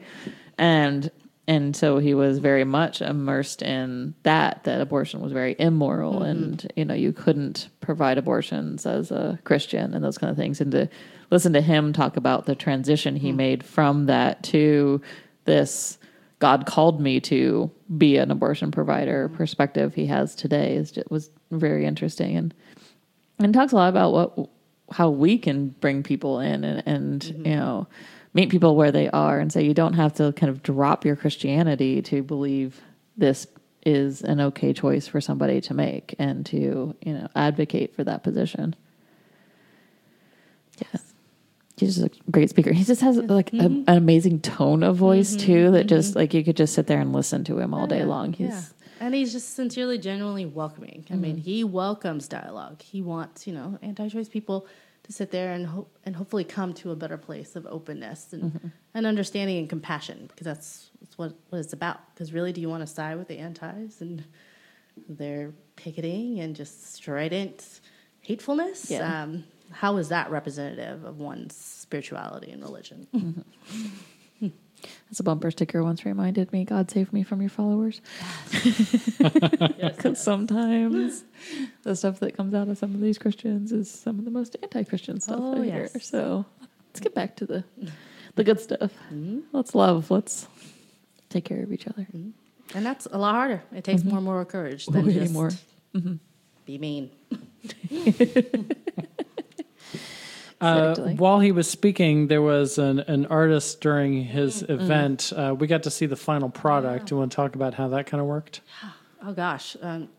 and 0.58 1.12
and 1.48 1.76
so 1.76 1.98
he 1.98 2.14
was 2.14 2.38
very 2.38 2.64
much 2.64 3.02
immersed 3.02 3.62
in 3.62 4.14
that 4.24 4.64
that 4.64 4.80
abortion 4.80 5.22
was 5.22 5.32
very 5.32 5.56
immoral 5.60 6.16
mm-hmm. 6.16 6.24
and 6.24 6.72
you 6.76 6.86
know 6.86 6.94
you 6.94 7.12
couldn't 7.12 7.70
provide 7.82 8.18
abortions 8.18 8.86
as 8.86 9.12
a 9.12 9.40
christian 9.44 9.94
and 9.94 10.04
those 10.04 10.18
kind 10.18 10.32
of 10.32 10.38
things. 10.38 10.62
And 10.62 10.72
to 10.72 10.90
listen 11.30 11.54
to 11.54 11.62
him 11.62 11.94
talk 11.94 12.16
about 12.18 12.46
the 12.46 12.56
transition 12.56 13.16
he 13.16 13.30
mm-hmm. 13.30 13.38
made 13.38 13.64
from 13.64 14.06
that 14.06 14.44
to 14.44 15.02
this 15.46 15.98
god 16.42 16.66
called 16.66 17.00
me 17.00 17.20
to 17.20 17.72
be 17.98 18.18
an 18.18 18.30
abortion 18.30 18.72
provider 18.72 19.30
perspective 19.30 19.96
he 19.96 20.06
has 20.06 20.36
today 20.36 20.76
is 20.76 20.92
just, 20.92 21.10
was 21.10 21.30
very 21.52 21.86
interesting 21.86 22.36
and 22.36 22.54
and 23.40 23.54
talks 23.54 23.72
a 23.72 23.76
lot 23.76 23.90
about 23.90 24.12
what 24.12 24.50
how 24.92 25.10
we 25.10 25.38
can 25.38 25.70
bring 25.70 26.04
people 26.04 26.40
in 26.40 26.64
and, 26.64 26.84
and 26.86 27.22
mm-hmm. 27.22 27.48
you 27.48 27.56
know 27.56 27.88
meet 28.34 28.50
people 28.50 28.76
where 28.76 28.92
they 28.92 29.10
are 29.10 29.40
and 29.40 29.52
say 29.52 29.64
you 29.64 29.74
don't 29.74 29.94
have 29.94 30.14
to 30.14 30.32
kind 30.34 30.50
of 30.50 30.64
drop 30.64 31.06
your 31.06 31.16
Christianity 31.16 32.02
to 32.02 32.24
believe 32.24 32.82
this 33.18 33.48
is 33.86 34.22
an 34.22 34.40
okay 34.40 34.74
choice 34.74 35.08
for 35.08 35.20
somebody 35.20 35.60
to 35.60 35.74
make 35.74 36.16
and 36.20 36.46
to 36.46 36.96
you 37.02 37.14
know 37.14 37.28
advocate 37.36 37.96
for 37.96 38.04
that 38.04 38.24
position. 38.24 38.76
Yes. 40.78 41.11
He's 41.82 41.98
just 41.98 42.08
a 42.08 42.32
great 42.32 42.50
speaker. 42.50 42.72
He 42.72 42.86
just 42.86 43.02
has 43.02 43.18
like 43.18 43.52
a, 43.52 43.58
mm-hmm. 43.58 43.90
an 43.90 43.98
amazing 43.98 44.40
tone 44.40 44.84
of 44.84 44.96
voice 44.96 45.36
too 45.36 45.72
that 45.72 45.80
mm-hmm. 45.80 45.88
just 45.88 46.16
like 46.16 46.34
you 46.34 46.44
could 46.44 46.56
just 46.56 46.74
sit 46.74 46.88
there 46.88 47.02
and 47.02 47.12
listen 47.12 47.44
to 47.46 47.60
him 47.60 47.74
all 47.74 47.88
day 47.88 48.06
long. 48.06 48.32
He's 48.34 48.50
yeah. 48.50 48.62
And 49.02 49.16
he's 49.16 49.32
just 49.34 49.56
sincerely, 49.56 49.98
genuinely 49.98 50.46
welcoming. 50.46 51.06
I 51.10 51.16
mean, 51.16 51.38
mm-hmm. 51.38 51.42
he 51.44 51.64
welcomes 51.64 52.28
dialogue. 52.28 52.84
He 52.84 53.02
wants, 53.02 53.48
you 53.48 53.54
know, 53.54 53.80
anti-choice 53.82 54.30
people 54.30 54.68
to 55.04 55.12
sit 55.12 55.32
there 55.32 55.54
and 55.54 55.66
hope 55.66 55.98
and 56.06 56.16
hopefully 56.16 56.44
come 56.44 56.72
to 56.76 56.92
a 56.92 56.96
better 56.96 57.18
place 57.18 57.56
of 57.56 57.66
openness 57.66 58.32
and, 58.32 58.72
and 58.94 59.08
understanding 59.08 59.58
and 59.58 59.68
compassion 59.68 60.28
because 60.28 60.46
that's, 60.46 60.92
that's 61.00 61.18
what, 61.18 61.34
what 61.50 61.58
it's 61.58 61.74
about. 61.74 61.98
Because 62.14 62.32
really, 62.32 62.54
do 62.54 62.62
you 62.62 62.70
want 62.70 62.82
to 62.82 62.88
side 62.88 63.18
with 63.18 63.28
the 63.28 63.40
antis 63.40 64.02
and 64.02 64.24
their 65.10 65.52
picketing 65.76 66.40
and 66.40 66.56
just 66.56 66.94
strident 66.94 67.82
hatefulness? 68.22 68.92
Yeah. 68.92 69.24
Um, 69.24 69.46
how 69.72 69.98
is 69.98 70.10
that 70.10 70.30
representative 70.32 71.04
of 71.04 71.20
one's 71.20 71.56
spirituality 71.56 72.52
and 72.52 72.62
religion? 72.62 73.08
That's 74.82 75.20
a 75.20 75.24
bumper 75.24 75.52
sticker 75.52 75.84
once 75.84 76.06
reminded 76.06 76.52
me, 76.52 76.66
God 76.66 76.90
save 76.90 77.14
me 77.14 77.24
from 77.24 77.42
your 77.42 77.50
followers. 77.50 78.02
Because 78.52 80.20
sometimes 80.24 81.24
the 81.84 81.96
stuff 81.96 82.20
that 82.20 82.36
comes 82.36 82.54
out 82.54 82.68
of 82.68 82.78
some 82.78 82.96
of 82.96 83.02
these 83.02 83.18
Christians 83.18 83.72
is 83.72 83.92
some 83.92 84.20
of 84.20 84.26
the 84.26 84.32
most 84.32 84.56
anti 84.64 84.84
Christian 84.84 85.20
stuff 85.20 85.40
Oh, 85.40 85.62
I 85.62 85.66
hear. 85.66 85.90
yes. 85.94 86.08
So 86.08 86.46
let's 86.88 87.00
get 87.00 87.14
back 87.14 87.36
to 87.38 87.46
the 87.46 87.64
the 88.36 88.44
good 88.44 88.60
stuff. 88.60 88.92
Mm-hmm. 89.14 89.40
Let's 89.52 89.76
love. 89.76 90.10
Let's 90.10 90.48
take 91.30 91.46
care 91.46 91.62
of 91.62 91.72
each 91.72 91.88
other. 91.88 92.08
Mm-hmm. 92.16 92.78
And 92.78 92.86
that's 92.86 93.06
a 93.12 93.18
lot 93.18 93.36
harder. 93.36 93.64
It 93.74 93.84
takes 93.84 94.02
mm-hmm. 94.02 94.12
more 94.12 94.22
moral 94.22 94.46
courage 94.46 94.86
than 94.86 95.06
Way 95.06 95.14
just 95.14 95.34
more. 95.34 95.52
be 96.66 96.78
mean. 96.78 97.12
Uh, 100.62 100.96
while 101.16 101.40
he 101.40 101.52
was 101.52 101.68
speaking, 101.70 102.28
there 102.28 102.42
was 102.42 102.78
an, 102.78 103.00
an 103.00 103.26
artist 103.28 103.82
during 103.82 104.24
his 104.24 104.62
event. 104.64 105.34
Uh, 105.36 105.56
we 105.58 105.68
got 105.68 105.84
to 105.84 105.90
see 105.90 106.06
the 106.06 106.16
final 106.16 106.50
product. 106.50 107.10
You 107.10 107.18
want 107.18 107.32
to 107.32 107.36
talk 107.36 107.56
about 107.56 107.74
how 107.74 107.88
that 107.90 108.06
kind 108.06 108.22
of 108.22 108.28
worked? 108.28 108.62
Oh 109.24 109.34
gosh, 109.34 109.76
um, 109.82 110.10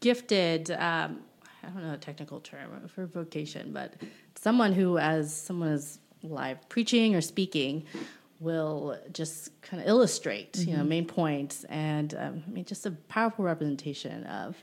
gifted. 0.00 0.70
Um, 0.72 1.20
I 1.62 1.68
don't 1.68 1.84
know 1.84 1.94
a 1.94 1.96
technical 1.98 2.40
term 2.40 2.88
for 2.88 3.06
vocation, 3.06 3.72
but 3.72 3.94
someone 4.34 4.72
who, 4.72 4.98
as 4.98 5.34
someone 5.34 5.68
is 5.68 5.98
live 6.22 6.68
preaching 6.68 7.14
or 7.14 7.20
speaking, 7.20 7.84
will 8.40 8.98
just 9.12 9.50
kind 9.62 9.80
of 9.80 9.88
illustrate, 9.88 10.56
you 10.58 10.76
know, 10.76 10.82
main 10.82 11.06
points, 11.06 11.64
and 11.64 12.14
um, 12.14 12.42
I 12.46 12.50
mean, 12.50 12.64
just 12.64 12.86
a 12.86 12.90
powerful 13.08 13.44
representation 13.44 14.24
of 14.24 14.56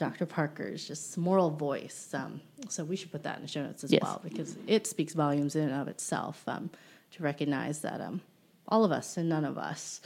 Dr. 0.00 0.24
Parker's 0.24 0.88
just 0.88 1.18
moral 1.18 1.50
voice. 1.50 2.08
Um, 2.14 2.40
so 2.70 2.82
we 2.84 2.96
should 2.96 3.12
put 3.12 3.22
that 3.24 3.36
in 3.36 3.42
the 3.42 3.48
show 3.48 3.62
notes 3.62 3.84
as 3.84 3.92
Yes. 3.92 4.00
well 4.02 4.18
because 4.24 4.56
it 4.66 4.86
speaks 4.86 5.12
volumes 5.12 5.54
in 5.56 5.68
and 5.68 5.78
of 5.82 5.88
itself 5.88 6.42
um, 6.48 6.70
to 7.10 7.22
recognize 7.22 7.82
that 7.82 8.00
um, 8.00 8.22
all 8.68 8.82
of 8.82 8.92
us 8.92 9.18
and 9.18 9.28
none 9.28 9.44
of 9.44 9.58
us 9.58 10.00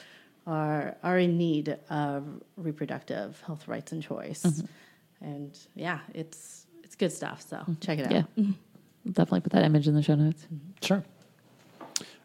are 0.49 0.97
are 1.05 1.17
in 1.17 1.39
need 1.39 1.79
of 1.91 2.25
reproductive 2.57 3.41
health 3.47 3.69
rights 3.69 3.93
and 3.93 4.03
choice. 4.03 4.43
Mm-hmm. 4.43 5.25
And 5.33 5.59
yeah, 5.77 6.01
it's 6.13 6.67
it's 6.83 6.97
good 6.97 7.13
stuff. 7.13 7.45
So 7.49 7.65
check 7.81 8.01
it 8.01 8.07
out. 8.07 8.27
Yeah. 8.37 8.45
Definitely 9.07 9.43
put 9.43 9.53
that 9.53 9.63
image 9.65 9.87
in 9.87 9.95
the 9.95 10.03
show 10.03 10.17
notes. 10.17 10.45
Sure. 10.83 11.05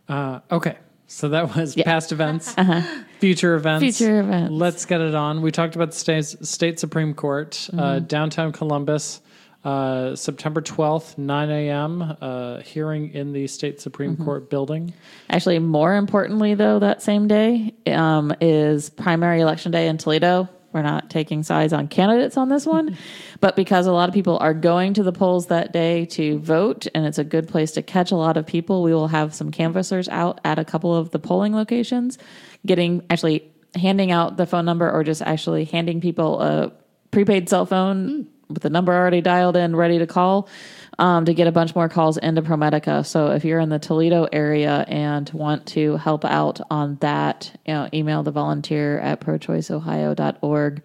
Uh, 0.08 0.40
okay. 0.52 0.76
So 1.12 1.30
that 1.30 1.56
was 1.56 1.76
Yeah. 1.76 1.86
past 1.86 2.12
events, 2.12 2.54
future 3.20 3.56
events. 3.56 3.98
Future 3.98 4.20
events. 4.20 4.52
Let's 4.54 4.86
get 4.86 5.02
it 5.02 5.16
on. 5.16 5.42
We 5.42 5.52
talked 5.52 5.76
about 5.76 5.90
the 5.92 5.98
state, 5.98 6.24
state 6.46 6.80
Supreme 6.80 7.16
Court, 7.16 7.68
uh, 7.76 7.98
downtown 8.00 8.52
Columbus, 8.52 9.20
uh, 9.66 10.16
September 10.16 10.62
12th, 10.62 11.18
9 11.18 11.50
a.m., 11.50 12.16
uh, 12.22 12.60
hearing 12.60 13.12
in 13.14 13.34
the 13.34 13.48
state 13.48 13.82
Supreme 13.82 14.16
Court 14.18 14.52
building. 14.52 14.94
Actually, 15.32 15.58
more 15.60 15.96
importantly, 15.96 16.54
though, 16.54 16.78
that 16.80 17.02
same 17.02 17.28
day 17.28 17.74
um, 17.88 18.32
is 18.40 18.90
primary 18.92 19.42
election 19.42 19.72
day 19.72 19.88
in 19.88 19.98
Toledo. 19.98 20.48
We're 20.72 20.82
not 20.82 21.10
taking 21.10 21.44
sides 21.44 21.74
on 21.74 21.88
candidates 21.88 22.38
on 22.38 22.50
this 22.50 22.66
one, 22.66 22.98
but 23.40 23.56
because 23.56 23.88
a 23.88 23.92
lot 23.92 24.10
of 24.10 24.14
people 24.14 24.38
are 24.38 24.54
going 24.54 24.94
to 24.96 25.04
the 25.04 25.12
polls 25.12 25.48
that 25.48 25.74
day 25.74 26.06
to 26.08 26.40
vote, 26.40 26.88
and 26.94 27.06
it's 27.06 27.18
a 27.18 27.24
good 27.24 27.48
place 27.48 27.72
to 27.72 27.82
catch 27.82 28.12
a 28.12 28.16
lot 28.16 28.38
of 28.38 28.46
people, 28.46 28.84
we 28.84 28.94
will 28.94 29.08
have 29.08 29.34
some 29.34 29.52
canvassers 29.52 30.08
out 30.10 30.40
at 30.44 30.60
a 30.60 30.66
couple 30.66 30.96
of 30.96 31.12
the 31.12 31.20
polling 31.20 31.56
locations, 31.56 32.18
getting 32.66 33.06
actually 33.10 33.52
handing 33.76 34.12
out 34.12 34.38
the 34.38 34.46
phone 34.46 34.66
number 34.66 34.90
or 34.90 35.04
just 35.04 35.22
actually 35.22 35.66
handing 35.66 36.02
people 36.02 36.42
a 36.42 36.72
prepaid 37.12 37.50
cell 37.50 37.66
phone 37.66 38.10
hmm. 38.10 38.39
With 38.50 38.64
the 38.64 38.70
number 38.70 38.94
already 38.94 39.22
dialed 39.22 39.56
in, 39.56 39.76
ready 39.76 40.00
to 40.00 40.08
call 40.08 40.50
um, 40.98 41.26
to 41.26 41.34
get 41.34 41.48
a 41.48 41.52
bunch 41.52 41.76
more 41.76 41.88
calls 41.88 42.18
into 42.18 42.42
ProMedica. 42.42 43.06
So 43.06 43.32
if 43.32 43.46
you're 43.46 43.60
in 43.60 43.70
the 43.70 43.80
Toledo 43.80 44.28
area 44.32 44.86
and 44.88 45.30
want 45.32 45.66
to 45.68 45.96
help 45.98 46.26
out 46.26 46.60
on 46.70 46.98
that, 46.98 47.58
you 47.66 47.74
know, 47.74 47.90
email 47.94 48.24
the 48.24 48.32
volunteer 48.32 49.00
at 49.00 49.22
prochoiceohio.org 49.22 50.82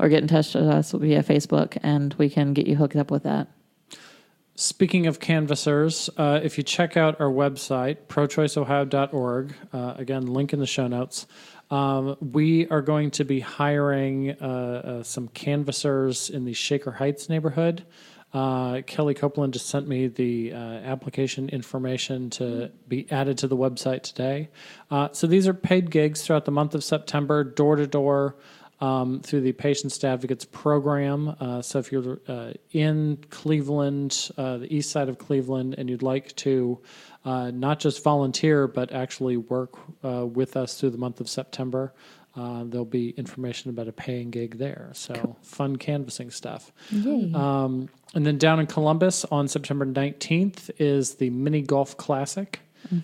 or 0.00 0.08
get 0.08 0.22
in 0.22 0.28
touch 0.28 0.54
with 0.54 0.68
us 0.68 0.92
via 0.92 1.22
Facebook 1.22 1.76
and 1.82 2.14
we 2.14 2.30
can 2.30 2.54
get 2.54 2.66
you 2.66 2.76
hooked 2.76 2.96
up 2.96 3.10
with 3.10 3.24
that. 3.24 3.48
Speaking 4.54 5.06
of 5.06 5.20
canvassers, 5.20 6.10
uh, 6.16 6.40
if 6.42 6.58
you 6.58 6.64
check 6.64 6.96
out 6.96 7.20
our 7.20 7.30
website, 7.30 7.98
prochoiceohio.org, 8.08 9.54
uh, 9.72 9.94
again, 9.96 10.26
link 10.26 10.52
in 10.52 10.58
the 10.58 10.66
show 10.66 10.88
notes, 10.88 11.28
um, 11.70 12.16
we 12.20 12.66
are 12.68 12.80
going 12.82 13.10
to 13.12 13.24
be 13.24 13.40
hiring 13.40 14.30
uh, 14.30 14.44
uh, 14.44 15.02
some 15.02 15.28
canvassers 15.28 16.30
in 16.30 16.44
the 16.44 16.54
Shaker 16.54 16.92
Heights 16.92 17.28
neighborhood. 17.28 17.84
Uh, 18.32 18.82
Kelly 18.86 19.14
Copeland 19.14 19.54
just 19.54 19.68
sent 19.68 19.88
me 19.88 20.06
the 20.06 20.52
uh, 20.52 20.56
application 20.56 21.48
information 21.48 22.28
to 22.30 22.70
be 22.86 23.10
added 23.10 23.38
to 23.38 23.48
the 23.48 23.56
website 23.56 24.02
today. 24.02 24.50
Uh, 24.90 25.08
so 25.12 25.26
these 25.26 25.48
are 25.48 25.54
paid 25.54 25.90
gigs 25.90 26.22
throughout 26.22 26.44
the 26.44 26.50
month 26.50 26.74
of 26.74 26.84
September, 26.84 27.42
door 27.42 27.76
to 27.76 27.86
door. 27.86 28.36
um, 28.80 29.20
through 29.20 29.40
the 29.40 29.52
Patients 29.52 30.02
Advocates 30.04 30.44
Program. 30.44 31.34
Uh, 31.40 31.62
so 31.62 31.78
if 31.78 31.90
you're 31.90 32.20
in 32.70 33.18
Cleveland, 33.30 34.30
the 34.36 34.66
east 34.70 34.90
side 34.90 35.08
of 35.08 35.18
Cleveland, 35.18 35.74
and 35.76 35.90
you'd 35.90 36.02
like 36.02 36.34
to 36.36 36.80
uh, 37.28 37.50
not 37.50 37.78
just 37.78 38.02
volunteer, 38.02 38.66
but 38.66 38.92
actually 38.92 39.36
work 39.36 39.72
uh, 40.02 40.24
with 40.24 40.56
us 40.56 40.70
through 40.78 40.90
the 40.90 40.98
month 41.06 41.20
of 41.20 41.28
September, 41.28 41.92
uh, 42.36 42.62
there'll 42.64 42.84
be 42.84 43.10
information 43.10 43.70
about 43.70 43.88
a 43.88 43.92
paying 43.92 44.30
gig 44.30 44.58
there. 44.58 44.90
So 44.94 45.36
fun 45.42 45.76
canvassing 45.76 46.30
stuff. 46.30 46.72
Um, 47.34 47.88
and 48.14 48.24
then 48.26 48.38
down 48.38 48.60
in 48.60 48.66
Columbus 48.66 49.24
on 49.26 49.48
September 49.48 49.84
19th 49.84 50.70
is 50.78 51.16
the 51.16 51.30
Mini 51.30 51.62
Golf 51.62 51.96
Classic. 51.96 52.60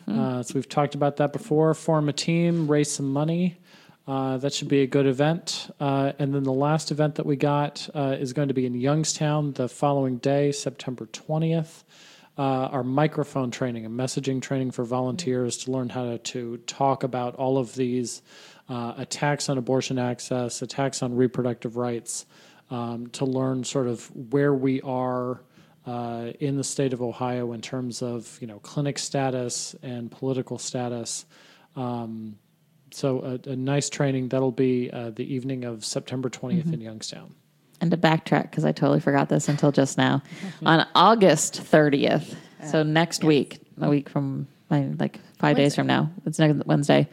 Uh, 0.08 0.42
so 0.42 0.54
we've 0.54 0.68
talked 0.68 0.94
about 0.94 1.16
that 1.16 1.32
before. 1.32 1.74
Form 1.74 2.08
a 2.08 2.12
team, 2.12 2.66
raise 2.70 2.90
some 2.90 3.12
money. 3.12 3.58
Uh, 4.06 4.36
that 4.38 4.52
should 4.54 4.68
be 4.68 4.82
a 4.82 4.86
good 4.86 5.06
event. 5.06 5.70
Uh, 5.80 6.12
and 6.18 6.34
then 6.34 6.44
the 6.44 6.52
last 6.52 6.90
event 6.90 7.16
that 7.16 7.26
we 7.26 7.36
got 7.36 7.88
uh, 7.94 8.16
is 8.18 8.32
going 8.32 8.48
to 8.48 8.54
be 8.54 8.66
in 8.66 8.74
Youngstown 8.74 9.52
the 9.52 9.68
following 9.68 10.18
day, 10.18 10.52
September 10.52 11.06
20th. 11.06 11.84
Uh, 12.36 12.66
our 12.72 12.82
microphone 12.82 13.52
training 13.52 13.86
and 13.86 13.96
messaging 13.96 14.42
training 14.42 14.70
for 14.70 14.84
volunteers 14.84 15.56
to 15.56 15.70
learn 15.70 15.88
how 15.88 16.04
to, 16.04 16.18
to 16.18 16.56
talk 16.66 17.04
about 17.04 17.36
all 17.36 17.58
of 17.58 17.74
these 17.76 18.22
uh, 18.68 18.94
attacks 18.96 19.48
on 19.48 19.56
abortion 19.56 20.00
access, 20.00 20.60
attacks 20.60 21.00
on 21.02 21.14
reproductive 21.14 21.76
rights, 21.76 22.26
um, 22.70 23.06
to 23.08 23.24
learn 23.24 23.62
sort 23.62 23.86
of 23.86 24.10
where 24.32 24.52
we 24.52 24.80
are 24.80 25.42
uh, 25.86 26.32
in 26.40 26.56
the 26.56 26.64
state 26.64 26.92
of 26.92 27.02
Ohio 27.02 27.52
in 27.52 27.60
terms 27.60 28.02
of 28.02 28.38
you 28.40 28.46
know 28.46 28.58
clinic 28.60 28.98
status 28.98 29.76
and 29.82 30.10
political 30.10 30.58
status. 30.58 31.26
Um, 31.76 32.38
so 32.90 33.38
a, 33.46 33.50
a 33.50 33.56
nice 33.56 33.90
training 33.90 34.28
that'll 34.28 34.52
be 34.52 34.90
uh, 34.90 35.10
the 35.10 35.34
evening 35.34 35.64
of 35.64 35.84
September 35.84 36.30
20th 36.30 36.72
in 36.72 36.80
Youngstown. 36.80 37.34
And 37.84 37.90
to 37.90 37.98
backtrack, 37.98 38.44
because 38.44 38.64
I 38.64 38.72
totally 38.72 38.98
forgot 38.98 39.28
this 39.28 39.46
until 39.46 39.70
just 39.70 39.98
now, 39.98 40.22
on 40.64 40.86
August 40.94 41.62
30th, 41.62 42.34
so 42.70 42.82
next 42.82 43.22
week, 43.22 43.60
a 43.78 43.90
week 43.90 44.08
from 44.08 44.48
my 44.70 44.86
like 44.98 45.20
five 45.38 45.58
days 45.58 45.74
from 45.74 45.86
now, 45.86 46.10
it's 46.24 46.38
next 46.38 46.64
Wednesday, 46.64 47.10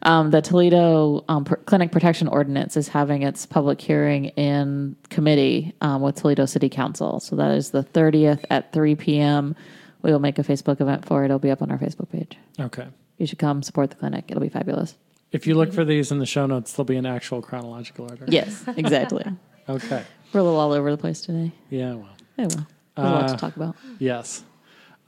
um, 0.00 0.30
the 0.30 0.40
Toledo 0.40 1.22
um, 1.28 1.44
Pr- 1.44 1.56
Clinic 1.56 1.92
Protection 1.92 2.26
Ordinance 2.26 2.74
is 2.78 2.88
having 2.88 3.20
its 3.22 3.44
public 3.44 3.82
hearing 3.82 4.28
in 4.28 4.96
committee 5.10 5.74
um, 5.82 6.00
with 6.00 6.14
Toledo 6.14 6.46
City 6.46 6.70
Council. 6.70 7.20
So 7.20 7.36
that 7.36 7.50
is 7.50 7.72
the 7.72 7.84
30th 7.84 8.46
at 8.48 8.72
3 8.72 8.94
p.m. 8.94 9.54
We 10.00 10.10
will 10.10 10.20
make 10.20 10.38
a 10.38 10.42
Facebook 10.42 10.80
event 10.80 11.04
for 11.04 11.20
it. 11.22 11.26
It'll 11.26 11.38
be 11.38 11.50
up 11.50 11.60
on 11.60 11.70
our 11.70 11.76
Facebook 11.76 12.10
page. 12.10 12.38
Okay. 12.58 12.86
You 13.18 13.26
should 13.26 13.38
come 13.38 13.62
support 13.62 13.90
the 13.90 13.96
clinic. 13.96 14.24
It'll 14.28 14.40
be 14.40 14.48
fabulous. 14.48 14.96
If 15.32 15.46
you 15.46 15.54
look 15.54 15.74
for 15.74 15.84
these 15.84 16.10
in 16.10 16.18
the 16.18 16.24
show 16.24 16.46
notes, 16.46 16.72
they'll 16.72 16.84
be 16.84 16.96
in 16.96 17.04
actual 17.04 17.42
chronological 17.42 18.08
order. 18.08 18.24
Yes, 18.26 18.64
exactly. 18.74 19.26
Okay. 19.68 20.04
We're 20.32 20.40
a 20.40 20.42
little 20.42 20.58
all 20.58 20.72
over 20.72 20.90
the 20.90 20.96
place 20.98 21.20
today. 21.22 21.52
Yeah. 21.70 21.94
Well. 21.94 22.08
Oh 22.38 22.48
well. 22.48 22.48
There's 22.48 22.66
a 22.96 23.02
lot 23.02 23.24
Uh, 23.24 23.28
to 23.28 23.36
talk 23.36 23.56
about. 23.56 23.76
Yes. 23.98 24.44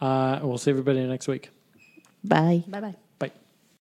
Uh, 0.01 0.39
we'll 0.43 0.59
see 0.59 0.71
everybody 0.71 1.05
next 1.07 1.29
week. 1.29 1.51
Bye. 2.25 2.65
Bye 2.69 2.81
bye. 2.81 2.95